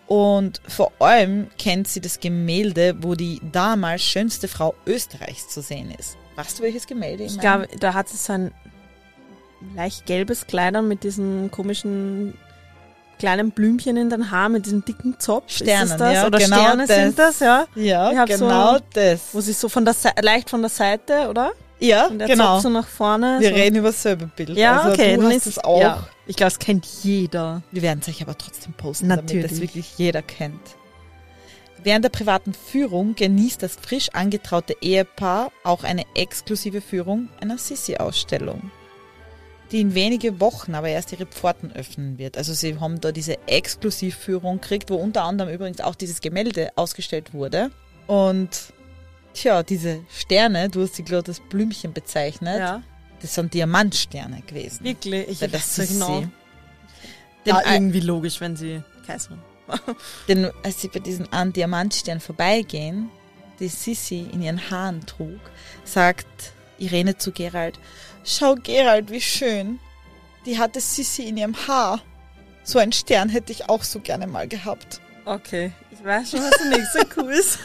Und 0.09 0.61
vor 0.67 0.93
allem 0.99 1.49
kennt 1.59 1.89
sie 1.89 2.01
das 2.01 2.21
Gemälde, 2.21 2.97
wo 3.01 3.15
die 3.15 3.41
damals 3.53 4.03
schönste 4.03 4.49
Frau 4.49 4.75
Österreichs 4.87 5.49
zu 5.49 5.63
sehen 5.63 5.95
ist. 5.97 6.17
Weißt 6.37 6.59
du, 6.59 6.65
welches 6.65 6.87
Gemälde 6.87 7.25
ich 7.25 7.35
Ich 7.35 7.41
glaube, 7.41 7.69
da 7.79 7.95
hat 7.95 8.09
sie 8.09 8.17
so 8.17 8.33
ein 8.33 8.53
leicht 9.75 10.07
gelbes 10.07 10.47
Kleid 10.47 10.83
mit 10.83 11.05
diesen 11.05 11.51
komischen 11.51 12.35
kleinen 13.23 13.53
Blümchen 13.53 13.97
in 13.97 14.11
den 14.11 14.33
Haaren, 14.33 14.53
mit 14.53 14.67
diesem 14.67 14.85
dicken 14.85 15.15
Zopf. 15.21 15.45
Sternen, 15.49 15.85
ist 15.93 15.97
das 15.97 16.15
ja, 16.15 16.27
Oder 16.27 16.39
genau 16.41 16.57
Sterne 16.57 16.87
das. 16.89 16.97
sind 16.97 17.19
das, 17.19 17.39
ja. 17.39 17.67
Ja, 17.77 18.25
genau 18.25 18.75
so- 18.79 18.85
das. 18.95 19.21
Wo 19.33 19.41
sie 19.41 19.53
so 19.53 19.69
von 19.69 19.85
der 19.85 19.95
Seite, 19.95 20.23
leicht 20.23 20.51
von 20.51 20.61
der 20.61 20.71
Seite, 20.71 21.29
oder? 21.31 21.53
Ja, 21.79 22.07
Und 22.07 22.19
der 22.19 22.27
genau. 22.27 22.55
Zopf 22.55 22.63
so 22.65 22.69
nach 22.69 22.87
vorne. 22.89 23.37
Wir 23.39 23.51
so. 23.51 23.55
reden 23.55 23.77
über 23.77 23.89
dasselbe 23.89 24.27
Bild. 24.27 24.57
Ja, 24.57 24.81
also 24.81 24.93
okay. 24.93 25.15
Du 25.15 25.23
dann 25.23 25.31
hast 25.31 25.37
ist 25.37 25.47
es 25.47 25.59
auch. 25.59 25.81
Ja, 25.81 26.07
ich 26.27 26.35
glaube, 26.35 26.49
es 26.49 26.59
kennt 26.59 26.85
jeder. 27.03 27.63
Wir 27.71 27.83
werden 27.83 28.01
es 28.03 28.09
euch 28.09 28.23
aber 28.23 28.37
trotzdem 28.37 28.73
posten, 28.73 29.09
damit 29.09 29.27
Natürlich. 29.27 29.51
das 29.51 29.61
wirklich 29.61 29.99
jeder 29.99 30.23
kennt. 30.23 30.61
Während 31.85 32.05
der 32.05 32.11
privaten 32.11 32.55
Führung 32.55 33.15
genießt 33.15 33.63
das 33.63 33.77
frisch 33.77 34.11
angetraute 34.13 34.75
Ehepaar 34.81 35.51
auch 35.65 35.85
eine 35.85 36.05
exklusive 36.17 36.81
Führung 36.81 37.29
einer 37.41 37.59
Sissi-Ausstellung, 37.59 38.71
die 39.73 39.81
in 39.81 39.95
wenige 39.95 40.39
Wochen 40.41 40.75
aber 40.75 40.89
erst 40.89 41.13
ihre 41.13 41.27
Pforten 41.27 41.73
öffnen 41.73 42.19
wird. 42.19 42.37
Also 42.37 42.53
sie 42.53 42.79
haben 42.79 43.01
da 43.01 43.11
diese 43.11 43.39
Exklusivführung 43.49 44.61
gekriegt, 44.61 44.91
wo 44.91 44.97
unter 44.97 45.25
anderem 45.25 45.53
übrigens 45.53 45.81
auch 45.81 45.95
dieses 45.95 46.21
Gemälde 46.21 46.71
ausgestellt 46.77 47.33
wurde. 47.33 47.71
Und 48.07 48.51
tja, 49.35 49.63
diese 49.63 50.01
Sterne, 50.15 50.69
du 50.69 50.83
hast 50.83 50.95
sie 50.97 51.05
gerade 51.05 51.29
als 51.29 51.41
Blümchen 51.41 51.93
bezeichnet, 51.93 52.59
Ja, 52.59 52.83
das 53.21 53.35
sind 53.35 53.55
Diamantsterne 53.55 54.43
gewesen. 54.47 54.85
wirklich. 54.85 55.29
Ich 55.29 55.41
ja 55.41 55.49
Sissi. 55.59 55.95
genau. 55.95 56.21
Den 56.21 56.31
Ja, 57.47 57.57
ein- 57.57 57.75
irgendwie 57.85 58.01
logisch, 58.01 58.41
wenn 58.41 58.57
sie 58.57 58.83
Kaiserin 59.07 59.39
Denn 60.29 60.51
als 60.65 60.83
sie 60.83 60.89
bei 60.89 60.99
diesen 61.01 61.33
einen 61.33 61.53
Diamantstern 61.53 62.21
vorbeigehen, 62.21 63.09
die 63.59 63.69
Sissi 63.69 64.27
in 64.33 64.43
ihren 64.43 64.71
Haaren 64.71 65.07
trug, 65.07 65.41
sagt 65.85 66.27
Irene 66.79 67.17
zu 67.17 67.33
Gerald, 67.33 67.79
schau 68.25 68.55
Gerald, 68.57 69.11
wie 69.11 69.21
schön. 69.21 69.79
Die 70.47 70.59
hatte 70.59 70.81
Sissi 70.81 71.23
in 71.25 71.37
ihrem 71.37 71.57
Haar. 71.69 72.01
So 72.65 72.79
einen 72.79 72.93
Stern 72.93 73.29
hätte 73.29 73.53
ich 73.53 73.69
auch 73.69 73.83
so 73.83 74.01
gerne 74.01 74.27
mal 74.27 74.47
gehabt. 74.49 75.01
Okay, 75.25 75.73
ich 75.91 76.05
weiß 76.05 76.31
schon, 76.31 76.41
was 76.41 76.51
der 76.59 76.79
nächste 76.79 77.05
Kuh 77.15 77.29
ist. 77.29 77.59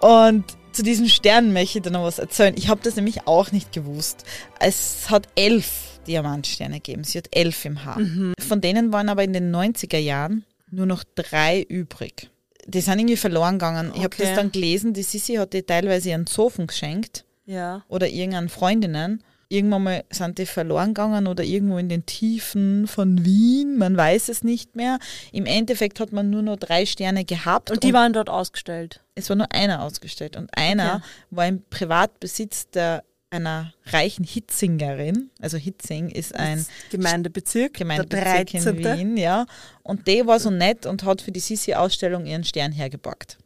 Und 0.00 0.44
zu 0.72 0.82
diesen 0.82 1.08
Sternen 1.08 1.52
möchte 1.52 1.78
ich 1.78 1.82
dir 1.84 1.90
noch 1.90 2.02
was 2.04 2.18
erzählen. 2.18 2.54
Ich 2.56 2.68
habe 2.68 2.80
das 2.82 2.96
nämlich 2.96 3.26
auch 3.26 3.52
nicht 3.52 3.72
gewusst. 3.72 4.24
Es 4.60 5.08
hat 5.10 5.28
elf 5.36 6.00
Diamantsterne 6.06 6.76
gegeben. 6.76 7.04
Sie 7.04 7.18
hat 7.18 7.28
elf 7.32 7.64
im 7.64 7.84
Haar. 7.84 8.00
Von 8.46 8.60
denen 8.60 8.92
waren 8.92 9.08
aber 9.08 9.24
in 9.24 9.32
den 9.32 9.54
90er 9.54 9.98
Jahren 9.98 10.44
nur 10.70 10.86
noch 10.86 11.02
drei 11.14 11.62
übrig. 11.62 12.30
Die 12.66 12.80
sind 12.80 12.98
irgendwie 12.98 13.16
verloren 13.16 13.54
gegangen. 13.58 13.88
Ich 13.94 14.02
habe 14.02 14.14
Okay. 14.14 14.24
das 14.26 14.34
dann 14.34 14.52
gelesen, 14.52 14.92
die 14.92 15.02
Sissi 15.04 15.34
hat 15.34 15.52
die 15.52 15.62
teilweise 15.62 16.10
ihren 16.10 16.26
Zofen 16.26 16.66
geschenkt 16.66 17.24
Ja. 17.46 17.84
oder 17.88 18.08
irgendeinen 18.08 18.48
Freundinnen. 18.48 19.22
Irgendwann 19.48 19.84
mal 19.84 20.04
sind 20.10 20.38
die 20.38 20.46
verloren 20.46 20.88
gegangen 20.88 21.28
oder 21.28 21.44
irgendwo 21.44 21.78
in 21.78 21.88
den 21.88 22.04
Tiefen 22.04 22.88
von 22.88 23.24
Wien, 23.24 23.78
man 23.78 23.96
weiß 23.96 24.28
es 24.28 24.42
nicht 24.42 24.74
mehr. 24.74 24.98
Im 25.30 25.46
Endeffekt 25.46 26.00
hat 26.00 26.10
man 26.12 26.30
nur 26.30 26.42
noch 26.42 26.56
drei 26.56 26.84
Sterne 26.84 27.24
gehabt. 27.24 27.70
Und 27.70 27.84
die 27.84 27.92
waren 27.92 28.12
dort 28.12 28.28
ausgestellt. 28.28 29.04
es 29.14 29.28
war 29.28 29.36
nur 29.36 29.52
einer 29.52 29.82
ausgestellt 29.82 30.36
und 30.36 30.50
einer 30.58 30.96
Okay. 30.96 31.04
war 31.30 31.46
im 31.46 31.62
Privatbesitz 31.70 32.70
der, 32.70 33.04
einer 33.30 33.72
reichen 33.86 34.24
Hitzingerin. 34.24 35.30
Also 35.40 35.58
Hitzing 35.58 36.08
ist 36.10 36.34
ein 36.34 36.66
Gemeindebezirk. 36.90 37.74
Gemeindebezirk 37.74 38.52
in 38.54 38.62
13.. 38.64 38.78
Wien, 38.98 39.16
ja. 39.16 39.46
Und 39.84 40.08
der 40.08 40.26
war 40.26 40.40
so 40.40 40.50
nett 40.50 40.86
und 40.86 41.04
hat 41.04 41.22
für 41.22 41.30
die 41.30 41.38
Sisi-Ausstellung 41.40 42.26
ihren 42.26 42.42
Stern 42.42 42.72
hergeborgt. 42.72 43.38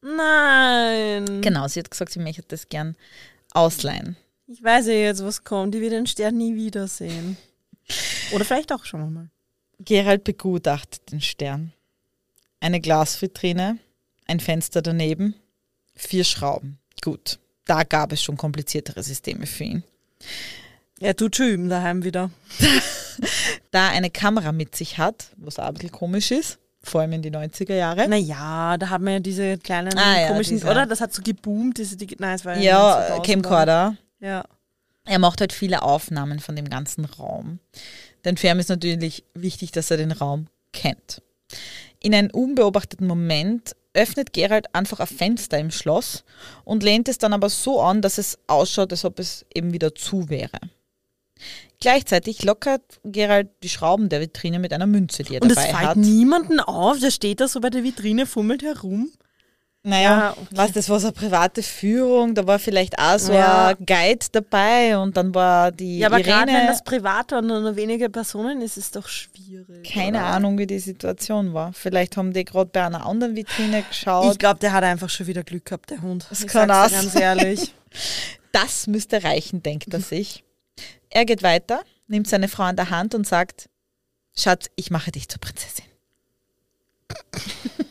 Nein. 0.00 1.40
Genau, 1.40 1.66
sie 1.68 1.80
hat 1.80 1.90
gesagt, 1.90 2.12
sie 2.12 2.18
möchte 2.20 2.42
das 2.48 2.68
gern 2.68 2.96
ausleihen. 3.54 4.16
Ich 4.46 4.62
weiß 4.62 4.88
ja 4.88 4.92
jetzt, 4.92 5.24
was 5.24 5.42
kommt. 5.42 5.74
Die 5.74 5.80
wird 5.80 5.92
den 5.92 6.06
Stern 6.06 6.36
nie 6.36 6.54
wiedersehen. 6.54 7.38
Oder 8.32 8.44
vielleicht 8.44 8.72
auch 8.72 8.84
schon 8.84 9.12
mal. 9.12 9.30
Gerald 9.78 10.24
begutachtet 10.24 11.10
den 11.10 11.20
Stern. 11.20 11.72
Eine 12.60 12.80
Glasvitrine, 12.80 13.78
ein 14.26 14.40
Fenster 14.40 14.82
daneben, 14.82 15.34
vier 15.94 16.24
Schrauben. 16.24 16.78
Gut, 17.02 17.38
da 17.64 17.82
gab 17.82 18.12
es 18.12 18.22
schon 18.22 18.36
kompliziertere 18.36 19.02
Systeme 19.02 19.46
für 19.46 19.64
ihn. 19.64 19.84
Er 21.00 21.16
tut 21.16 21.36
schon 21.36 21.48
üben 21.48 21.68
daheim 21.68 22.04
wieder. 22.04 22.30
da 23.70 23.88
eine 23.88 24.10
Kamera 24.10 24.52
mit 24.52 24.76
sich 24.76 24.98
hat, 24.98 25.28
was 25.36 25.58
auch 25.58 25.66
ein 25.66 25.74
bisschen 25.74 25.92
komisch 25.92 26.30
ist, 26.30 26.58
vor 26.84 27.00
allem 27.00 27.12
in 27.12 27.22
die 27.22 27.30
90er 27.30 27.74
Jahre. 27.74 28.08
Naja, 28.08 28.76
da 28.78 28.90
haben 28.90 29.04
wir 29.06 29.14
ja 29.14 29.20
diese 29.20 29.58
kleinen 29.58 29.96
Ah, 29.98 30.20
ja, 30.20 30.28
komischen, 30.28 30.56
diese- 30.56 30.68
oder? 30.70 30.86
Das 30.86 31.00
hat 31.00 31.12
so 31.12 31.22
geboomt, 31.22 31.78
diese, 31.78 31.96
die, 31.96 32.14
nein, 32.18 32.34
es 32.36 32.44
war 32.44 32.56
ja, 32.56 32.78
2000ern. 33.18 33.22
Camcorder. 33.22 33.96
Ja. 34.20 34.44
Er 35.06 35.18
macht 35.18 35.40
halt 35.40 35.52
viele 35.52 35.82
Aufnahmen 35.82 36.38
von 36.40 36.56
dem 36.56 36.68
ganzen 36.70 37.04
Raum. 37.04 37.58
Denn 38.24 38.36
für 38.36 38.46
ihn 38.48 38.58
ist 38.58 38.68
natürlich 38.70 39.24
wichtig, 39.34 39.72
dass 39.72 39.90
er 39.90 39.96
den 39.98 40.12
Raum 40.12 40.46
kennt. 40.72 41.20
In 42.00 42.14
einem 42.14 42.30
unbeobachteten 42.30 43.06
Moment 43.06 43.74
öffnet 43.92 44.32
Gerald 44.32 44.74
einfach 44.74 45.00
ein 45.00 45.06
Fenster 45.06 45.58
im 45.58 45.70
Schloss 45.70 46.24
und 46.64 46.82
lehnt 46.82 47.08
es 47.08 47.18
dann 47.18 47.32
aber 47.32 47.48
so 47.48 47.80
an, 47.80 48.02
dass 48.02 48.18
es 48.18 48.38
ausschaut, 48.46 48.92
als 48.92 49.04
ob 49.04 49.18
es 49.18 49.44
eben 49.54 49.72
wieder 49.72 49.94
zu 49.94 50.28
wäre. 50.28 50.58
Gleichzeitig 51.80 52.42
lockert 52.44 52.82
Gerald 53.04 53.48
die 53.62 53.68
Schrauben 53.68 54.08
der 54.08 54.20
Vitrine 54.20 54.58
mit 54.58 54.72
einer 54.72 54.86
Münze, 54.86 55.22
die 55.22 55.34
er 55.36 55.42
Und 55.42 55.50
es 55.50 55.56
dabei 55.56 55.68
fällt 55.68 55.88
hat. 55.90 55.96
niemanden 55.96 56.60
auf, 56.60 56.98
der 56.98 57.10
steht 57.10 57.40
da 57.40 57.48
so 57.48 57.60
bei 57.60 57.68
der 57.70 57.82
Vitrine, 57.84 58.24
fummelt 58.26 58.62
herum. 58.62 59.10
Naja, 59.86 60.02
Ja, 60.18 60.30
okay. 60.30 60.46
was, 60.52 60.72
das 60.72 60.88
war 60.88 60.98
so 60.98 61.08
eine 61.08 61.12
private 61.12 61.62
Führung, 61.62 62.34
da 62.34 62.46
war 62.46 62.58
vielleicht 62.58 62.98
auch 62.98 63.18
so 63.18 63.34
Ja. 63.34 63.66
ein 63.78 63.84
Guide 63.84 64.24
dabei 64.32 64.96
und 64.96 65.14
dann 65.14 65.34
war 65.34 65.72
die 65.72 65.98
Ja, 65.98 66.06
aber 66.06 66.22
gerade 66.22 66.50
wenn 66.54 66.66
das 66.68 66.82
privat 66.82 67.34
und 67.34 67.48
nur 67.48 67.76
wenige 67.76 68.08
Personen 68.08 68.62
ist, 68.62 68.78
ist 68.78 68.84
es 68.86 68.90
doch 68.92 69.06
schwierig. 69.08 69.84
keine 69.92 70.18
oder? 70.20 70.26
Ahnung, 70.28 70.56
wie 70.56 70.66
die 70.66 70.78
Situation 70.78 71.52
war. 71.52 71.74
Vielleicht 71.74 72.16
haben 72.16 72.32
die 72.32 72.46
gerade 72.46 72.70
bei 72.72 72.82
einer 72.86 73.04
anderen 73.04 73.36
Vitrine 73.36 73.82
geschaut. 73.82 74.32
Ich 74.32 74.38
glaube, 74.38 74.58
der 74.60 74.72
hat 74.72 74.84
einfach 74.84 75.10
schon 75.10 75.26
wieder 75.26 75.42
Glück 75.42 75.66
gehabt, 75.66 75.90
der 75.90 76.00
Hund. 76.00 76.24
Das 76.30 76.40
Ich 76.40 76.46
kann 76.46 76.70
auch 76.70 76.90
ganz 76.90 77.14
ehrlich. 77.14 77.74
das 78.52 78.86
müsste 78.86 79.22
reichen, 79.22 79.62
denkt 79.62 79.92
er 79.92 80.00
sich. 80.00 80.44
Er 81.10 81.24
geht 81.24 81.42
weiter, 81.42 81.82
nimmt 82.08 82.28
seine 82.28 82.48
Frau 82.48 82.64
an 82.64 82.76
der 82.76 82.90
Hand 82.90 83.14
und 83.14 83.26
sagt, 83.26 83.68
Schatz, 84.36 84.66
ich 84.76 84.90
mache 84.90 85.12
dich 85.12 85.28
zur 85.28 85.40
Prinzessin. 85.40 85.84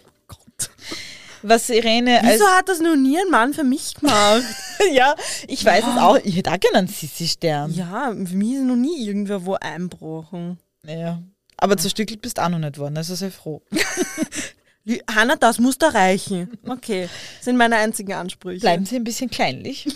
Was 1.44 1.70
Irene 1.70 2.22
Wieso 2.24 2.46
hat 2.48 2.70
das 2.70 2.80
noch 2.80 2.96
nie 2.96 3.18
ein 3.18 3.30
Mann 3.30 3.54
für 3.54 3.66
mich 3.66 3.96
gemacht? 3.96 4.44
ja, 4.94 5.14
ich 5.48 5.64
weiß 5.64 5.84
es 5.84 6.02
auch. 6.02 6.18
Ich 6.24 6.38
hätte 6.38 6.52
auch 6.52 6.60
gerne 6.60 6.78
einen 6.80 6.88
Sissi-Stern. 6.88 7.74
ja, 7.74 8.14
für 8.14 8.36
mich 8.36 8.54
ist 8.54 8.64
noch 8.64 8.78
nie 8.78 9.06
irgendwer 9.06 9.46
wo 9.46 9.56
einbrochen. 9.56 10.58
Ja. 10.86 11.22
Aber 11.58 11.78
zerstückelt 11.78 12.22
bist 12.22 12.38
du 12.38 12.44
auch 12.44 12.50
noch 12.50 12.60
nicht 12.60 12.78
worden, 12.78 12.98
also 12.98 13.14
sei 13.16 13.30
froh. 13.30 13.62
Hanna, 15.10 15.36
das 15.36 15.60
muss 15.60 15.78
da 15.78 15.90
reichen. 15.90 16.58
Okay, 16.68 17.10
sind 17.42 17.58
meine 17.58 17.78
einzigen 17.78 18.14
Ansprüche. 18.14 18.62
Bleiben 18.62 18.86
Sie 18.86 18.96
ein 18.96 19.04
bisschen 19.04 19.30
kleinlich. 19.30 19.88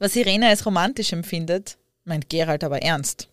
Was 0.00 0.16
Irene 0.16 0.48
als 0.48 0.66
romantisch 0.66 1.12
empfindet, 1.12 1.78
meint 2.04 2.28
Gerald 2.28 2.64
aber 2.64 2.82
ernst. 2.82 3.28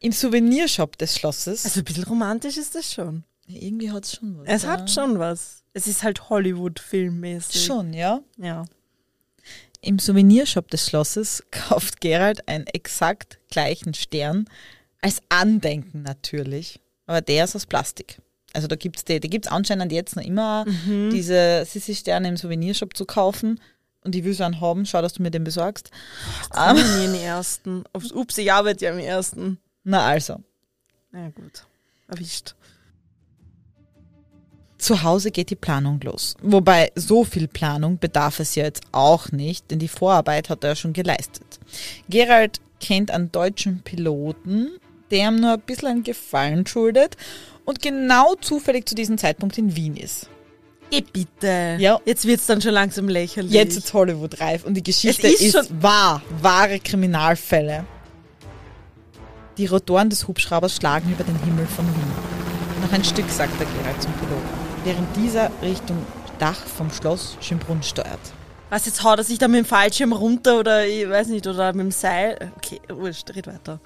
Im 0.00 0.10
Souvenirshop 0.10 0.98
des 0.98 1.16
Schlosses. 1.16 1.64
Also 1.64 1.80
ein 1.80 1.84
bisschen 1.84 2.04
romantisch 2.04 2.56
ist 2.56 2.74
das 2.74 2.92
schon. 2.92 3.24
irgendwie 3.46 3.90
hat 3.90 4.04
es 4.04 4.16
schon 4.16 4.38
was. 4.38 4.48
Es 4.48 4.62
ja. 4.62 4.70
hat 4.70 4.90
schon 4.90 5.18
was. 5.18 5.62
Es 5.74 5.86
ist 5.86 6.02
halt 6.02 6.30
Hollywood-filmmäßig. 6.30 7.64
Schon, 7.64 7.92
ja. 7.92 8.20
Ja. 8.38 8.64
Im 9.82 9.98
Souvenirshop 9.98 10.70
des 10.70 10.88
Schlosses 10.88 11.44
kauft 11.50 12.00
Gerald 12.00 12.48
einen 12.48 12.66
exakt 12.68 13.38
gleichen 13.50 13.92
Stern, 13.92 14.46
als 15.02 15.20
Andenken 15.28 16.00
natürlich, 16.00 16.80
aber 17.06 17.20
der 17.20 17.44
ist 17.44 17.54
aus 17.54 17.66
Plastik. 17.66 18.18
Also 18.54 18.68
da 18.68 18.76
gibt 18.76 18.96
es 18.96 19.04
die, 19.04 19.20
die 19.20 19.28
gibt 19.28 19.44
es 19.44 19.52
anscheinend 19.52 19.92
jetzt 19.92 20.16
noch 20.16 20.22
immer, 20.22 20.64
diese 21.12 21.64
Sissi-Sterne 21.66 22.28
im 22.28 22.36
Souvenirshop 22.38 22.96
zu 22.96 23.04
kaufen. 23.04 23.60
Und 24.04 24.14
ich 24.14 24.22
will 24.22 24.34
so 24.34 24.44
einen 24.44 24.60
haben, 24.60 24.84
schau, 24.84 25.00
dass 25.00 25.14
du 25.14 25.22
mir 25.22 25.30
den 25.30 25.44
besorgst. 25.44 25.90
Ähm. 26.56 26.76
nie 26.76 27.06
den 27.06 27.14
ersten. 27.14 27.84
Ups, 27.92 28.36
ich 28.38 28.52
arbeite 28.52 28.84
ja 28.84 28.92
im 28.92 28.98
ersten. 28.98 29.58
Na 29.82 30.06
also, 30.06 30.40
Na 31.10 31.22
ja, 31.22 31.28
gut. 31.30 31.66
Erwischt. 32.08 32.54
zu 34.76 35.02
Hause 35.02 35.30
geht 35.30 35.48
die 35.48 35.56
Planung 35.56 36.00
los. 36.02 36.36
Wobei 36.42 36.92
so 36.94 37.24
viel 37.24 37.48
Planung 37.48 37.98
bedarf 37.98 38.40
es 38.40 38.54
ja 38.54 38.64
jetzt 38.64 38.82
auch 38.92 39.32
nicht, 39.32 39.70
denn 39.70 39.78
die 39.78 39.88
Vorarbeit 39.88 40.50
hat 40.50 40.62
er 40.62 40.70
ja 40.70 40.76
schon 40.76 40.92
geleistet. 40.92 41.58
Gerald 42.10 42.60
kennt 42.80 43.10
einen 43.10 43.32
deutschen 43.32 43.80
Piloten, 43.80 44.68
der 45.10 45.28
ihm 45.28 45.36
nur 45.36 45.54
ein 45.54 45.60
bisschen 45.60 45.88
einen 45.88 46.04
Gefallen 46.04 46.66
schuldet 46.66 47.16
und 47.64 47.80
genau 47.80 48.34
zufällig 48.34 48.86
zu 48.86 48.94
diesem 48.94 49.16
Zeitpunkt 49.16 49.56
in 49.56 49.74
Wien 49.74 49.96
ist. 49.96 50.28
Geh 50.94 51.00
bitte. 51.12 51.76
Ja. 51.80 51.98
Jetzt 52.04 52.24
wird 52.26 52.40
es 52.40 52.46
dann 52.46 52.60
schon 52.62 52.72
langsam 52.72 53.08
lächerlich. 53.08 53.52
Jetzt 53.52 53.76
ist 53.76 53.92
Hollywood 53.92 54.40
reif 54.40 54.64
und 54.64 54.74
die 54.74 54.82
Geschichte 54.82 55.26
Es 55.26 55.40
ist 55.40 55.54
ist, 55.54 55.68
schon- 55.68 55.82
wahr, 55.82 56.22
wahre 56.40 56.78
Kriminalfälle. 56.78 57.84
Die 59.58 59.66
Rotoren 59.66 60.10
des 60.10 60.26
Hubschraubers 60.28 60.76
schlagen 60.76 61.10
über 61.12 61.24
den 61.24 61.38
Himmel 61.44 61.66
von 61.66 61.86
Wien. 61.86 62.82
Noch 62.82 62.92
ein 62.92 63.04
Stück, 63.04 63.28
sagt 63.30 63.58
der 63.60 63.66
Gerald 63.66 64.02
zum 64.02 64.12
Piloten, 64.14 64.42
während 64.84 65.16
dieser 65.16 65.50
Richtung 65.62 65.96
Dach 66.38 66.56
vom 66.66 66.90
Schloss 66.90 67.36
Schönbrunn 67.40 67.82
steuert. 67.82 68.18
Was, 68.70 68.86
jetzt 68.86 69.02
haut 69.04 69.18
er 69.18 69.24
sich 69.24 69.38
da 69.38 69.46
mit 69.46 69.58
dem 69.58 69.64
Fallschirm 69.64 70.12
runter 70.12 70.58
oder 70.58 70.84
ich 70.86 71.08
weiß 71.08 71.28
nicht, 71.28 71.46
oder 71.46 71.72
mit 71.72 71.84
dem 71.86 71.90
Seil? 71.92 72.52
Okay, 72.56 72.80
wurscht, 72.88 73.30
red 73.34 73.46
weiter. 73.46 73.78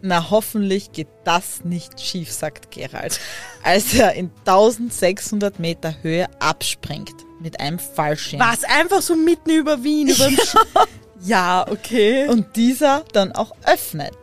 Na, 0.00 0.30
hoffentlich 0.30 0.92
geht 0.92 1.08
das 1.24 1.64
nicht 1.64 2.00
schief, 2.00 2.30
sagt 2.32 2.70
Gerald, 2.70 3.18
als 3.64 3.94
er 3.94 4.14
in 4.14 4.30
1600 4.46 5.58
Meter 5.58 5.94
Höhe 6.02 6.26
abspringt 6.40 7.14
mit 7.40 7.58
einem 7.60 7.78
Fallschirm. 7.78 8.40
Was, 8.40 8.64
einfach 8.64 9.02
so 9.02 9.16
mitten 9.16 9.50
über 9.50 9.82
Wien, 9.82 10.08
über 10.08 10.26
Sch- 10.26 10.56
Ja, 11.20 11.66
okay. 11.68 12.28
und 12.28 12.54
dieser 12.54 13.04
dann 13.12 13.32
auch 13.32 13.52
öffnet. 13.66 14.16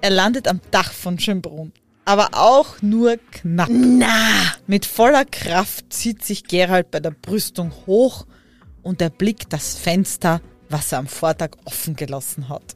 Er 0.00 0.10
landet 0.10 0.48
am 0.48 0.60
Dach 0.70 0.90
von 0.90 1.18
Schönbrunn, 1.18 1.72
aber 2.06 2.30
auch 2.32 2.80
nur 2.80 3.18
knapp. 3.30 3.68
Na, 3.70 4.16
Mit 4.66 4.86
voller 4.86 5.24
Kraft 5.26 5.92
zieht 5.92 6.24
sich 6.24 6.44
Gerald 6.44 6.90
bei 6.90 7.00
der 7.00 7.10
Brüstung 7.10 7.72
hoch 7.86 8.26
und 8.82 9.02
erblickt 9.02 9.52
das 9.52 9.76
Fenster, 9.76 10.40
was 10.70 10.92
er 10.92 10.98
am 10.98 11.06
Vortag 11.06 11.50
offen 11.66 11.94
gelassen 11.94 12.48
hat. 12.48 12.74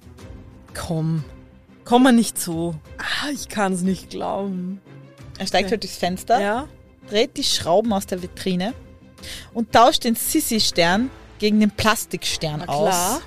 komm. 0.74 1.24
Komm 1.86 2.02
mal 2.02 2.12
nicht 2.12 2.38
so. 2.38 2.74
Ah, 2.98 3.30
ich 3.32 3.48
kann 3.48 3.72
es 3.72 3.80
nicht 3.82 4.10
glauben. 4.10 4.80
Er 5.38 5.46
steigt 5.46 5.70
halt 5.70 5.82
durchs 5.82 5.96
Fenster, 5.96 6.38
Ja? 6.40 6.68
dreht 7.08 7.36
die 7.36 7.44
Schrauben 7.44 7.92
aus 7.92 8.04
der 8.06 8.20
Vitrine 8.22 8.74
und 9.54 9.72
tauscht 9.72 10.04
den 10.04 10.14
Sissi-Stern 10.16 11.10
gegen 11.38 11.60
den 11.60 11.70
Plastikstern 11.70 12.58
Na 12.60 12.64
klar. 12.66 13.16
aus. 13.16 13.20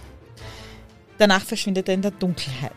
Danach 1.17 1.43
verschwindet 1.43 1.87
er 1.87 1.95
in 1.95 2.01
der 2.01 2.11
Dunkelheit. 2.11 2.73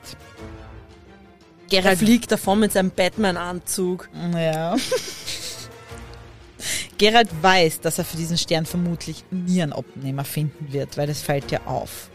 Er 1.70 1.80
Gerald 1.80 1.99
fliegt 1.99 2.30
davon 2.30 2.61
mit 2.61 2.72
seinem 2.72 2.91
Batman-Anzug. 2.91 4.09
Ja. 4.35 4.76
Gerald 6.99 7.28
weiß, 7.43 7.80
dass 7.80 7.99
er 7.99 8.05
für 8.05 8.16
diesen 8.16 8.38
Stern 8.38 8.66
vermutlich 8.66 9.24
nie 9.30 9.62
einen 9.62 9.72
Abnehmer 9.72 10.24
finden 10.24 10.72
wird, 10.72 10.97
weil 10.97 11.07
das 11.07 11.22
fällt 11.22 11.51
ja 11.51 11.66
auf. 11.66 12.11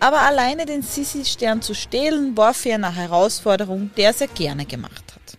Aber 0.00 0.20
alleine 0.20 0.66
den 0.66 0.82
Sissi-Stern 0.82 1.62
zu 1.62 1.74
stehlen, 1.74 2.36
war 2.36 2.54
für 2.54 2.70
ihn 2.70 2.84
eine 2.84 2.94
Herausforderung, 2.94 3.90
der 3.96 4.06
er 4.06 4.12
sehr 4.12 4.28
gerne 4.28 4.64
gemacht 4.64 5.14
hat. 5.14 5.38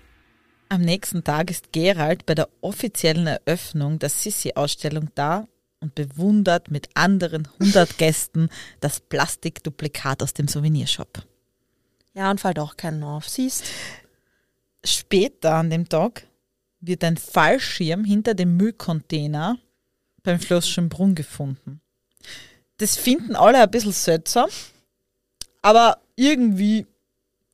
Am 0.69 0.81
nächsten 0.81 1.23
Tag 1.23 1.49
ist 1.49 1.71
Gerald 1.71 2.25
bei 2.25 2.35
der 2.35 2.49
offiziellen 2.61 3.27
Eröffnung 3.27 3.99
der 3.99 4.09
Sissi-Ausstellung 4.09 5.09
da 5.15 5.47
und 5.79 5.95
bewundert 5.95 6.69
mit 6.69 6.89
anderen 6.93 7.47
100 7.59 7.97
Gästen 7.97 8.49
das 8.79 8.99
Plastikduplikat 8.99 10.21
aus 10.21 10.33
dem 10.33 10.47
Souvenirshop. 10.47 11.23
Ja, 12.13 12.29
und 12.29 12.41
fällt 12.41 12.59
auch 12.59 12.75
keinen 12.75 13.03
auf, 13.03 13.29
siehst 13.29 13.63
Später 14.83 15.55
an 15.55 15.69
dem 15.69 15.89
Tag 15.89 16.23
wird 16.82 17.03
ein 17.03 17.17
Fallschirm 17.17 18.03
hinter 18.03 18.34
dem 18.34 18.57
Müllcontainer 18.57 19.57
beim 20.23 20.39
Schloss 20.39 20.67
Schönbrunn 20.69 21.13
gefunden. 21.15 21.82
Das 22.77 22.95
finden 22.95 23.36
alle 23.36 23.61
ein 23.61 23.71
bisschen 23.71 23.91
seltsam, 23.91 24.49
aber 25.61 25.97
irgendwie 26.15 26.86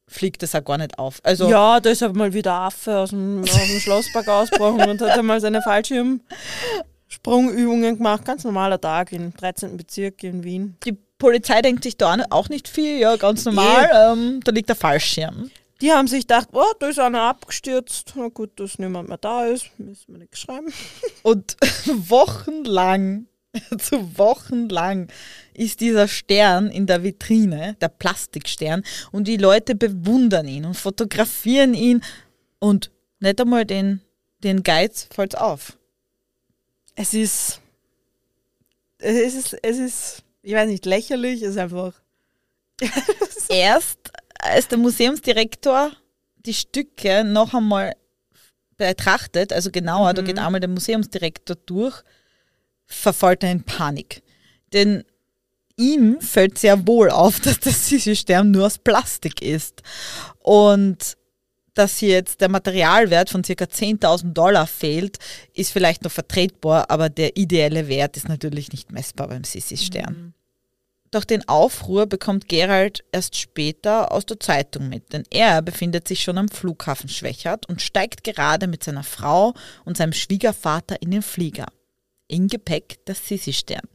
fliegt 0.07 0.43
das 0.43 0.53
auch 0.53 0.63
gar 0.63 0.78
nicht 0.78 0.99
auf. 0.99 1.19
Also 1.23 1.49
Ja, 1.49 1.80
da 1.80 1.89
ist 1.89 2.03
aber 2.03 2.13
mal 2.13 2.32
wieder 2.34 2.53
Affe 2.53 2.99
aus 2.99 3.09
dem, 3.09 3.41
aus 3.43 3.51
dem 3.51 3.80
Schlosspark 3.80 4.28
ausgebrochen 4.28 4.88
und 4.89 5.01
hat 5.01 5.17
einmal 5.17 5.41
seine 5.41 5.63
Fallschirmsprungübungen 5.63 7.97
gemacht. 7.97 8.23
Ganz 8.26 8.43
normaler 8.43 8.80
Tag 8.80 9.11
im 9.11 9.36
13. 9.36 9.78
Bezirk 9.78 10.23
in 10.23 10.43
Wien. 10.43 10.78
die 10.86 10.95
Polizei 11.17 11.61
denkt 11.61 11.84
sich 11.84 11.97
da 11.97 12.17
auch 12.30 12.49
nicht 12.49 12.67
viel, 12.67 12.99
ja, 12.99 13.15
ganz 13.15 13.45
normal, 13.45 13.89
ähm, 13.93 14.41
da 14.43 14.51
liegt 14.51 14.69
der 14.69 14.76
Fallschirm. 14.76 15.49
Die 15.82 15.91
haben 15.91 16.07
sich 16.07 16.21
gedacht, 16.21 16.49
oh, 16.53 16.63
da 16.80 16.88
ist 16.88 16.99
einer 16.99 17.23
abgestürzt. 17.23 18.13
Na 18.15 18.30
gut, 18.30 18.59
dass 18.59 18.80
niemand 18.80 19.09
mehr 19.09 19.17
da 19.17 19.45
ist. 19.45 19.69
Müssen 19.78 20.13
wir 20.13 20.19
nichts 20.19 20.39
schreiben. 20.39 20.71
Und 21.23 21.57
wochenlang, 21.86 23.28
zu 23.78 24.17
wochenlang 24.17 25.09
ist 25.53 25.82
dieser 25.82 26.07
Stern 26.07 26.69
in 26.69 26.88
der 26.88 27.03
Vitrine, 27.03 27.76
der 27.82 27.89
Plastikstern, 27.89 28.84
und 29.11 29.28
die 29.28 29.38
Leute 29.38 29.76
bewundern 29.76 30.47
ihn 30.47 30.65
und 30.65 30.76
fotografieren 30.76 31.73
ihn 31.73 32.03
und 32.59 32.91
nicht 33.21 33.39
einmal 33.39 33.65
den, 33.65 34.01
den 34.43 34.63
Geiz 34.63 35.07
fällt 35.13 35.38
auf. 35.38 35.78
Es 36.95 37.13
ist, 37.13 37.61
es 38.97 39.36
ist, 39.36 39.57
es 39.61 39.78
ist, 39.78 40.23
ich 40.41 40.53
weiß 40.53 40.67
nicht, 40.67 40.86
lächerlich. 40.86 41.41
Es 41.41 41.51
ist 41.51 41.57
einfach, 41.57 41.93
Erst 43.49 44.11
als 44.45 44.67
der 44.67 44.77
Museumsdirektor 44.77 45.91
die 46.45 46.53
Stücke 46.53 47.23
noch 47.23 47.53
einmal 47.53 47.95
betrachtet, 48.77 49.53
also 49.53 49.71
genauer, 49.71 50.13
da 50.13 50.21
geht 50.21 50.37
einmal 50.37 50.59
der 50.59 50.69
Museumsdirektor 50.69 51.55
durch, 51.65 52.01
verfällt 52.85 53.43
er 53.43 53.51
in 53.51 53.63
Panik. 53.63 54.21
Denn 54.73 55.03
ihm 55.77 56.19
fällt 56.21 56.57
sehr 56.57 56.85
wohl 56.87 57.09
auf, 57.09 57.39
dass 57.41 57.59
der 57.59 57.71
Sissi-Stern 57.71 58.51
nur 58.51 58.67
aus 58.67 58.77
Plastik 58.77 59.41
ist. 59.41 59.81
Und 60.39 61.17
dass 61.73 61.97
hier 61.97 62.09
jetzt 62.09 62.39
der 62.39 62.49
Materialwert 62.49 63.29
von 63.29 63.41
ca. 63.41 63.51
10.000 63.51 64.33
Dollar 64.33 64.65
fehlt, 64.65 65.17
ist 65.53 65.71
vielleicht 65.71 66.03
noch 66.03 66.11
vertretbar, 66.11 66.89
aber 66.89 67.09
der 67.09 67.35
ideelle 67.35 67.89
Wert 67.89 68.15
ist 68.15 68.29
natürlich 68.29 68.71
nicht 68.71 68.91
messbar 68.91 69.27
beim 69.27 69.43
Sissi-Stern. 69.43 70.34
Doch 71.16 71.24
den 71.24 71.47
Aufruhr 71.47 72.07
bekommt 72.07 72.49
Gerald 72.49 73.05
erst 73.13 73.38
später 73.38 74.11
aus 74.11 74.26
der 74.26 74.38
Zeitung 74.38 74.89
mit, 74.89 75.13
denn 75.13 75.24
er 75.30 75.61
befindet 75.61 76.09
sich 76.09 76.22
schon 76.22 76.38
am 76.38 76.49
Flughafen 76.49 77.07
Schwächert 77.07 77.70
und 77.70 77.82
steigt 77.82 78.26
gerade 78.26 78.68
mit 78.68 78.84
seiner 78.84 79.03
Frau 79.03 79.53
und 79.86 79.95
seinem 79.95 80.11
Schwiegervater 80.11 81.01
in 81.01 81.11
den 81.11 81.22
Flieger. 81.22 81.68
In 82.28 82.49
Gepäck 82.49 83.05
der 83.05 83.16
Sissi-Stern, 83.16 83.88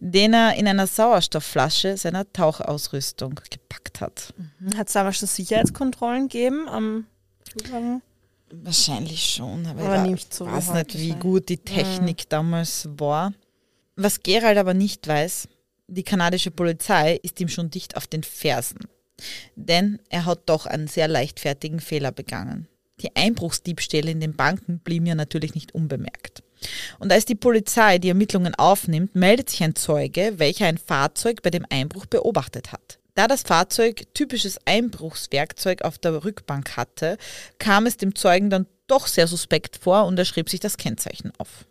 den 0.00 0.34
er 0.34 0.56
in 0.56 0.66
einer 0.66 0.88
Sauerstoffflasche 0.88 1.96
seiner 1.96 2.32
Tauchausrüstung 2.32 3.40
gepackt 3.48 4.00
hat. 4.00 4.34
hat 4.76 4.88
es 4.88 4.94
damals 4.94 5.18
schon 5.18 5.28
Sicherheitskontrollen 5.28 6.28
gegeben 6.28 6.68
am 6.68 7.06
Flughafen? 7.48 8.02
Wahrscheinlich 8.50 9.22
schon, 9.22 9.66
aber, 9.66 9.82
Aber 9.82 10.04
ich 10.04 10.10
nicht 10.10 10.34
so 10.34 10.46
weiß 10.46 10.72
nicht, 10.72 10.98
wie 10.98 11.14
gut 11.14 11.48
die 11.48 11.58
Technik 11.58 12.28
damals 12.28 12.88
war. 12.96 13.32
Was 13.94 14.24
Gerald 14.24 14.58
aber 14.58 14.74
nicht 14.74 15.06
weiß, 15.06 15.48
die 15.88 16.02
kanadische 16.02 16.50
Polizei 16.50 17.18
ist 17.22 17.40
ihm 17.40 17.48
schon 17.48 17.70
dicht 17.70 17.96
auf 17.96 18.06
den 18.06 18.22
Fersen. 18.22 18.80
Denn 19.54 20.00
er 20.08 20.26
hat 20.26 20.40
doch 20.46 20.66
einen 20.66 20.88
sehr 20.88 21.08
leichtfertigen 21.08 21.80
Fehler 21.80 22.12
begangen. 22.12 22.68
Die 23.00 23.14
Einbruchsdiebstähle 23.14 24.10
in 24.10 24.20
den 24.20 24.36
Banken 24.36 24.80
blieben 24.80 25.06
ja 25.06 25.14
natürlich 25.14 25.54
nicht 25.54 25.74
unbemerkt. 25.74 26.42
Und 26.98 27.12
als 27.12 27.26
die 27.26 27.34
Polizei 27.34 27.98
die 27.98 28.08
Ermittlungen 28.08 28.54
aufnimmt, 28.54 29.14
meldet 29.14 29.50
sich 29.50 29.62
ein 29.62 29.74
Zeuge, 29.74 30.34
welcher 30.38 30.66
ein 30.66 30.78
Fahrzeug 30.78 31.42
bei 31.42 31.50
dem 31.50 31.66
Einbruch 31.68 32.06
beobachtet 32.06 32.72
hat. 32.72 32.98
Da 33.14 33.28
das 33.28 33.42
Fahrzeug 33.42 34.02
typisches 34.14 34.58
Einbruchswerkzeug 34.66 35.82
auf 35.82 35.98
der 35.98 36.24
Rückbank 36.24 36.76
hatte, 36.76 37.16
kam 37.58 37.86
es 37.86 37.96
dem 37.96 38.14
Zeugen 38.14 38.50
dann 38.50 38.66
doch 38.86 39.06
sehr 39.06 39.26
suspekt 39.26 39.76
vor 39.76 40.06
und 40.06 40.18
er 40.18 40.24
schrieb 40.24 40.48
sich 40.48 40.60
das 40.60 40.76
Kennzeichen 40.76 41.32
auf. 41.38 41.66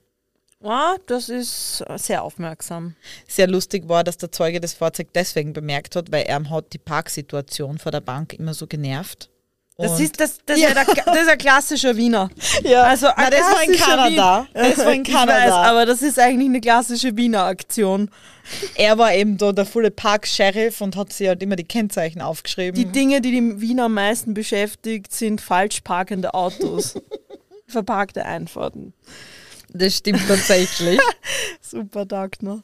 Ah, 0.66 0.95
das 1.05 1.30
ist 1.30 1.84
sehr 1.97 2.24
aufmerksam. 2.24 2.95
Sehr 3.28 3.47
lustig 3.47 3.88
war, 3.88 4.03
dass 4.03 4.18
der 4.18 4.32
Zeuge 4.32 4.59
das 4.59 4.74
Fahrzeug 4.74 5.09
deswegen 5.13 5.53
bemerkt 5.53 5.95
hat, 5.95 6.11
weil 6.11 6.24
er 6.24 6.49
hat 6.49 6.74
die 6.74 6.78
Parksituation 6.80 7.78
vor 7.78 7.91
der 7.91 8.01
Bank 8.01 8.34
immer 8.34 8.53
so 8.53 8.66
genervt. 8.66 9.30
Das 9.78 9.99
ist, 9.99 10.22
das, 10.22 10.38
das, 10.45 10.55
ist 10.57 10.63
ja 10.63 10.74
der, 10.74 10.86
das 10.86 11.18
ist 11.24 11.28
ein 11.28 11.38
klassischer 11.38 11.97
Wiener. 11.97 12.30
ja, 12.63 12.84
Also 12.84 13.07
na, 13.18 13.30
das 13.30 13.41
war 13.41 13.63
in 13.63 13.74
Kanada. 13.78 14.39
Wien- 14.43 14.47
Das 14.53 14.78
war 14.78 14.93
in 14.93 15.01
Ich 15.05 15.13
weiß, 15.13 15.20
Kanada. 15.26 15.63
aber 15.63 15.86
das 15.86 16.01
ist 16.01 16.18
eigentlich 16.18 16.47
eine 16.47 16.61
klassische 16.61 17.18
Wiener 17.18 17.43
Aktion. 17.43 18.09
er 18.76 18.97
war 18.97 19.13
eben 19.13 19.38
da 19.38 19.51
der 19.51 19.66
volle 19.66 19.91
Park-Sheriff 19.91 20.80
und 20.80 20.95
hat 20.95 21.11
sich 21.11 21.28
halt 21.28 21.43
immer 21.43 21.57
die 21.57 21.66
Kennzeichen 21.66 22.22
aufgeschrieben. 22.22 22.80
Die 22.80 22.86
Dinge, 22.86 23.20
die 23.20 23.32
die 23.32 23.59
Wiener 23.59 23.86
am 23.86 23.95
meisten 23.95 24.34
beschäftigt, 24.34 25.11
sind 25.13 25.41
falsch 25.41 25.82
parkende 25.82 26.34
Autos. 26.34 26.95
Verparkte 27.68 28.24
Einfahrten. 28.26 28.93
Das 29.76 29.97
stimmt 29.97 30.28
tatsächlich. 30.28 30.99
Super 31.61 32.05
Dagner. 32.05 32.63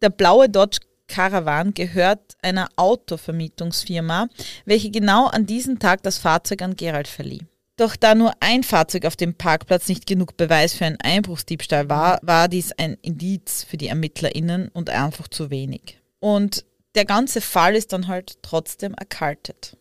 Der 0.00 0.10
blaue 0.10 0.48
Dodge 0.48 0.78
Caravan 1.08 1.74
gehört 1.74 2.36
einer 2.42 2.68
Autovermietungsfirma, 2.76 4.28
welche 4.64 4.90
genau 4.90 5.26
an 5.26 5.46
diesem 5.46 5.78
Tag 5.78 6.02
das 6.02 6.18
Fahrzeug 6.18 6.62
an 6.62 6.74
Gerald 6.74 7.08
verlieh. 7.08 7.42
Doch 7.76 7.96
da 7.96 8.14
nur 8.14 8.32
ein 8.40 8.62
Fahrzeug 8.62 9.06
auf 9.06 9.16
dem 9.16 9.34
Parkplatz 9.34 9.88
nicht 9.88 10.06
genug 10.06 10.36
Beweis 10.36 10.74
für 10.74 10.84
einen 10.84 11.00
Einbruchsdiebstahl 11.02 11.88
war, 11.88 12.18
war 12.22 12.48
dies 12.48 12.72
ein 12.72 12.96
Indiz 13.02 13.64
für 13.68 13.76
die 13.76 13.88
ErmittlerInnen 13.88 14.68
und 14.68 14.90
einfach 14.90 15.28
zu 15.28 15.50
wenig. 15.50 15.98
Und 16.20 16.64
der 16.94 17.04
ganze 17.04 17.40
Fall 17.40 17.74
ist 17.74 17.92
dann 17.92 18.08
halt 18.08 18.38
trotzdem 18.42 18.94
erkaltet. 18.94 19.76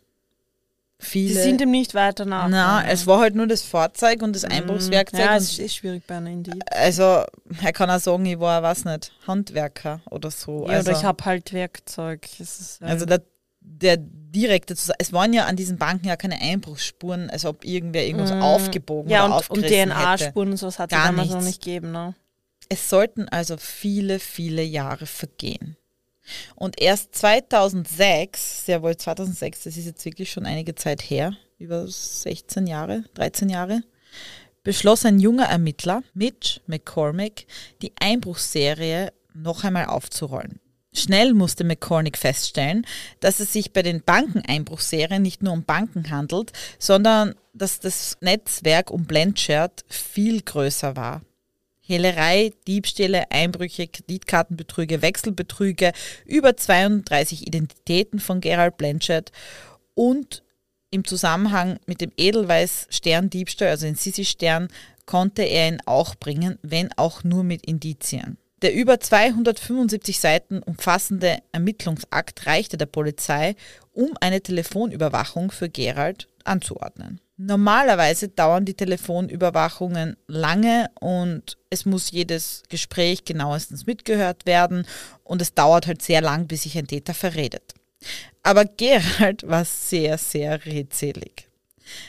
Die 1.02 1.06
Viele. 1.08 1.42
sind 1.44 1.62
ihm 1.62 1.72
nicht 1.72 1.94
weiter 1.96 2.26
nach. 2.26 2.48
na, 2.48 2.84
es 2.88 3.08
war 3.08 3.20
halt 3.22 3.36
nur 3.36 3.48
das 3.48 3.64
Fahrzeug 3.64 4.22
und 4.22 4.36
das 4.36 4.46
Einbruchswerkzeug. 4.46 5.20
Ja, 5.20 5.36
es 5.36 5.58
ist 5.58 5.76
schwierig 5.76 6.04
bei 6.08 6.18
einer 6.18 6.30
Indie. 6.30 6.60
also, 6.70 7.24
er 7.62 7.74
kann 7.74 7.90
auch 7.90 8.00
sagen, 8.00 8.26
ich 8.26 8.40
war, 8.40 8.62
weiß 8.62 8.86
nicht, 8.86 9.12
Handwerker 9.28 10.02
oder 10.10 10.30
so. 10.32 10.68
Ja, 10.68 10.74
also, 10.76 10.92
oder 10.92 11.00
ich 11.00 11.04
habe 11.06 11.26
halt 11.26 11.54
Werkzeug. 11.54 12.28
Äh, 12.40 12.86
also 12.86 13.06
der, 13.06 13.22
der 13.62 13.98
direkte, 13.98 14.76
Zus- 14.76 14.94
es 15.00 15.12
waren 15.12 15.34
ja 15.34 15.46
an 15.46 15.56
diesen 15.56 15.78
Banken 15.78 16.08
ja 16.08 16.16
keine 16.16 16.40
Einbruchsspuren, 16.40 17.30
als 17.30 17.46
ob 17.46 17.66
irgendwer 17.66 18.06
irgendwas 18.06 18.32
aufgebogen 18.32 19.10
Mm. 19.10 19.12
ja, 19.12 19.26
oder 19.26 19.36
und, 19.38 19.50
und 19.50 19.58
aufgerissen. 19.66 19.90
DNA-Spuren 19.90 20.52
und 20.52 20.58
sowas 20.58 20.80
hat 20.80 20.92
es 20.92 20.98
damals 20.98 21.30
noch 21.30 21.36
nichts. 21.38 21.48
nicht 21.48 21.64
gegeben. 21.64 21.92
Ne? 21.92 22.16
Es 22.70 22.90
sollten 22.90 23.28
also 23.28 23.58
viele, 23.58 24.20
viele 24.20 24.62
Jahre 24.64 25.06
vergehen. 25.08 25.76
Und 26.56 26.82
erst 26.82 27.16
2006, 27.16 28.66
sehr 28.66 28.82
wohl 28.82 28.96
2006, 28.96 29.64
das 29.64 29.78
ist 29.78 29.86
jetzt 29.86 30.06
wirklich 30.06 30.32
schon 30.32 30.46
einige 30.46 30.76
Zeit 30.76 31.02
her, 31.02 31.36
über 31.58 31.88
16 31.88 32.68
Jahre, 32.68 33.04
13 33.14 33.50
Jahre, 33.50 33.82
beschloss 34.64 35.06
ein 35.06 35.20
junger 35.20 35.46
Ermittler, 35.46 36.04
Mitch 36.14 36.62
McCormick, 36.68 37.48
die 37.82 37.94
Einbruchsserie 38.00 39.12
noch 39.34 39.64
einmal 39.64 39.86
aufzurollen. 39.86 40.60
Schnell 40.94 41.34
musste 41.34 41.64
McCormick 41.64 42.18
feststellen, 42.18 42.86
dass 43.22 43.40
es 43.40 43.54
sich 43.54 43.72
bei 43.72 43.82
den 43.82 44.04
Bankeneinbruchserien 44.04 45.22
nicht 45.22 45.42
nur 45.42 45.54
um 45.54 45.64
Banken 45.64 46.10
handelt, 46.10 46.52
sondern 46.80 47.36
dass 47.54 47.80
das 47.80 48.18
Netzwerk 48.20 48.92
um 48.92 49.06
Blanchard 49.06 49.86
viel 49.88 50.42
größer 50.42 50.98
war. 50.98 51.22
Hehlerei, 51.92 52.52
Diebstähle, 52.68 53.30
Einbrüche, 53.32 53.88
Kreditkartenbetrüge, 53.88 55.02
Wechselbetrüge, 55.02 55.92
über 56.26 56.56
32 56.56 57.46
Identitäten 57.46 58.20
von 58.20 58.40
Gerald 58.40 58.78
Blanchard 58.78 59.34
und 59.94 60.42
im 60.90 61.04
Zusammenhang 61.04 61.80
mit 61.88 62.00
dem 62.00 62.12
Edelweiß-Stern-Diebstahl, 62.16 63.68
also 63.68 63.86
den 63.86 63.96
Sissi-Stern, 63.96 64.70
konnte 65.06 65.44
er 65.44 65.68
ihn 65.68 65.82
auch 65.86 66.16
bringen, 66.16 66.58
wenn 66.62 66.90
auch 66.96 67.26
nur 67.26 67.44
mit 67.44 67.66
Indizien. 67.66 68.38
Der 68.62 68.74
über 68.74 69.00
275 69.00 70.20
Seiten 70.20 70.64
umfassende 70.64 71.40
Ermittlungsakt 71.52 72.46
reichte 72.46 72.78
der 72.78 72.86
Polizei, 72.86 73.56
um 73.92 74.12
eine 74.22 74.40
Telefonüberwachung 74.40 75.52
für 75.52 75.68
Gerald 75.68 76.30
anzuordnen. 76.46 77.20
Normalerweise 77.44 78.30
dauern 78.30 78.66
die 78.66 78.76
Telefonüberwachungen 78.76 80.16
lange 80.28 80.92
und 81.00 81.58
es 81.72 81.88
muss 81.88 82.12
jedes 82.12 82.62
Gespräch 82.70 83.26
genauestens 83.26 83.88
mitgehört 83.88 84.46
werden 84.46 84.86
und 85.24 85.42
es 85.42 85.56
dauert 85.56 85.88
halt 85.88 86.04
sehr 86.04 86.22
lang, 86.22 86.46
bis 86.46 86.64
sich 86.64 86.78
ein 86.78 86.86
Täter 86.86 87.16
verredet. 87.16 87.74
Aber 88.44 88.66
Gerald 88.66 89.48
war 89.48 89.66
sehr, 89.66 90.20
sehr 90.20 90.64
redselig. 90.68 91.48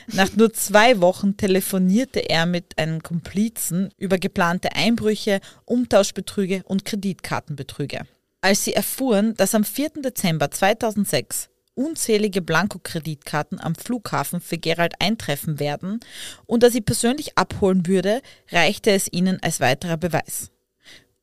Nach 0.05 0.31
nur 0.35 0.53
zwei 0.53 1.01
Wochen 1.01 1.35
telefonierte 1.35 2.19
er 2.19 2.45
mit 2.45 2.77
einem 2.77 3.01
Komplizen 3.01 3.89
über 3.97 4.19
geplante 4.19 4.75
Einbrüche, 4.75 5.39
Umtauschbetrüge 5.65 6.61
und 6.65 6.85
Kreditkartenbetrüge. 6.85 8.01
Als 8.41 8.65
sie 8.65 8.73
erfuhren, 8.75 9.33
dass 9.35 9.55
am 9.55 9.63
4. 9.63 9.93
Dezember 10.03 10.51
2006 10.51 11.49
unzählige 11.75 12.41
Blankokreditkarten 12.41 13.59
am 13.59 13.75
Flughafen 13.75 14.41
für 14.41 14.57
Gerald 14.57 14.93
eintreffen 14.99 15.59
werden 15.59 15.99
und 16.45 16.63
er 16.63 16.71
sie 16.71 16.81
persönlich 16.81 17.37
abholen 17.37 17.87
würde, 17.87 18.21
reichte 18.51 18.91
es 18.91 19.11
ihnen 19.11 19.39
als 19.41 19.59
weiterer 19.59 19.97
Beweis. 19.97 20.51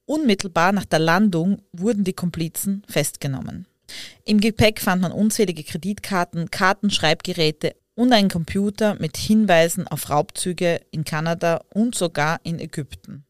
Unmittelbar 0.07 0.73
nach 0.73 0.85
der 0.85 0.99
Landung 0.99 1.63
wurden 1.73 2.05
die 2.05 2.13
Komplizen 2.13 2.83
festgenommen. 2.89 3.67
Im 4.25 4.41
Gepäck 4.41 4.81
fand 4.81 5.03
man 5.03 5.13
unzählige 5.13 5.65
Kreditkarten, 5.65 6.51
Kartenschreibgeräte 6.51 7.75
und 7.95 8.13
einen 8.13 8.29
Computer 8.29 8.97
mit 8.99 9.17
Hinweisen 9.17 9.87
auf 9.87 10.11
Raubzüge 10.11 10.81
in 10.91 11.05
Kanada 11.05 11.63
und 11.75 11.95
sogar 11.95 12.41
in 12.45 12.59
Ägypten. 12.59 13.25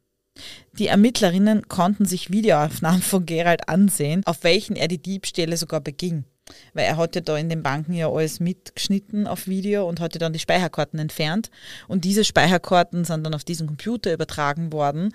Die 0.73 0.87
Ermittlerinnen 0.87 1.69
konnten 1.69 2.07
sich 2.07 2.31
Videoaufnahmen 2.31 3.03
von 3.03 3.27
Gerald 3.27 3.69
ansehen, 3.69 4.23
auf 4.25 4.45
welchen 4.45 4.77
er 4.77 4.89
die 4.89 5.03
Diebstähle 5.03 5.57
sogar 5.57 5.81
beging. 5.81 6.25
Weil 6.75 6.85
er 6.87 6.97
hat 6.97 7.15
ja 7.15 7.21
da 7.21 7.37
in 7.37 7.49
den 7.49 7.63
Banken 7.63 7.93
ja 7.95 8.09
alles 8.11 8.41
mitgeschnitten 8.41 9.27
auf 9.27 9.47
Video 9.47 9.89
und 9.89 10.01
hatte 10.01 10.19
dann 10.19 10.33
die 10.33 10.39
Speicherkarten 10.39 10.99
entfernt. 10.99 11.51
Und 11.89 12.05
diese 12.05 12.25
Speicherkarten 12.25 13.05
sind 13.05 13.25
dann 13.25 13.35
auf 13.35 13.45
diesen 13.45 13.67
Computer 13.67 14.13
übertragen 14.13 14.73
worden. 14.73 15.15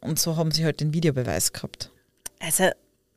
Und 0.00 0.18
so 0.18 0.36
haben 0.36 0.50
sie 0.50 0.64
halt 0.64 0.80
den 0.80 0.92
Videobeweis 0.92 1.52
gehabt. 1.52 1.90
Also 2.40 2.68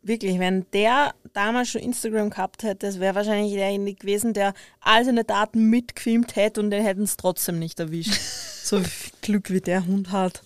wirklich, 0.02 0.40
wenn 0.40 0.66
der 0.74 1.14
damals 1.34 1.70
schon 1.70 1.82
Instagram 1.82 2.30
gehabt 2.30 2.64
hätte, 2.64 2.88
das 2.88 3.00
wäre 3.00 3.16
wahrscheinlich 3.16 3.54
derjenige 3.54 4.00
gewesen, 4.00 4.34
der 4.34 4.54
all 4.80 5.04
seine 5.06 5.24
Daten 5.24 5.70
mitgefilmt 5.70 6.36
hätte 6.36 6.62
und 6.62 6.72
den 6.72 6.84
hätten 6.84 7.04
es 7.04 7.18
trotzdem 7.18 7.60
nicht 7.60 7.80
erwischt. 7.80 8.14
so 8.64 8.80
viel 8.80 9.12
Glück 9.22 9.50
wie 9.50 9.62
der 9.62 9.86
Hund 9.86 10.12
hat. 10.12 10.42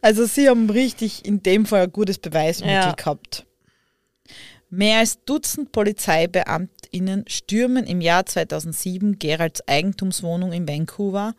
Also 0.00 0.24
sie 0.24 0.48
haben 0.48 0.70
richtig 0.70 1.24
in 1.26 1.42
dem 1.42 1.66
Fall 1.66 1.82
ein 1.82 1.92
gutes 1.92 2.18
Beweismittel 2.18 2.74
Ja. 2.74 2.92
gehabt. 2.92 3.44
Mehr 4.72 5.00
als 5.00 5.24
Dutzend 5.24 5.72
PolizeibeamtInnen 5.72 7.24
stürmen 7.26 7.84
im 7.86 8.00
Jahr 8.00 8.24
2007 8.24 9.18
Geralds 9.18 9.66
Eigentumswohnung 9.66 10.52
in 10.52 10.68
Vancouver 10.68 11.34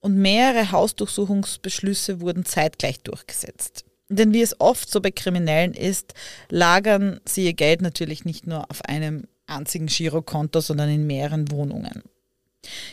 und 0.00 0.16
mehrere 0.16 0.72
Hausdurchsuchungsbeschlüsse 0.72 2.22
wurden 2.22 2.46
zeitgleich 2.46 3.00
durchgesetzt. 3.00 3.84
Denn 4.08 4.32
wie 4.32 4.40
es 4.40 4.58
oft 4.60 4.90
so 4.90 5.02
bei 5.02 5.10
Kriminellen 5.10 5.74
ist, 5.74 6.14
lagern 6.48 7.20
sie 7.26 7.44
ihr 7.44 7.52
Geld 7.52 7.82
natürlich 7.82 8.24
nicht 8.24 8.46
nur 8.46 8.70
auf 8.70 8.82
einem 8.86 9.24
einzigen 9.46 9.86
Girokonto, 9.86 10.60
sondern 10.60 10.88
in 10.88 11.06
mehreren 11.06 11.50
Wohnungen. 11.50 12.02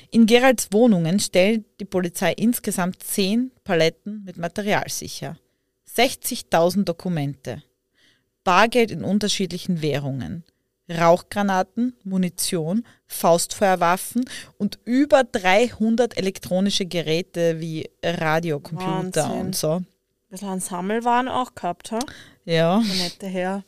In 0.09 0.25
Geralds 0.25 0.67
Wohnungen 0.71 1.21
stellt 1.21 1.63
die 1.79 1.85
Polizei 1.85 2.33
insgesamt 2.33 3.01
zehn 3.03 3.51
Paletten 3.63 4.23
mit 4.25 4.35
Material 4.35 4.89
sicher. 4.89 5.37
60.000 5.95 6.83
Dokumente. 6.83 7.63
Bargeld 8.43 8.91
in 8.91 9.03
unterschiedlichen 9.03 9.81
Währungen. 9.81 10.43
Rauchgranaten, 10.89 11.95
Munition, 12.03 12.85
Faustfeuerwaffen 13.07 14.25
und 14.57 14.79
über 14.83 15.23
300 15.23 16.17
elektronische 16.17 16.85
Geräte 16.85 17.59
wie 17.59 17.89
Radio, 18.03 18.59
Computer 18.59 19.23
Wahnsinn. 19.23 19.39
und 19.39 19.55
so. 19.55 19.71
Ein 19.71 19.85
bisschen 20.29 20.49
an 20.49 20.59
Sammelwaren 20.59 21.27
auch 21.27 21.55
gehabt, 21.55 21.91
ha? 21.91 21.99
Ja. 22.45 22.81
Der 22.85 23.03
nette 23.03 23.27
Herr. 23.27 23.63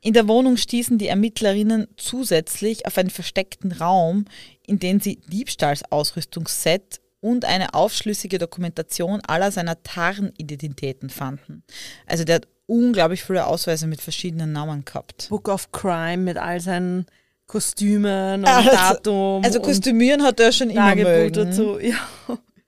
In 0.00 0.14
der 0.14 0.28
Wohnung 0.28 0.56
stießen 0.56 0.98
die 0.98 1.08
Ermittlerinnen 1.08 1.88
zusätzlich 1.96 2.86
auf 2.86 2.96
einen 2.98 3.10
versteckten 3.10 3.72
Raum, 3.72 4.26
in 4.66 4.78
dem 4.78 5.00
sie 5.00 5.16
Diebstahlsausrüstungsset 5.26 7.00
und 7.20 7.44
eine 7.44 7.74
aufschlüssige 7.74 8.38
Dokumentation 8.38 9.20
aller 9.26 9.50
seiner 9.50 9.82
Tarnidentitäten 9.82 11.10
fanden. 11.10 11.64
Also 12.06 12.24
der 12.24 12.36
hat 12.36 12.48
unglaublich 12.68 13.24
viele 13.24 13.46
Ausweise 13.46 13.86
mit 13.86 14.00
verschiedenen 14.00 14.52
Namen 14.52 14.84
gehabt. 14.84 15.28
Book 15.30 15.48
of 15.48 15.72
Crime 15.72 16.18
mit 16.18 16.36
all 16.36 16.60
seinen 16.60 17.06
Kostümen 17.46 18.40
und 18.40 18.46
Also- 18.48 18.70
Datum. 18.70 19.44
Also 19.44 19.60
Kostümieren 19.60 20.22
hat 20.22 20.38
er 20.38 20.52
schon 20.52 20.70
immer 20.70 20.94
mögen. 20.94 21.32
dazu. 21.32 21.78
Ja. 21.82 21.96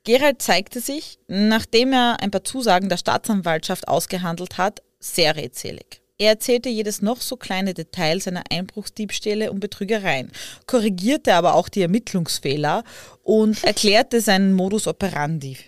Gerald 0.05 0.41
zeigte 0.41 0.81
sich, 0.81 1.19
nachdem 1.29 1.93
er 1.93 2.17
ein 2.23 2.31
paar 2.31 2.43
Zusagen 2.43 2.89
der 2.89 2.97
Staatsanwaltschaft 2.97 3.87
ausgehandelt 3.87 4.57
hat, 4.57 4.81
sehr 4.99 5.37
redselig. 5.37 6.01
Er 6.17 6.31
erzählte 6.31 6.71
jedes 6.71 7.03
noch 7.03 7.21
so 7.21 7.37
kleine 7.37 7.75
Detail 7.75 8.19
seiner 8.21 8.45
Einbruchsdiebstähle 8.51 9.51
und 9.53 9.61
Betrügereien, 9.61 10.31
korrigierte 10.67 11.35
aber 11.35 11.55
auch 11.55 11.69
die 11.69 11.83
Ermittlungsfehler 11.83 12.83
und 13.23 13.63
erklärte 13.65 14.23
seinen 14.23 14.55
Modus 14.55 14.87
operandi. 14.87 15.59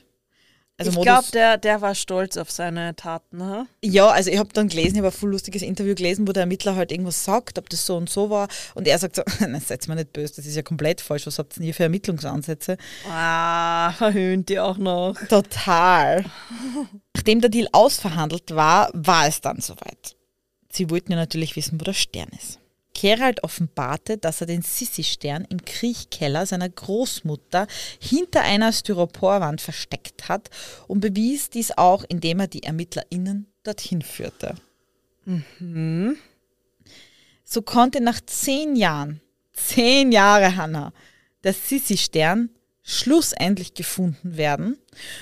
Also 0.86 0.98
ich 0.98 1.04
glaube, 1.04 1.26
der, 1.32 1.58
der 1.58 1.80
war 1.80 1.94
stolz 1.94 2.36
auf 2.36 2.50
seine 2.50 2.94
Taten. 2.96 3.42
Ha? 3.42 3.66
Ja, 3.82 4.08
also 4.08 4.30
ich 4.30 4.38
habe 4.38 4.50
dann 4.52 4.68
gelesen, 4.68 4.92
ich 4.92 4.98
habe 4.98 5.08
ein 5.08 5.12
voll 5.12 5.30
lustiges 5.30 5.62
Interview 5.62 5.94
gelesen, 5.94 6.26
wo 6.26 6.32
der 6.32 6.42
Ermittler 6.42 6.76
halt 6.76 6.92
irgendwas 6.92 7.24
sagt, 7.24 7.58
ob 7.58 7.68
das 7.68 7.84
so 7.86 7.96
und 7.96 8.10
so 8.10 8.30
war. 8.30 8.48
Und 8.74 8.86
er 8.88 8.98
sagt 8.98 9.16
so, 9.16 9.22
nein, 9.40 9.62
seid 9.64 9.86
mir 9.88 9.96
nicht 9.96 10.12
böse, 10.12 10.34
das 10.36 10.46
ist 10.46 10.56
ja 10.56 10.62
komplett 10.62 11.00
falsch. 11.00 11.26
Was 11.26 11.38
habt 11.38 11.54
ihr 11.54 11.56
denn 11.56 11.64
hier 11.64 11.74
für 11.74 11.84
Ermittlungsansätze? 11.84 12.76
Ah, 13.08 13.92
verhöhnt 13.98 14.48
die 14.48 14.58
auch 14.58 14.78
noch. 14.78 15.14
Total. 15.28 16.24
Nachdem 17.14 17.40
der 17.40 17.50
Deal 17.50 17.68
ausverhandelt 17.72 18.54
war, 18.54 18.90
war 18.94 19.26
es 19.26 19.40
dann 19.40 19.60
soweit. 19.60 20.16
Sie 20.70 20.88
wollten 20.90 21.12
ja 21.12 21.18
natürlich 21.18 21.54
wissen, 21.56 21.80
wo 21.80 21.84
der 21.84 21.92
Stern 21.92 22.30
ist. 22.38 22.58
Gerald 22.94 23.42
offenbarte, 23.42 24.18
dass 24.18 24.40
er 24.40 24.46
den 24.46 24.62
Sissi-Stern 24.62 25.46
im 25.48 25.64
Kriechkeller 25.64 26.46
seiner 26.46 26.68
Großmutter 26.68 27.66
hinter 27.98 28.42
einer 28.42 28.72
Styroporwand 28.72 29.60
versteckt 29.60 30.28
hat 30.28 30.50
und 30.88 31.00
bewies 31.00 31.50
dies 31.50 31.72
auch, 31.76 32.04
indem 32.08 32.40
er 32.40 32.48
die 32.48 32.62
ErmittlerInnen 32.62 33.46
dorthin 33.64 34.02
führte. 34.02 34.54
So 37.44 37.62
konnte 37.62 38.00
nach 38.00 38.20
zehn 38.26 38.76
Jahren, 38.76 39.20
zehn 39.52 40.12
Jahre, 40.12 40.56
Hanna, 40.56 40.92
der 41.44 41.54
Sissi-Stern 41.54 42.50
schlussendlich 42.82 43.74
gefunden 43.74 44.36
werden 44.36 44.76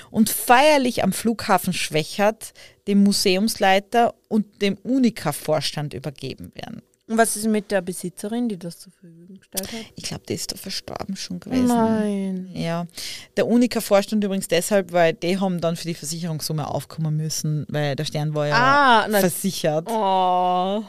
und 0.09 0.29
feierlich 0.29 1.03
am 1.03 1.13
Flughafen 1.13 1.73
Schwächert 1.73 2.53
dem 2.87 3.03
Museumsleiter 3.03 4.15
und 4.27 4.61
dem 4.61 4.77
Unica-Vorstand 4.77 5.93
übergeben 5.93 6.51
werden. 6.55 6.81
Und 7.11 7.17
was 7.17 7.35
ist 7.35 7.45
mit 7.45 7.71
der 7.71 7.81
Besitzerin, 7.81 8.47
die 8.47 8.57
das 8.57 8.79
zur 8.79 8.93
Verfügung 8.93 9.37
gestellt 9.37 9.67
hat? 9.69 9.79
Ich 9.97 10.03
glaube, 10.05 10.23
die 10.29 10.33
ist 10.33 10.53
da 10.53 10.55
verstorben 10.55 11.17
schon 11.17 11.41
gewesen. 11.41 11.67
Nein. 11.67 12.49
Ja, 12.53 12.87
der 13.35 13.47
Unica-Vorstand 13.47 14.23
übrigens 14.23 14.47
deshalb, 14.47 14.93
weil 14.93 15.13
die 15.13 15.37
haben 15.37 15.59
dann 15.59 15.75
für 15.75 15.89
die 15.89 15.93
Versicherungssumme 15.93 16.65
aufkommen 16.65 17.17
müssen, 17.17 17.65
weil 17.67 17.97
der 17.97 18.05
Stern 18.05 18.33
war 18.33 18.47
ja 18.47 18.55
Ah, 18.55 19.09
versichert. 19.09 19.89
Oh. 19.89 20.83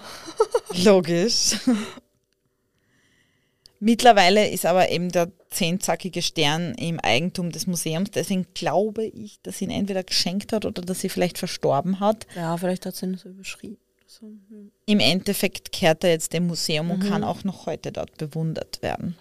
Logisch. 0.85 1.57
Mittlerweile 3.81 4.49
ist 4.49 4.65
aber 4.65 4.91
eben 4.91 5.09
der 5.09 5.29
zehnzackige 5.51 6.23
Stern 6.23 6.75
im 6.77 7.01
Eigentum 7.01 7.51
des 7.51 7.67
Museums. 7.67 8.13
Deswegen 8.13 8.47
glaube 8.55 9.05
ich, 9.07 9.41
dass 9.43 9.59
sie 9.59 9.65
ihn 9.65 9.73
entweder 9.73 10.05
geschenkt 10.05 10.53
hat 10.53 10.65
oder 10.67 10.83
dass 10.83 11.01
sie 11.01 11.09
vielleicht 11.09 11.37
verstorben 11.37 11.99
hat. 11.99 12.29
Ja, 12.37 12.57
vielleicht 12.57 12.87
hat 12.87 12.95
sie 12.95 13.07
ihn 13.07 13.17
so 13.17 13.29
überschrieben. 13.29 13.79
So. 14.13 14.27
hm. 14.27 14.71
Im 14.85 15.01
Endeffekt 15.01 15.73
kehrt 15.73 16.05
er 16.05 16.11
jetzt 16.11 16.35
dem 16.35 16.47
Museum 16.47 16.91
und 16.91 17.01
kann 17.01 17.25
auch 17.25 17.45
noch 17.45 17.65
heute 17.65 17.93
dort 17.93 18.19
bewundert 18.19 18.83
werden. 18.83 19.17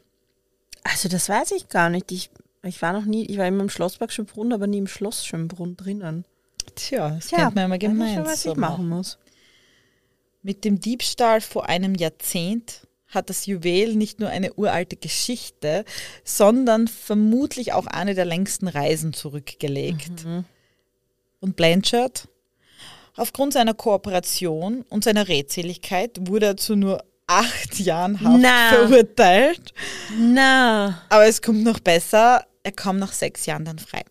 Also 0.83 1.07
das 1.07 1.29
weiß 1.29 1.51
ich 1.51 1.69
gar 1.69 1.89
nicht. 1.89 2.11
Ich, 2.11 2.29
ich 2.63 2.81
war 2.81 2.91
noch 2.91 3.05
nie, 3.05 3.25
ich 3.25 3.37
war 3.37 3.47
immer 3.47 3.63
im 3.63 3.69
Schlossberg 3.69 4.11
Schönbrunn, 4.11 4.51
aber 4.51 4.67
nie 4.67 4.79
im 4.79 4.87
Schloss 4.87 5.25
Schönbrunn 5.25 5.77
drinnen. 5.77 6.25
Tja, 6.75 7.09
das 7.11 7.29
kennt 7.29 7.55
man 7.55 7.71
ja 7.71 7.89
immer 7.89 8.05
ich 8.05 8.13
schon, 8.13 8.25
was 8.25 8.43
gemeinsam. 8.43 8.51
ich 8.51 8.57
machen 8.57 8.89
muss. 8.89 9.17
Mit 10.43 10.65
dem 10.65 10.81
Diebstahl 10.81 11.39
vor 11.39 11.69
einem 11.69 11.95
Jahrzehnt 11.95 12.87
hat 13.07 13.29
das 13.29 13.45
Juwel 13.45 13.95
nicht 13.95 14.19
nur 14.19 14.29
eine 14.29 14.53
uralte 14.53 14.97
Geschichte, 14.97 15.85
sondern 16.25 16.89
vermutlich 16.89 17.71
auch 17.71 17.87
eine 17.87 18.13
der 18.13 18.25
längsten 18.25 18.67
Reisen 18.67 19.13
zurückgelegt. 19.13 20.25
Und 21.39 21.55
Blanchard? 21.55 22.27
Aufgrund 23.15 23.53
seiner 23.53 23.73
Kooperation 23.73 24.83
und 24.89 25.03
seiner 25.03 25.27
Redseligkeit 25.27 26.17
wurde 26.21 26.47
er 26.47 26.57
zu 26.57 26.75
nur 26.75 27.03
acht 27.27 27.79
Jahren 27.79 28.19
Haft 28.21 28.41
Na. 28.41 28.69
verurteilt. 28.69 29.73
Na, 30.17 31.01
Aber 31.09 31.25
es 31.27 31.41
kommt 31.41 31.63
noch 31.63 31.79
besser, 31.79 32.45
er 32.63 32.71
kam 32.71 32.97
nach 32.97 33.13
sechs 33.13 33.45
Jahren 33.45 33.65
dann 33.65 33.79
frei. 33.79 34.03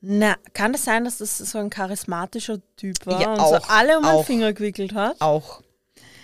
na, 0.00 0.36
kann 0.54 0.74
es 0.74 0.84
sein, 0.84 1.04
dass 1.04 1.18
das 1.18 1.38
so 1.38 1.58
ein 1.58 1.70
charismatischer 1.70 2.58
Typ 2.76 3.04
war 3.06 3.20
Ja, 3.20 3.32
und 3.32 3.40
auch, 3.40 3.62
so 3.62 3.68
alle 3.72 3.96
um 3.98 4.04
den 4.04 4.12
auch. 4.12 4.24
Finger 4.26 4.52
gewickelt 4.52 4.94
hat? 4.94 5.20
Auch. 5.20 5.62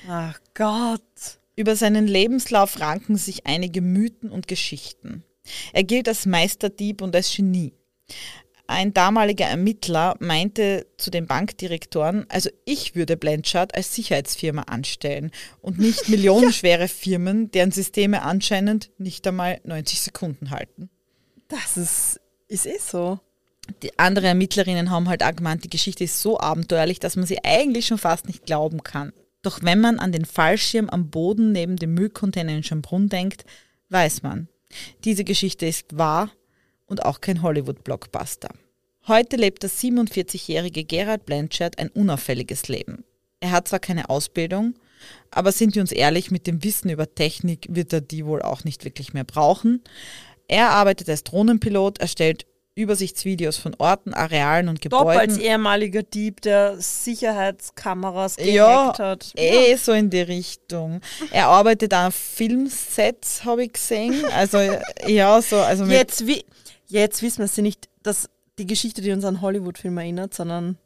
Ach 0.08 0.38
Gott. 0.54 1.00
Über 1.56 1.76
seinen 1.76 2.06
Lebenslauf 2.06 2.80
ranken 2.80 3.16
sich 3.16 3.46
einige 3.46 3.80
Mythen 3.80 4.30
und 4.30 4.48
Geschichten. 4.48 5.24
Er 5.72 5.84
gilt 5.84 6.08
als 6.08 6.26
Meisterdieb 6.26 7.00
und 7.00 7.14
als 7.14 7.34
Genie. 7.34 7.72
Ein 8.66 8.94
damaliger 8.94 9.44
Ermittler 9.44 10.16
meinte 10.20 10.86
zu 10.96 11.10
den 11.10 11.26
Bankdirektoren, 11.26 12.24
also 12.30 12.48
ich 12.64 12.94
würde 12.94 13.18
Blanchard 13.18 13.74
als 13.74 13.94
Sicherheitsfirma 13.94 14.62
anstellen 14.62 15.32
und 15.60 15.78
nicht 15.78 16.08
millionenschwere 16.08 16.88
Firmen, 16.88 17.50
deren 17.50 17.72
Systeme 17.72 18.22
anscheinend 18.22 18.90
nicht 18.96 19.26
einmal 19.26 19.60
90 19.64 20.00
Sekunden 20.00 20.50
halten. 20.50 20.88
Das 21.48 21.76
ist, 21.76 22.20
ist 22.48 22.64
eh 22.66 22.78
so. 22.78 23.20
Die 23.82 23.98
andere 23.98 24.28
Ermittlerinnen 24.28 24.90
haben 24.90 25.08
halt 25.08 25.22
gemeint, 25.36 25.64
die 25.64 25.70
Geschichte 25.70 26.04
ist 26.04 26.20
so 26.20 26.40
abenteuerlich, 26.40 27.00
dass 27.00 27.16
man 27.16 27.26
sie 27.26 27.44
eigentlich 27.44 27.86
schon 27.86 27.98
fast 27.98 28.26
nicht 28.26 28.46
glauben 28.46 28.82
kann. 28.82 29.12
Doch 29.42 29.62
wenn 29.62 29.80
man 29.80 29.98
an 29.98 30.12
den 30.12 30.24
Fallschirm 30.24 30.88
am 30.88 31.10
Boden 31.10 31.52
neben 31.52 31.76
dem 31.76 31.92
Müllcontainer 31.92 32.52
in 32.52 32.62
Schönbrunn 32.62 33.10
denkt, 33.10 33.44
weiß 33.90 34.22
man, 34.22 34.48
diese 35.04 35.24
Geschichte 35.24 35.66
ist 35.66 35.98
wahr 35.98 36.30
und 36.86 37.04
auch 37.04 37.20
kein 37.20 37.42
Hollywood-Blockbuster. 37.42 38.48
Heute 39.06 39.36
lebt 39.36 39.62
der 39.62 39.70
47-jährige 39.70 40.84
Gerald 40.84 41.26
Blanchard 41.26 41.78
ein 41.78 41.88
unauffälliges 41.90 42.68
Leben. 42.68 43.04
Er 43.40 43.50
hat 43.50 43.68
zwar 43.68 43.78
keine 43.80 44.08
Ausbildung, 44.08 44.74
aber 45.30 45.52
sind 45.52 45.74
wir 45.74 45.82
uns 45.82 45.92
ehrlich, 45.92 46.30
mit 46.30 46.46
dem 46.46 46.64
Wissen 46.64 46.88
über 46.88 47.14
Technik 47.14 47.66
wird 47.68 47.92
er 47.92 48.00
die 48.00 48.24
wohl 48.24 48.40
auch 48.40 48.64
nicht 48.64 48.84
wirklich 48.84 49.12
mehr 49.12 49.24
brauchen. 49.24 49.82
Er 50.48 50.70
arbeitet 50.70 51.08
als 51.10 51.24
Drohnenpilot, 51.24 51.98
erstellt 51.98 52.46
Übersichtsvideos 52.76 53.56
von 53.56 53.74
Orten, 53.78 54.14
Arealen 54.14 54.68
und 54.68 54.82
Top 54.82 54.94
als 55.06 55.22
Gebäuden. 55.34 55.40
ehemaliger 55.40 56.02
Dieb, 56.02 56.40
der 56.40 56.76
Sicherheitskameras 56.80 58.36
gehackt 58.36 58.52
Ja, 58.52 58.98
hat. 58.98 59.32
eh 59.36 59.76
so 59.76 59.92
in 59.92 60.10
die 60.10 60.22
Richtung. 60.22 61.00
Er 61.30 61.48
arbeitet 61.48 61.92
an 61.92 62.10
Filmsets, 62.10 63.44
habe 63.44 63.64
ich 63.64 63.72
gesehen. 63.74 64.24
Also 64.34 64.58
ja, 65.06 65.40
so 65.40 65.56
also 65.56 65.84
Jetzt, 65.84 66.26
wi 66.26 66.44
jetzt 67.00 67.22
wissen 67.22 67.38
wir 67.38 67.44
es 67.46 67.56
nicht, 67.56 67.88
dass 68.02 68.28
die 68.58 68.66
Geschichte, 68.66 69.02
die 69.02 69.10
uns 69.12 69.24
an 69.24 69.40
Hollywood-Filme 69.40 70.02
erinnert, 70.02 70.34
sondern 70.34 70.78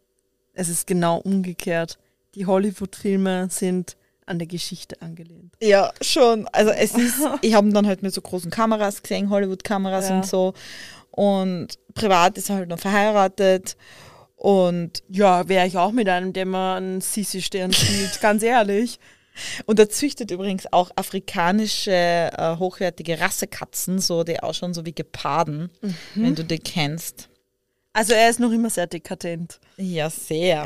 es 0.55 0.69
ist 0.69 0.87
genau 0.87 1.19
umgekehrt. 1.19 1.99
Die 2.35 2.47
Hollywood-Filme 2.47 3.49
sind 3.51 3.97
an 4.27 4.39
der 4.39 4.49
Geschichte 4.49 5.01
angelehnt. 5.01 5.55
Ja, 5.63 5.93
schon. 6.03 6.47
Also 6.49 6.71
es 6.71 6.95
ist, 6.95 7.17
ich 7.43 7.55
habe 7.55 7.67
ihn 7.69 7.75
dann 7.75 7.87
halt 7.87 8.03
mit 8.03 8.13
so 8.13 8.21
großen 8.21 8.51
Kameras 8.51 9.03
gesehen, 9.03 9.31
Hollywood-Kameras 9.31 10.09
Ja. 10.11 10.17
und 10.17 10.27
so. 10.27 10.55
Und 11.11 11.69
privat 11.95 12.37
ist 12.39 12.51
er 12.51 12.57
halt 12.57 12.69
noch 12.69 12.79
verheiratet. 12.79 13.77
Und, 14.37 15.03
Ja, 15.09 15.49
wäre 15.49 15.67
ich 15.67 15.77
auch 15.79 15.91
mit 15.93 16.09
einem, 16.09 16.33
der 16.33 16.47
mal 16.47 16.77
einen 16.77 17.01
Sissi-Stern 17.01 17.73
spielt, 17.73 18.21
ganz 18.21 18.43
ehrlich. 18.43 19.01
Und 19.67 19.79
er 19.79 19.89
züchtet 19.89 20.31
übrigens 20.31 20.73
auch 20.73 20.91
afrikanische, 20.97 21.93
äh, 21.93 22.57
hochwertige 22.57 23.21
Rassekatzen, 23.21 23.99
so 23.99 24.25
die 24.25 24.41
ausschauen 24.41 24.75
so 24.75 24.85
wie 24.85 24.95
Geparden, 24.95 25.71
wenn 26.15 26.35
du 26.35 26.45
die 26.45 26.59
kennst. 26.59 27.29
Also 27.93 28.13
er 28.13 28.31
ist 28.31 28.41
noch 28.41 28.53
immer 28.53 28.71
sehr 28.71 28.87
dekadent. 28.87 29.59
Ja, 29.77 30.11
sehr. 30.11 30.65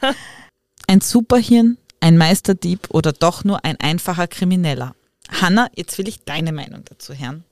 ein 0.86 1.00
Superhirn, 1.00 1.78
ein 2.00 2.16
Meisterdieb 2.16 2.88
oder 2.90 3.12
doch 3.12 3.44
nur 3.44 3.64
ein 3.64 3.78
einfacher 3.80 4.28
Krimineller? 4.28 4.94
Hanna, 5.28 5.68
jetzt 5.74 5.98
will 5.98 6.08
ich 6.08 6.24
deine 6.24 6.52
Meinung 6.52 6.84
dazu 6.84 7.14
hören. 7.14 7.44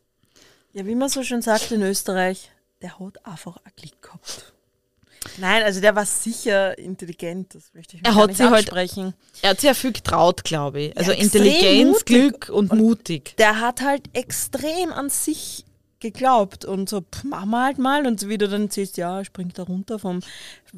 Ja, 0.73 0.87
wie 0.87 0.95
man 0.95 1.09
so 1.09 1.23
schön 1.23 1.43
sagt 1.43 1.73
in 1.73 1.83
Österreich, 1.83 2.51
der 2.83 2.99
hat 2.99 3.25
einfach 3.27 3.57
ein 3.65 3.73
Glück 3.77 4.01
gehabt. 4.03 4.53
Nein, 5.39 5.63
also 5.63 5.81
der 5.81 5.95
war 5.97 6.07
sicher 6.07 6.77
intelligent, 6.79 7.55
das 7.55 7.73
möchte 7.75 7.97
ich 7.97 8.03
mir 8.03 8.09
Er 8.09 8.15
hat 8.15 8.29
nicht 8.29 8.37
sie 8.39 8.45
halt- 8.45 8.55
absprechen. 8.55 9.15
Er 9.43 9.51
hat 9.51 9.61
sehr 9.61 9.75
viel 9.75 9.93
getraut, 9.93 10.45
glaube 10.45 10.81
ich. 10.81 10.97
Also 10.97 11.13
Ja, 11.13 11.19
Intelligenz. 11.19 12.05
Glück 12.05 12.49
und, 12.49 12.73
mutig. 12.73 13.37
der 13.39 13.61
hat 13.61 13.81
halt 13.83 14.03
extrem 14.15 14.93
an 14.93 15.11
sich 15.11 15.65
geglaubt 16.01 16.65
und 16.65 16.89
so, 16.89 17.01
pff, 17.01 17.25
machen 17.25 17.51
wir 17.51 17.65
halt 17.65 17.79
mal. 17.79 18.07
Und 18.07 18.21
so 18.21 18.29
wie 18.29 18.39
du 18.39 18.49
dann 18.49 18.69
siehst, 18.71 18.97
ja, 18.97 19.19
er 19.19 19.25
springt 19.25 19.59
da 19.59 19.63
runter 19.65 19.99
vom, 19.99 20.21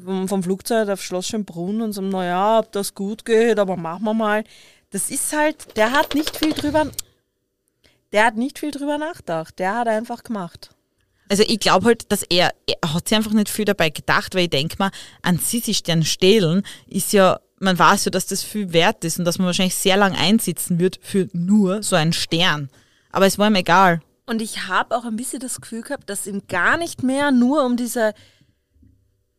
vom, 0.03 0.27
vom 0.27 0.43
Flugzeug 0.43 0.87
auf 0.89 1.03
Schloss 1.03 1.27
Schönbrunn 1.27 1.81
und 1.81 1.91
so, 1.93 2.01
naja, 2.01 2.59
ob 2.59 2.71
das 2.71 2.95
gut 2.95 3.25
geht, 3.25 3.59
aber 3.59 3.75
machen 3.77 4.03
wir 4.05 4.13
mal. 4.13 4.43
Das 4.91 5.09
ist 5.11 5.33
halt, 5.33 5.75
der 5.77 5.91
hat 5.91 6.15
nicht 6.15 6.35
viel 6.37 6.53
drüber, 6.53 6.87
der 8.11 8.25
hat 8.25 8.37
nicht 8.37 8.57
viel 8.59 8.71
drüber 8.71 8.97
nachgedacht. 8.97 9.59
Der 9.59 9.75
hat 9.75 9.87
einfach 9.87 10.23
gemacht. 10.23 10.71
Also 11.29 11.43
ich 11.47 11.59
glaube 11.59 11.85
halt, 11.85 12.11
dass 12.11 12.23
er, 12.23 12.53
er 12.65 12.93
hat 12.93 13.07
sich 13.07 13.15
einfach 13.15 13.31
nicht 13.31 13.49
viel 13.49 13.65
dabei 13.65 13.91
gedacht, 13.91 14.33
weil 14.33 14.43
ich 14.43 14.49
denke 14.49 14.75
mal, 14.79 14.91
an 15.21 15.37
Sissi-Stern 15.37 16.03
stehlen 16.03 16.63
ist 16.87 17.13
ja, 17.13 17.39
man 17.59 17.77
weiß 17.77 18.05
ja, 18.05 18.11
dass 18.11 18.25
das 18.25 18.41
viel 18.41 18.73
wert 18.73 19.05
ist 19.05 19.19
und 19.19 19.25
dass 19.25 19.37
man 19.37 19.45
wahrscheinlich 19.45 19.75
sehr 19.75 19.95
lang 19.95 20.15
einsitzen 20.15 20.79
wird 20.79 20.99
für 21.01 21.29
nur 21.33 21.83
so 21.83 21.95
einen 21.95 22.13
Stern. 22.13 22.69
Aber 23.11 23.27
es 23.27 23.37
war 23.37 23.47
ihm 23.47 23.55
egal. 23.55 24.01
Und 24.25 24.41
ich 24.41 24.67
habe 24.67 24.95
auch 24.95 25.05
ein 25.05 25.15
bisschen 25.15 25.39
das 25.39 25.61
Gefühl 25.61 25.81
gehabt, 25.81 26.09
dass 26.09 26.27
ihm 26.27 26.43
gar 26.47 26.77
nicht 26.77 27.03
mehr 27.03 27.31
nur 27.31 27.63
um 27.63 27.77
diese, 27.77 28.13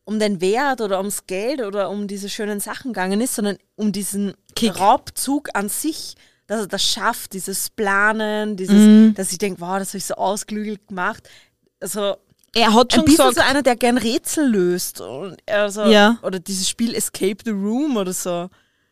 um 0.05 0.18
den 0.18 0.41
Wert 0.41 0.80
oder 0.80 0.99
ums 0.99 1.26
Geld 1.26 1.61
oder 1.61 1.91
um 1.91 2.07
diese 2.07 2.28
schönen 2.28 2.61
Sachen 2.61 2.93
gegangen 2.93 3.20
ist, 3.20 3.34
sondern 3.34 3.57
um 3.74 3.93
diesen 3.93 4.34
Kick. 4.55 4.78
Raubzug 4.78 5.51
an 5.55 5.68
sich, 5.68 6.14
dass 6.47 6.62
er 6.62 6.66
das 6.66 6.84
schafft, 6.84 7.32
dieses 7.32 7.70
Planen, 7.70 8.57
dieses, 8.57 9.14
dass 9.14 9.30
ich 9.30 9.38
denke, 9.38 9.61
wow, 9.61 9.78
das 9.78 9.91
habe 9.91 9.99
ich 9.99 10.05
so 10.05 10.14
ausklügelt 10.14 10.88
gemacht. 10.88 11.28
Also 11.81 12.16
Er 12.55 12.74
hat 12.74 12.93
Ein 12.93 12.97
schon 12.97 13.05
bisschen 13.05 13.28
gesagt, 13.28 13.35
so 13.37 13.41
einer, 13.43 13.62
der 13.62 13.76
gern 13.76 13.97
Rätsel 13.99 14.49
löst. 14.49 15.01
Und 15.01 15.37
er 15.47 15.70
so, 15.70 15.85
Ja. 15.85 16.18
Oder 16.22 16.39
dieses 16.41 16.68
Spiel 16.68 16.95
Escape 16.95 17.37
the 17.45 17.51
Room 17.53 17.97
oder 17.97 18.12
so. 18.12 18.49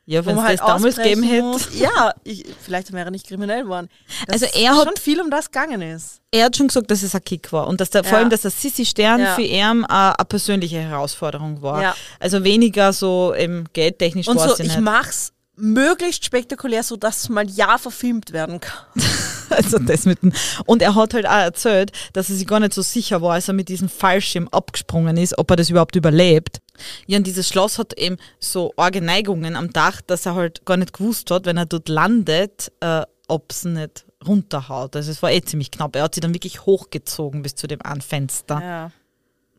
ja, 0.06 0.24
wenn 0.24 0.36
es 0.38 0.42
man 0.42 0.52
das 0.52 0.60
halt 0.60 0.60
damals 0.60 0.96
gegeben 0.96 1.22
hätte. 1.24 1.58
Ja, 1.76 2.14
ich, 2.24 2.44
vielleicht 2.64 2.92
wäre 2.92 3.04
er 3.06 3.10
nicht 3.10 3.26
kriminell 3.26 3.64
geworden. 3.64 3.88
Dass 4.26 4.42
Also 4.42 4.58
er 4.58 4.76
hat- 4.76 4.84
schon 4.86 4.96
viel 4.96 5.20
um 5.20 5.30
das 5.30 5.50
gegangen 5.50 5.82
ist. 5.82 6.20
Er 6.30 6.46
hat 6.46 6.56
schon 6.56 6.68
gesagt, 6.68 6.90
dass 6.90 7.02
es 7.02 7.14
ein 7.14 7.22
Kick 7.24 7.52
war 7.52 7.66
und 7.66 7.80
dass 7.80 7.90
der, 7.90 8.04
vor 8.04 8.12
Ja. 8.12 8.18
allem, 8.18 8.30
dass 8.30 8.42
der 8.42 8.50
Sissi 8.50 8.86
Stern 8.86 9.20
Ja. 9.20 9.34
für 9.34 9.42
ihn 9.42 9.84
eine 9.84 10.14
persönliche 10.28 10.78
Herausforderung 10.80 11.60
war. 11.60 11.82
Ja. 11.82 11.94
Also 12.20 12.42
weniger 12.44 12.92
so 12.94 13.32
im 13.36 13.66
geldtechnisch 13.72 14.28
Und 14.28 14.38
so, 14.40 14.52
ich 14.54 14.58
nicht. 14.60 14.80
mach's 14.80 15.32
möglichst 15.58 16.24
spektakulär, 16.24 16.82
so 16.82 16.96
dass 16.96 17.18
es 17.22 17.28
mal 17.28 17.48
ja 17.50 17.78
verfilmt 17.78 18.32
werden 18.32 18.60
kann. 18.60 18.86
Also 19.50 19.78
das 19.78 20.04
mit 20.04 20.22
dem, 20.22 20.30
und 20.66 20.82
er 20.82 20.94
hat 20.94 21.14
halt 21.14 21.24
auch 21.26 21.30
erzählt, 21.32 21.90
dass 22.12 22.28
er 22.28 22.36
sich 22.36 22.46
gar 22.46 22.60
nicht 22.60 22.74
so 22.74 22.82
sicher 22.82 23.22
war, 23.22 23.32
als 23.32 23.48
er 23.48 23.54
mit 23.54 23.70
diesem 23.70 23.88
Fallschirm 23.88 24.46
abgesprungen 24.48 25.16
ist, 25.16 25.38
ob 25.38 25.48
er 25.50 25.56
das 25.56 25.70
überhaupt 25.70 25.96
überlebt. 25.96 26.60
Ja, 27.06 27.16
und 27.16 27.26
dieses 27.26 27.48
Schloss 27.48 27.78
hat 27.78 27.94
eben 27.94 28.18
so 28.38 28.74
arge 28.76 29.00
Neigungen 29.00 29.56
am 29.56 29.72
Dach, 29.72 30.02
dass 30.02 30.26
er 30.26 30.34
halt 30.34 30.66
gar 30.66 30.76
nicht 30.76 30.92
gewusst 30.92 31.30
hat, 31.30 31.46
wenn 31.46 31.56
er 31.56 31.64
dort 31.64 31.88
landet, 31.88 32.70
äh, 32.80 33.06
ob 33.26 33.50
es 33.50 33.64
nicht 33.64 34.04
runterhaut. 34.26 34.94
Also 34.94 35.10
es 35.10 35.22
war 35.22 35.32
eh 35.32 35.40
ziemlich 35.40 35.70
knapp. 35.70 35.96
Er 35.96 36.02
hat 36.02 36.14
sich 36.14 36.20
dann 36.20 36.34
wirklich 36.34 36.66
hochgezogen 36.66 37.40
bis 37.40 37.54
zu 37.54 37.66
dem 37.66 37.80
einen 37.80 38.02
Fenster. 38.02 38.60
Ja. 38.62 38.92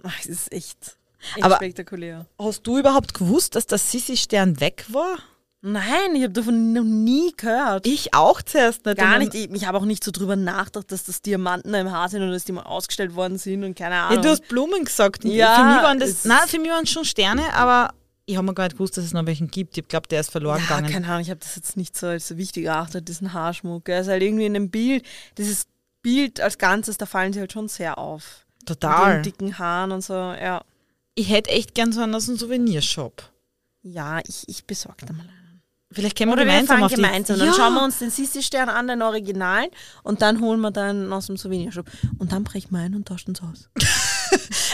Ach, 0.04 0.20
es 0.20 0.28
ist 0.28 0.52
echt, 0.52 0.98
echt 1.36 1.44
Aber- 1.44 1.56
spektakulär. 1.56 2.28
Hast 2.38 2.62
du 2.68 2.78
überhaupt 2.78 3.16
gewusst, 3.16 3.56
dass 3.56 3.66
der 3.66 3.80
Sissi-Stern 3.80 4.60
weg 4.60 4.86
war? 4.90 5.18
Nein, 5.62 6.16
ich 6.16 6.24
habe 6.24 6.32
davon 6.32 6.72
noch 6.72 6.84
nie 6.84 7.34
gehört. 7.36 7.86
Ich 7.86 8.14
auch 8.14 8.42
zuerst 8.42 8.86
nicht. 8.86 8.98
Gar 8.98 9.16
Und 9.16 9.20
nicht. 9.20 9.36
Ich, 9.36 9.52
ich 9.52 9.66
habe 9.68 9.78
auch 9.78 9.84
nicht 9.86 10.04
so 10.04 10.12
drüber 10.12 10.38
nachgedacht, 10.38 10.90
dass 10.92 11.04
das 11.04 11.22
Diamanten 11.22 11.74
im 11.74 11.92
Haar 11.92 12.08
sind 12.08 12.22
oder 12.22 12.32
dass 12.32 12.46
die 12.46 12.54
mal 12.54 12.64
ausgestellt 12.64 13.14
worden 13.16 13.38
sind 13.38 13.64
und 13.66 13.76
keine 13.78 13.96
Ja, 13.96 14.08
Ahnung. 14.08 14.24
du 14.24 14.30
hast 14.30 14.48
Blumen 14.48 14.86
gesagt. 14.86 15.26
Ja, 15.26 15.56
für 15.56 15.64
mich 15.66 15.84
waren 15.84 16.00
das, 16.00 16.24
nein, 16.24 16.48
für 16.48 16.60
mich 16.60 16.70
waren 16.70 16.86
es 16.86 16.90
schon 16.92 17.04
Sterne, 17.04 17.54
aber 17.54 17.94
ich 18.26 18.38
habe 18.38 18.46
mir 18.46 18.54
gar 18.54 18.66
nicht 18.66 18.74
gewusst, 18.78 18.96
dass 18.96 19.04
es 19.04 19.12
noch 19.12 19.26
welchen 19.26 19.50
gibt. 19.50 19.78
Ich 19.78 19.86
glaube, 19.88 20.08
der 20.08 20.22
ist 20.22 20.32
verloren 20.32 20.60
ja, 20.60 20.64
gegangen. 20.78 20.94
keine 20.94 21.08
Ahnung, 21.08 21.22
ich 21.22 21.30
habe 21.30 21.40
das 21.42 21.56
jetzt 21.58 21.76
nicht 21.76 21.98
so 21.98 22.08
als 22.08 22.28
so 22.30 22.38
wichtig 22.38 22.66
erachtet, 22.66 23.10
diesen 23.10 23.34
Haarschmuck. 23.34 23.90
Er 23.90 24.02
ist 24.02 24.08
halt 24.08 24.24
irgendwie 24.24 24.46
in 24.46 24.54
dem 24.54 24.70
Bild, 24.70 25.04
dieses 25.38 25.66
Bild 26.02 26.40
als 26.40 26.58
Ganzes, 26.58 26.98
da 26.98 27.06
fallen 27.06 27.34
sie 27.34 27.40
halt 27.42 27.52
schon 27.52 27.68
sehr 27.68 27.98
auf. 27.98 28.46
Mit 28.60 28.68
Total. 28.68 29.16
den 29.16 29.24
dicken 29.24 29.58
Haaren 29.60 29.92
und 29.92 30.04
so, 30.06 30.14
ja. 30.14 30.62
Ich 31.16 31.30
hätte 31.30 31.50
echt 31.50 31.76
gern 31.76 31.92
so 31.92 32.00
einen 32.02 32.16
aus 32.16 32.30
einem 32.30 32.38
Souvenirshop. 32.38 33.24
Ja, 33.82 34.20
ich, 34.26 34.44
ich 34.48 34.64
besorge 34.66 35.06
da 35.06 35.12
mal 35.14 35.22
einen. 35.24 35.39
Vielleicht 35.92 36.18
können 36.18 36.30
wir 36.30 36.34
Oder 36.34 36.46
wir 36.46 36.52
gemeinsam 36.52 36.76
fahren 36.76 36.84
auf 36.86 36.90
die... 36.92 36.96
gemeinsam. 36.98 37.40
Dann 37.40 37.48
ja. 37.48 37.54
schauen 37.54 37.74
wir 37.74 37.84
uns 37.84 37.98
den 38.00 38.12
Sissi-Stern 38.12 38.70
an, 38.70 38.88
den 38.88 39.02
Originalen, 39.02 39.70
und 40.04 40.22
dann 40.22 40.40
holen 40.40 40.60
wir 40.62 40.70
dann 40.72 41.12
aus 41.12 41.26
dem 41.28 41.38
Souvenirshop. 41.38 41.88
Und 42.20 42.32
dann 42.32 42.44
brechen 42.44 42.70
wir 42.72 42.80
ein 42.80 42.94
und 42.96 43.08
tauschen 43.08 43.34
es 43.34 43.42
aus. 43.42 43.70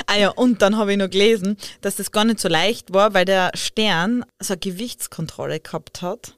Ah 0.07 0.17
ja, 0.17 0.29
und 0.29 0.61
dann 0.61 0.77
habe 0.77 0.91
ich 0.91 0.97
noch 0.99 1.09
gelesen, 1.09 1.57
dass 1.81 1.95
das 1.95 2.11
gar 2.11 2.25
nicht 2.25 2.39
so 2.39 2.47
leicht 2.49 2.93
war, 2.93 3.13
weil 3.13 3.23
der 3.25 3.51
Stern 3.55 4.23
so 4.39 4.53
eine 4.53 4.59
Gewichtskontrolle 4.59 5.59
gehabt 5.61 6.01
hat. 6.01 6.35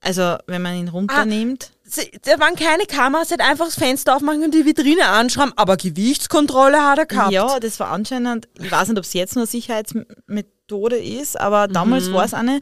Also, 0.00 0.36
wenn 0.46 0.62
man 0.62 0.76
ihn 0.76 0.88
runternimmt. 0.88 1.72
Sie- 1.82 2.10
Da 2.22 2.38
waren 2.38 2.54
keine 2.54 2.84
Kameras, 2.84 3.30
er 3.32 3.38
hat 3.38 3.50
einfach 3.50 3.64
das 3.64 3.74
Fenster 3.76 4.14
aufmachen 4.14 4.44
und 4.44 4.54
die 4.54 4.64
Vitrine 4.64 5.06
anschrauben, 5.06 5.52
aber 5.56 5.76
Gewichtskontrolle 5.76 6.82
hat 6.84 6.98
er 6.98 7.06
gehabt. 7.06 7.32
Ja, 7.32 7.58
das 7.58 7.80
war 7.80 7.88
anscheinend, 7.90 8.48
ich 8.60 8.70
weiß 8.70 8.88
nicht, 8.88 8.98
ob 8.98 9.04
es 9.04 9.12
jetzt 9.14 9.34
nur 9.34 9.46
Sicherheitsmethode 9.46 10.96
ist, 10.98 11.40
aber 11.40 11.66
damals 11.68 12.08
Mhm. 12.08 12.12
war 12.14 12.24
es 12.26 12.34
eine. 12.34 12.60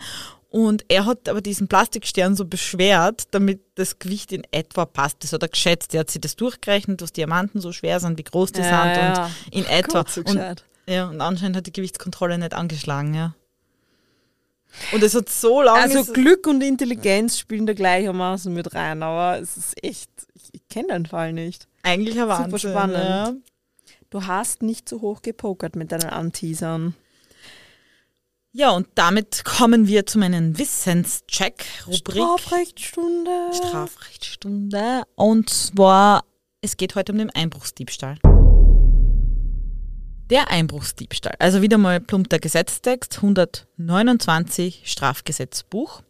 Und 0.51 0.85
er 0.89 1.05
hat 1.05 1.29
aber 1.29 1.43
diesen 1.43 1.69
Plastikstern 1.69 2.35
so 2.35 2.47
beschwert, 2.47 3.25
damit 3.33 3.61
das 3.75 3.99
Gewicht 3.99 4.33
in 4.33 4.45
etwa 4.51 4.87
passt. 4.87 5.23
Das 5.23 5.33
hat 5.35 5.43
er 5.43 5.49
geschätzt. 5.49 5.93
Er 5.93 6.01
hat 6.01 6.11
sich 6.11 6.23
das 6.23 6.37
durchgerechnet, 6.37 7.03
was 7.03 7.13
Diamanten 7.13 7.61
so 7.61 7.71
schwer 7.73 8.01
sind, 8.01 8.19
wie 8.19 8.25
groß 8.25 8.53
die 8.53 8.61
Ja, 8.63 8.83
sind 8.83 8.97
ja. 8.97 9.25
und 9.27 9.55
in 9.55 9.67
etwa. 9.67 9.99
Gott, 10.03 10.11
so 10.11 10.23
und, 10.23 10.65
ja, 10.87 11.09
und 11.09 11.21
anscheinend 11.21 11.57
hat 11.59 11.67
die 11.67 11.73
Gewichtskontrolle 11.73 12.39
nicht 12.39 12.55
angeschlagen, 12.55 13.13
ja. 13.13 13.35
Und 14.93 15.03
es 15.03 15.15
hat 15.15 15.29
so 15.29 15.61
lange. 15.63 15.81
Also 15.81 16.13
Glück 16.13 16.47
und 16.47 16.63
Intelligenz 16.63 17.39
spielen 17.39 17.67
da 17.67 17.75
gleichermaßen 17.75 18.53
mit 18.53 18.75
rein, 18.75 19.03
aber 19.03 19.39
es 19.41 19.57
ist 19.57 19.83
echt, 19.85 20.11
ich, 20.35 20.49
ich 20.53 20.69
kenne 20.69 20.89
den 20.89 21.07
Fall 21.07 21.33
nicht. 21.35 21.67
eigentlich 21.83 22.19
ein 22.19 22.27
super 22.29 22.39
Wahnsinn. 22.53 22.59
spannend. 22.71 22.97
Ja. 22.99 23.33
Du 24.11 24.27
hast 24.27 24.63
nicht 24.63 24.89
zu 24.89 25.03
hoch 25.03 25.21
gepokert 25.21 25.77
mit 25.77 25.93
deinen 25.93 26.09
Anteasern. 26.09 26.95
Ja, 28.59 28.71
und 28.73 28.89
damit 28.97 29.45
kommen 29.45 29.87
wir 29.87 30.05
zu 30.05 30.19
meinen 30.19 30.59
Wissenscheck-Rubrik. 30.59 32.17
Strafrechtsstunde. 32.17 33.31
Strafrechtsstunde. 33.53 35.03
Und 35.15 35.49
zwar, 35.49 36.25
es 36.61 36.77
geht 36.77 36.97
heute 36.97 37.13
um 37.13 37.19
den 37.19 37.31
Einbruchsdiebstahl. 37.31 38.19
Der 40.29 40.51
Einbruchsdiebstahl. 40.51 41.37
Also 41.39 41.63
wieder 41.63 41.79
mal 41.79 42.01
plump 42.01 42.31
der 42.31 42.41
Gesetztext 42.41 43.19
129 43.19 44.83
Strafgesetzbuch. 44.87 46.03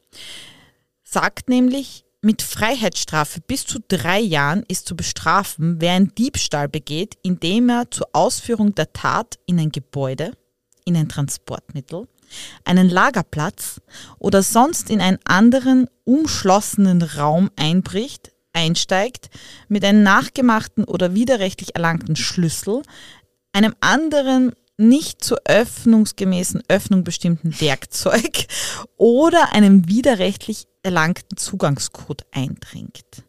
Sagt 1.04 1.50
nämlich, 1.50 2.06
mit 2.22 2.40
Freiheitsstrafe 2.40 3.42
bis 3.42 3.66
zu 3.66 3.78
drei 3.88 4.20
Jahren 4.20 4.64
ist 4.68 4.88
zu 4.88 4.96
bestrafen, 4.96 5.82
wer 5.82 5.92
einen 5.92 6.14
Diebstahl 6.14 6.70
begeht, 6.70 7.16
indem 7.22 7.68
er 7.68 7.90
zur 7.90 8.08
Ausführung 8.14 8.74
der 8.74 8.90
Tat 8.94 9.38
in 9.44 9.60
ein 9.60 9.70
Gebäude, 9.70 10.32
in 10.86 10.96
ein 10.96 11.10
Transportmittel, 11.10 12.08
einen 12.64 12.88
Lagerplatz 12.88 13.80
oder 14.18 14.42
sonst 14.42 14.90
in 14.90 15.00
einen 15.00 15.18
anderen 15.24 15.88
umschlossenen 16.04 17.02
Raum 17.02 17.50
einbricht, 17.56 18.32
einsteigt, 18.52 19.30
mit 19.68 19.84
einem 19.84 20.02
nachgemachten 20.02 20.84
oder 20.84 21.14
widerrechtlich 21.14 21.74
erlangten 21.74 22.16
Schlüssel, 22.16 22.82
einem 23.52 23.74
anderen 23.80 24.52
nicht 24.76 25.24
zur 25.24 25.40
öffnungsgemäßen 25.44 26.62
Öffnung 26.68 27.04
bestimmten 27.04 27.60
Werkzeug 27.60 28.46
oder 28.96 29.52
einem 29.52 29.88
widerrechtlich 29.88 30.66
erlangten 30.82 31.36
Zugangscode 31.36 32.24
eindringt. 32.30 33.24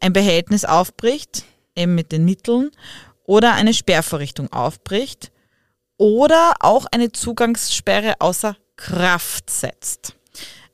Ein 0.00 0.12
Behältnis 0.12 0.64
aufbricht, 0.64 1.44
eben 1.74 1.94
mit 1.94 2.12
den 2.12 2.24
Mitteln, 2.24 2.70
oder 3.24 3.54
eine 3.54 3.72
Sperrvorrichtung 3.72 4.52
aufbricht 4.52 5.32
oder 5.96 6.54
auch 6.60 6.86
eine 6.90 7.12
Zugangssperre 7.12 8.14
außer 8.20 8.56
Kraft 8.76 9.50
setzt. 9.50 10.14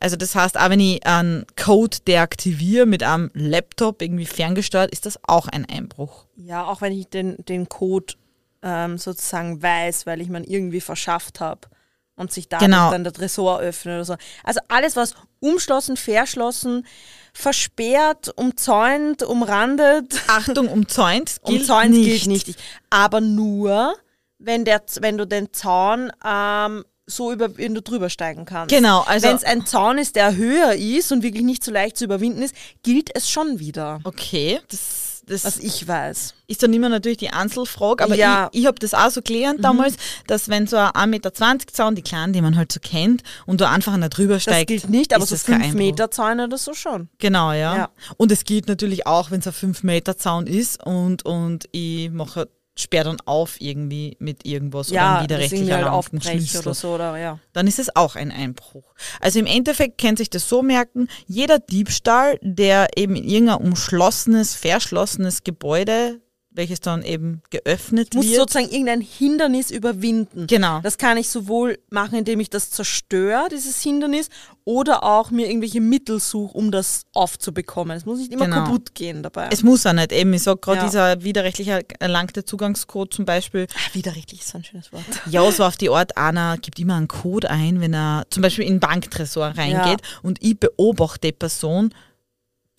Also 0.03 0.17
das 0.17 0.35
heißt, 0.35 0.59
auch 0.59 0.71
wenn 0.71 0.81
ich 0.81 1.05
einen 1.07 1.45
Code 1.63 1.99
deaktiviere 2.07 2.87
mit 2.87 3.03
einem 3.03 3.31
Laptop 3.35 4.01
irgendwie 4.01 4.25
ferngesteuert, 4.25 4.91
ist 4.93 5.05
das 5.05 5.19
auch 5.27 5.47
ein 5.49 5.67
Einbruch. 5.67 6.25
Ja, 6.37 6.65
auch 6.65 6.81
wenn 6.81 6.93
ich 6.93 7.09
den, 7.09 7.37
den 7.45 7.69
Code 7.69 8.15
ähm, 8.63 8.97
sozusagen 8.97 9.63
weiß, 9.63 10.07
weil 10.07 10.23
ich 10.23 10.31
man 10.31 10.45
irgendwie 10.45 10.81
verschafft 10.81 11.41
habe 11.41 11.69
und 12.17 12.33
sich 12.33 12.49
dadurch 12.49 12.71
Genau. 12.71 12.91
dann 12.91 13.05
der 13.05 13.13
Tresor 13.13 13.61
öffnet 13.61 13.95
oder 13.97 14.05
so. 14.07 14.17
Also 14.43 14.61
alles, 14.69 14.97
was 14.97 15.15
umschlossen, 15.41 15.99
verschlossen, 15.99 16.87
versperrt, 17.35 18.33
umzäunt, 18.37 19.23
umrandet, 19.23 20.15
Achtung, 20.29 20.69
umzäunt 20.69 21.41
gilt 21.45 21.61
umzäunt 21.61 21.91
nicht. 21.91 22.25
gilt 22.25 22.27
nicht. 22.27 22.59
Aber 22.89 23.21
nur, 23.21 23.95
wenn, 24.41 24.65
der, 24.65 24.83
wenn 25.01 25.19
du 25.19 25.27
den 25.27 25.53
Zaun 25.53 26.11
ähm, 26.27 26.85
so 27.07 27.33
über, 27.33 27.57
wenn 27.59 27.75
du 27.75 27.83
drüber 27.83 28.09
steigen 28.09 28.45
kannst. 28.45 28.75
Genau, 28.75 29.01
also- 29.03 29.27
wenn 29.29 29.37
es 29.37 29.45
ein 29.45 29.67
Zaun 29.67 29.99
ist, 29.99 30.17
der 30.17 30.37
höher 30.37 30.75
ist 30.75 31.13
und 31.13 31.23
wirklich 31.23 31.45
nicht 31.45 31.65
so 31.65 31.71
leicht 31.73 31.97
zu 31.97 32.05
überwinden 32.05 32.43
ist, 32.43 32.55
gilt 32.83 33.11
es 33.17 33.29
schon 33.31 33.59
wieder. 33.59 33.99
Okay, 34.05 34.61
das, 34.69 35.23
das 35.27 35.45
Was 35.45 35.59
ich 35.59 35.89
weiß. 35.89 36.35
ist 36.47 36.63
dann 36.63 36.73
immer 36.73 36.89
natürlich 36.89 37.19
die 37.19 37.31
Einzelfrage, 37.31 38.05
aber 38.05 38.15
Ja. 38.15 38.43
Mhm. 38.45 38.49
ich, 38.53 38.61
ich 38.61 38.67
habe 38.67 38.79
das 38.79 38.95
auch 38.95 39.11
so 39.11 39.23
gelernt 39.23 39.65
damals, 39.65 39.97
dass 40.29 40.49
wenn 40.49 40.69
so 40.69 40.77
ein 40.77 40.91
1,20 40.91 41.07
Meter 41.09 41.35
Zaun, 41.35 41.95
die 41.97 42.03
kleinen, 42.03 42.33
die 42.33 42.43
man 42.43 42.57
halt 42.57 42.71
so 42.71 42.79
kennt, 42.81 43.23
und 43.45 43.61
du 43.61 43.69
einfach 43.69 43.93
einer 43.93 44.09
drüber 44.09 44.35
Das 44.35 44.43
steigt, 44.45 44.69
gilt 44.69 44.89
nicht, 44.89 45.13
aber 45.13 45.25
ist 45.25 45.31
so 45.31 45.35
das 45.35 45.45
kein 45.47 45.55
5 45.57 45.65
Einbruch. 45.67 45.79
Meter 45.81 46.11
Zäune 46.13 46.45
oder 46.45 46.59
so 46.59 46.75
schon. 46.75 47.09
Genau, 47.19 47.51
ja. 47.53 47.77
Ja. 47.77 47.91
Und 48.19 48.31
es 48.31 48.45
gilt 48.45 48.69
natürlich 48.69 49.07
auch, 49.09 49.33
wenn 49.33 49.41
es 49.41 49.47
ein 49.49 49.53
5 49.53 49.83
Meter 49.83 50.17
Zaun 50.17 50.47
ist 50.47 50.85
und, 50.87 51.25
und 51.25 51.65
ich 51.73 52.09
mache 52.11 52.49
sperr 52.81 53.05
dann 53.05 53.21
auf 53.25 53.61
irgendwie 53.61 54.17
mit 54.19 54.47
irgendwas 54.47 54.91
oder 54.91 54.97
Ja, 54.97 55.09
einem 55.09 55.15
das 55.17 55.25
widerrechtlich 55.25 55.61
irgendwie 55.61 55.75
halt 55.75 55.87
Schlüssel. 56.23 56.61
oder 56.61 56.75
so, 56.75 56.95
oder 56.95 57.19
ja. 57.19 57.39
dann 57.53 57.67
ist 57.67 57.79
es 57.79 57.95
auch 57.95 58.17
ein 58.17 58.31
Einbruch. 58.31 58.95
Also 59.21 59.39
im 59.39 59.47
Endeffekt 59.47 60.01
kann 60.01 60.17
sich 60.17 60.31
das 60.31 60.49
so 60.49 60.63
merken, 60.63 61.09
jeder 61.27 61.59
Diebstahl, 61.59 62.39
der 62.43 62.89
eben 62.97 63.17
in 63.17 63.25
irgendein 63.25 63.59
umschlossenes, 63.59 64.55
verschlossenes 64.55 65.45
Gebäude, 65.45 66.21
welches 66.61 66.81
dann 66.81 67.03
eben 67.03 67.41
geöffnet 67.51 68.15
Muss 68.15 68.27
wird. 68.27 68.37
sozusagen 68.37 68.69
irgendein 68.71 69.01
Hindernis 69.01 69.71
überwinden. 69.71 70.47
Genau. 70.47 70.81
Das 70.83 70.99
kann 70.99 71.17
ich 71.17 71.29
sowohl 71.31 71.79
machen, 71.91 72.17
indem 72.19 72.39
ich 72.41 72.51
das 72.51 72.71
zerstöre, 72.71 73.49
dieses 73.51 73.81
Hindernis, 73.83 74.29
oder 74.65 75.03
auch 75.03 75.31
mir 75.31 75.49
irgendwelche 75.49 75.81
Mittel 75.81 76.21
suche, 76.21 76.57
um 76.57 76.71
das 76.71 77.03
aufzubekommen. 77.15 77.97
Es 77.97 78.05
muss 78.05 78.19
nicht 78.19 78.31
immer 78.33 78.45
Genau. 78.45 78.65
kaputt 78.65 78.95
gehen 78.95 79.23
dabei. 79.23 79.49
es 79.51 79.63
muss 79.63 79.85
auch 79.87 79.93
nicht 79.95 80.13
eben, 80.13 80.33
ich 80.35 80.43
sag 80.43 80.61
gerade 80.63 80.81
Ja. 80.81 80.85
dieser 80.87 81.23
widerrechtlich 81.25 81.69
erlangte 81.99 82.45
Zugangscode 82.45 83.13
zum 83.13 83.25
Beispiel, 83.25 83.67
ah, 83.75 83.95
widerrechtlich 83.95 84.41
ist 84.43 84.51
so 84.51 84.59
ein 84.59 84.65
schönes 84.65 84.93
Wort. 84.93 85.03
ja, 85.31 85.51
so 85.51 85.65
auf 85.65 85.77
die 85.77 85.89
Art, 85.91 86.17
einer 86.17 86.59
gibt 86.59 86.79
immer 86.79 86.95
einen 86.97 87.09
Code 87.09 87.49
ein, 87.51 87.81
wenn 87.81 87.95
er 87.95 88.25
zum 88.31 88.43
Beispiel 88.43 88.65
in 88.67 88.75
den 88.75 88.81
Banktresor 88.81 89.47
reingeht 89.57 90.03
und 90.23 90.39
ich 90.43 90.61
beobachte 90.61 91.29
die 91.29 91.33
Person, 91.33 91.93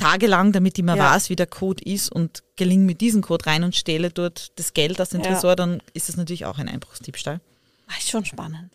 tagelang, 0.02 0.52
damit 0.52 0.78
ich 0.78 0.84
mal 0.84 0.98
Ja. 0.98 1.14
weiß, 1.14 1.30
wie 1.30 1.36
der 1.36 1.48
Code 1.48 1.84
ist 1.84 2.12
und 2.12 2.44
gelinge 2.56 2.86
mit 2.86 3.02
diesem 3.02 3.22
Code 3.22 3.46
rein 3.46 3.64
und 3.64 3.76
stehle 3.76 4.10
dort 4.10 4.52
das 4.58 4.74
Geld 4.74 5.00
aus 5.02 5.10
dem 5.10 5.22
Ja. 5.22 5.28
Tresor, 5.34 5.56
dann 5.56 5.82
ist 5.94 6.10
das 6.10 6.18
natürlich 6.18 6.46
auch 6.46 6.58
ein 6.58 6.68
Einbruchsdiebstahl. 6.70 7.40
Ah, 7.88 7.94
Ist 7.98 8.10
schon 8.10 8.26
spannend. 8.26 8.70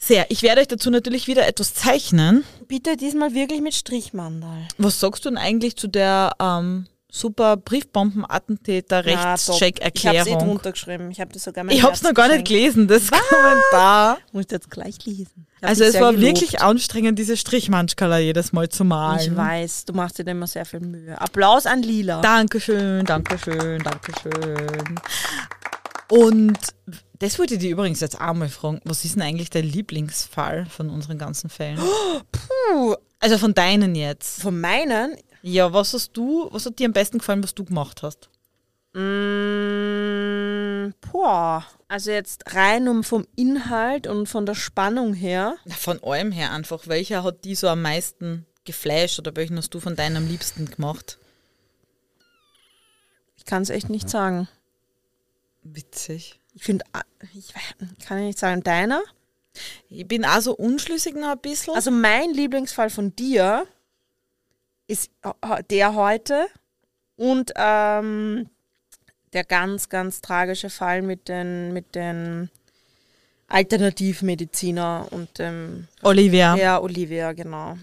Sehr. 0.00 0.30
Ich 0.30 0.42
werde 0.42 0.60
euch 0.60 0.68
dazu 0.68 0.90
natürlich 0.90 1.26
wieder 1.26 1.46
etwas 1.46 1.74
zeichnen. 1.74 2.44
Bitte 2.68 2.96
diesmal 2.96 3.34
wirklich 3.34 3.60
mit 3.60 3.74
Strichmandal. 3.74 4.68
Was 4.78 5.00
sagst 5.00 5.24
du 5.24 5.28
denn 5.30 5.38
eigentlich 5.38 5.76
zu 5.76 5.88
der 5.88 6.34
ähm, 6.40 6.86
super 7.10 7.56
Briefbombenattentäter 7.56 9.02
Na, 9.04 9.06
top. 9.06 9.10
Ich 9.12 9.16
habe 9.18 9.34
es 9.34 9.48
eh 9.48 9.52
Rechtscheck-Erklärung? 9.52 10.38
drunter 10.38 10.72
geschrieben. 10.72 11.10
Ich 11.10 11.20
habe 11.20 11.32
das 11.32 11.44
sogar 11.44 11.64
Ich 11.66 11.82
hab's 11.82 12.00
Herz 12.00 12.02
noch 12.02 12.14
gar 12.14 12.28
nicht 12.28 12.46
gelesen, 12.46 12.86
das 12.88 13.10
Kommentar. 13.10 14.18
Muss 14.32 14.44
ich 14.44 14.50
jetzt 14.50 14.70
gleich 14.70 15.04
lesen. 15.04 15.46
Also 15.60 15.84
es 15.84 15.94
war 15.94 16.12
gelobt. 16.12 16.26
wirklich 16.26 16.60
anstrengend, 16.60 17.18
diese 17.18 17.36
Strichmanschkala 17.36 18.18
jedes 18.18 18.52
Mal 18.52 18.68
zu 18.68 18.84
malen. 18.84 19.20
Ich 19.32 19.36
weiß, 19.36 19.86
du 19.86 19.92
machst 19.94 20.18
dir 20.18 20.24
da 20.24 20.30
immer 20.32 20.46
sehr 20.46 20.64
viel 20.64 20.80
Mühe. 20.80 21.20
Applaus 21.20 21.66
an 21.66 21.82
Lila. 21.82 22.20
Dankeschön, 22.20 23.04
Dankeschön, 23.04 23.82
Dankeschön. 23.82 25.00
Und 26.10 26.58
das 27.18 27.38
wollte 27.38 27.54
ich 27.54 27.60
dir 27.60 27.70
übrigens 27.70 28.00
jetzt 28.00 28.20
auch 28.20 28.34
mal 28.34 28.48
fragen. 28.48 28.80
Was 28.84 29.04
ist 29.04 29.14
denn 29.16 29.22
eigentlich 29.22 29.50
dein 29.50 29.64
Lieblingsfall 29.64 30.66
von 30.66 30.88
unseren 30.90 31.18
ganzen 31.18 31.50
Fällen? 31.50 31.78
Puh, 32.32 32.94
Also 33.20 33.38
von 33.38 33.52
deinen 33.54 33.94
jetzt. 33.94 34.40
von 34.42 34.60
meinen, 34.60 35.16
Ja, 35.42 35.72
was 35.72 35.94
hast 35.94 36.16
du, 36.16 36.48
was 36.52 36.66
hat 36.66 36.78
dir 36.78 36.86
am 36.86 36.92
besten 36.92 37.18
gefallen, 37.18 37.42
was 37.42 37.54
du 37.54 37.64
gemacht 37.64 38.02
hast? 38.02 38.28
mm, 39.58 40.94
boah, 41.12 41.64
also 41.88 42.10
jetzt 42.10 42.54
rein 42.54 42.88
um 42.88 43.04
vom 43.04 43.26
Inhalt 43.36 44.06
und 44.06 44.26
von 44.26 44.46
der 44.46 44.54
Spannung 44.54 45.14
her. 45.14 45.56
Von 45.78 46.02
allem 46.02 46.32
her 46.32 46.52
einfach. 46.52 46.86
Welcher 46.88 47.22
hat 47.22 47.44
die 47.44 47.54
so 47.54 47.68
am 47.68 47.82
meisten 47.82 48.46
geflasht 48.64 49.18
oder 49.18 49.34
welchen 49.36 49.56
hast 49.58 49.70
du 49.74 49.80
von 49.80 49.94
deinem 49.96 50.16
am 50.18 50.28
liebsten 50.28 50.66
gemacht? 50.70 51.18
Ich 53.36 53.44
kann 53.44 53.62
es 53.62 53.70
echt 53.70 53.88
nicht 53.90 54.08
sagen. 54.10 54.48
Witzig. 55.62 56.40
Ich 56.54 56.64
finde, 56.64 56.84
ich 57.34 57.50
weiß- 57.50 58.06
kann 58.06 58.18
ich 58.18 58.24
nicht 58.26 58.38
sagen, 58.38 58.62
deiner? 58.62 59.02
Ich 59.88 60.06
bin 60.06 60.24
auch 60.24 60.40
so 60.40 60.54
unschlüssig 60.54 61.14
noch 61.14 61.28
ein 61.30 61.38
bisschen. 61.40 61.74
Also 61.74 61.90
mein 61.90 62.32
Lieblingsfall 62.32 62.90
von 62.90 63.14
dir 63.16 63.66
ist 64.88 65.10
äh, 65.22 65.62
der 65.70 65.94
heute 65.94 66.48
und 67.16 67.52
ähm, 67.54 68.48
der 69.32 69.44
ganz, 69.44 69.88
ganz 69.88 70.20
tragische 70.20 70.70
Fall 70.70 71.02
mit 71.02 71.28
den, 71.28 71.72
mit 71.72 71.94
den 71.94 72.50
Alternativmediziner 73.48 75.06
und 75.10 75.38
dem 75.38 75.88
Olivia. 76.02 76.56
Ja. 76.56 76.62
ja, 76.62 76.80
Olivia, 76.80 77.32
genau. 77.32 77.78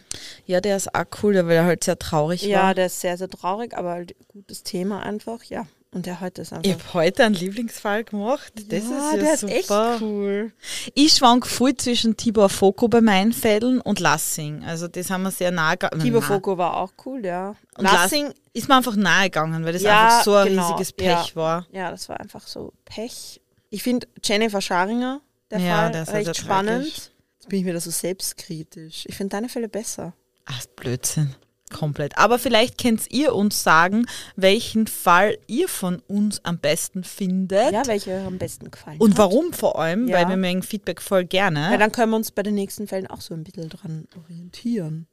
der 0.62 0.78
ist 0.78 0.94
auch 0.94 1.06
cool, 1.24 1.36
weil 1.36 1.52
er 1.58 1.66
halt 1.66 1.84
sehr 1.84 1.98
traurig 1.98 2.44
Ja, 2.44 2.64
war. 2.64 2.76
der 2.76 2.88
ist 2.88 3.02
sehr, 3.02 3.18
sehr 3.18 3.30
traurig, 3.30 3.76
aber 3.76 3.92
halt 3.92 4.16
gutes 4.28 4.64
Thema 4.64 5.02
einfach, 5.02 5.44
ja. 5.44 5.66
Und 5.96 6.06
der 6.08 6.20
heute 6.20 6.42
ist 6.42 6.52
einfach. 6.52 6.66
Ich 6.66 6.74
habe 6.74 6.94
heute 6.94 7.24
einen 7.24 7.36
Lieblingsfall 7.36 8.04
gemacht. 8.04 8.52
Das 8.68 8.84
ja, 8.84 8.98
ist 9.14 9.14
ja 9.14 9.18
der 9.18 9.38
super. 9.38 9.54
ist 9.54 9.60
echt 9.62 10.02
cool. 10.02 10.52
Ich 10.94 11.14
schwank 11.14 11.48
voll 11.48 11.74
zwischen 11.76 12.18
Tibor 12.18 12.50
Foko 12.50 12.90
bei 12.90 13.00
meinen 13.00 13.32
Fällen 13.32 13.80
und 13.80 14.02
Lassing. 14.02 14.66
Also 14.66 14.90
das 14.90 15.10
haben 15.10 15.24
wir 15.24 15.32
sehr 15.32 15.52
nahe 15.52 15.78
gegangen. 15.78 16.02
Tibor 16.04 16.22
Foko 16.22 16.58
war 16.58 16.76
auch 16.76 16.92
cool, 17.06 17.26
ja. 17.26 17.56
Und 17.78 17.86
Lassing, 17.86 18.34
Ist 18.52 18.68
mir 18.68 18.76
einfach 18.76 18.98
nahe 18.98 19.26
gegangen, 19.30 19.64
weil 19.64 19.72
das 19.72 19.84
Ja, 19.84 20.04
einfach 20.08 20.24
so 20.26 20.34
ein 20.36 20.48
genau, 20.50 20.68
riesiges 20.68 20.92
Pech 20.92 21.08
ja. 21.30 21.36
war. 21.36 21.66
ja, 21.72 21.90
das 21.92 22.10
war 22.10 22.20
einfach 22.20 22.46
so 22.46 22.74
Pech. 22.84 23.40
Ich 23.70 23.82
finde 23.82 24.06
Jennifer 24.22 24.60
Scharinger, 24.60 25.22
der 25.50 25.60
Ja, 25.60 25.76
Fall, 25.78 25.94
ja 25.96 26.04
recht 26.04 26.26
sehr 26.26 26.34
spannend. 26.34 26.84
tragisch. 26.84 27.10
Jetzt 27.38 27.48
bin 27.50 27.60
ich 27.60 27.66
wieder 27.66 27.80
so 27.80 27.90
selbstkritisch. 27.90 29.06
Ich 29.08 29.16
finde 29.16 29.32
deine 29.32 29.48
Fälle 29.48 29.70
besser. 29.70 30.14
Ach, 30.44 30.66
Blödsinn. 30.76 31.36
Komplett. 31.76 32.18
Aber 32.18 32.40
vielleicht 32.40 32.78
könnt 32.82 33.12
ihr 33.12 33.36
uns 33.36 33.62
sagen, 33.64 34.06
welchen 34.36 34.88
Fall 34.88 35.38
ihr 35.48 35.68
von 35.68 36.02
uns 36.08 36.40
am 36.44 36.58
besten 36.58 37.04
findet. 37.04 37.72
Ja, 37.74 37.86
welche 37.86 38.12
euch 38.12 38.26
am 38.26 38.38
besten 38.38 38.72
gefallen 38.72 38.98
und 39.00 39.12
hat. 39.12 39.18
warum 39.18 39.52
vor 39.54 39.78
allem, 39.80 40.08
Ja. 40.08 40.18
weil 40.18 40.30
wir 40.30 40.38
mögen 40.38 40.64
Feedback 40.64 41.02
voll 41.02 41.26
gerne. 41.26 41.68
Weil 41.70 41.78
dann 41.80 41.92
können 41.92 42.12
wir 42.12 42.16
uns 42.18 42.32
bei 42.32 42.44
den 42.44 42.56
nächsten 42.56 42.88
Fällen 42.88 43.08
auch 43.08 43.22
so 43.22 43.34
ein 43.34 43.44
bisschen 43.44 43.70
dran 43.70 44.08
orientieren. 44.24 45.08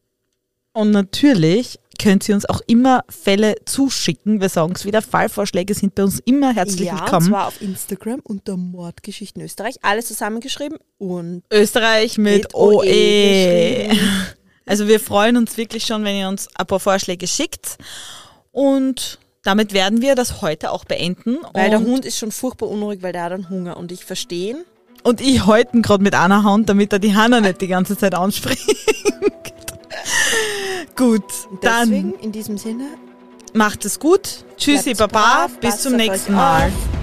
Und 0.75 0.91
natürlich 0.91 1.79
könnt 2.01 2.27
ihr 2.29 2.35
uns 2.35 2.47
auch 2.47 2.63
immer 2.67 3.05
Fälle 3.11 3.57
zuschicken. 3.67 4.41
Wir 4.41 4.49
sagen 4.49 4.73
es 4.75 4.87
wieder, 4.87 5.03
Fallvorschläge 5.03 5.75
sind 5.75 5.95
bei 5.95 6.03
uns 6.05 6.19
immer 6.25 6.55
herzlich 6.55 6.87
ja, 6.87 6.95
und 6.95 7.01
willkommen. 7.03 7.27
zwar 7.29 7.49
auf 7.49 7.61
Instagram 7.61 8.21
unter 8.25 8.57
Mordgeschichten 8.57 9.43
Österreich. 9.43 9.77
Alles 9.83 10.07
zusammengeschrieben 10.07 10.79
und 10.99 11.43
Österreich 11.53 12.17
mit, 12.17 12.45
Mit 12.45 12.55
OE 12.55 12.87
OE. 12.87 13.91
Also 14.67 14.87
wir 14.89 15.01
freuen 15.01 15.37
uns 15.37 15.57
wirklich 15.57 15.85
schon, 15.85 16.05
wenn 16.05 16.17
ihr 16.17 16.29
uns 16.29 16.49
ein 16.55 16.67
paar 16.67 16.81
Vorschläge 16.81 17.27
schickt. 17.27 17.79
Und 18.53 19.19
damit 19.43 19.73
werden 19.73 20.03
wir 20.03 20.15
das 20.15 20.41
heute 20.41 20.71
auch 20.71 20.85
beenden. 20.85 21.39
weil 21.53 21.71
der 21.71 21.81
und, 21.81 21.87
Hund 21.87 22.05
ist 22.05 22.19
schon 22.19 22.33
furchtbar 22.33 22.69
unruhig, 22.69 23.03
weil 23.03 23.13
der 23.13 23.25
hat 23.25 23.33
dann 23.33 23.51
Hunger. 23.51 23.77
Und 23.77 23.91
ich 23.93 24.05
verstehe 24.05 24.51
ihn. 24.51 24.65
und 25.03 25.21
ich 25.21 25.47
halten 25.47 25.83
gerade 25.83 26.03
mit 26.03 26.15
einer 26.15 26.45
Hand, 26.45 26.69
damit 26.69 26.93
er 26.93 26.99
die 27.01 27.15
Hanna 27.15 27.41
nicht 27.41 27.61
die 27.61 27.67
ganze 27.69 27.97
Zeit 27.99 28.15
anspringt. 28.15 28.61
Gut, 30.97 31.25
Und 31.51 31.65
dann 31.65 31.89
deswegen 31.91 32.15
in 32.21 32.33
diesem 32.33 32.59
Sinne 32.59 32.85
macht 33.55 33.85
es 33.85 33.99
gut. 33.99 34.45
Tschüssi, 34.57 34.95
Baba. 34.95 35.49
Bis 35.61 35.83
zum 35.83 35.97
nächsten 35.97 36.35
Mal. 36.35 36.69
auf. 36.69 37.02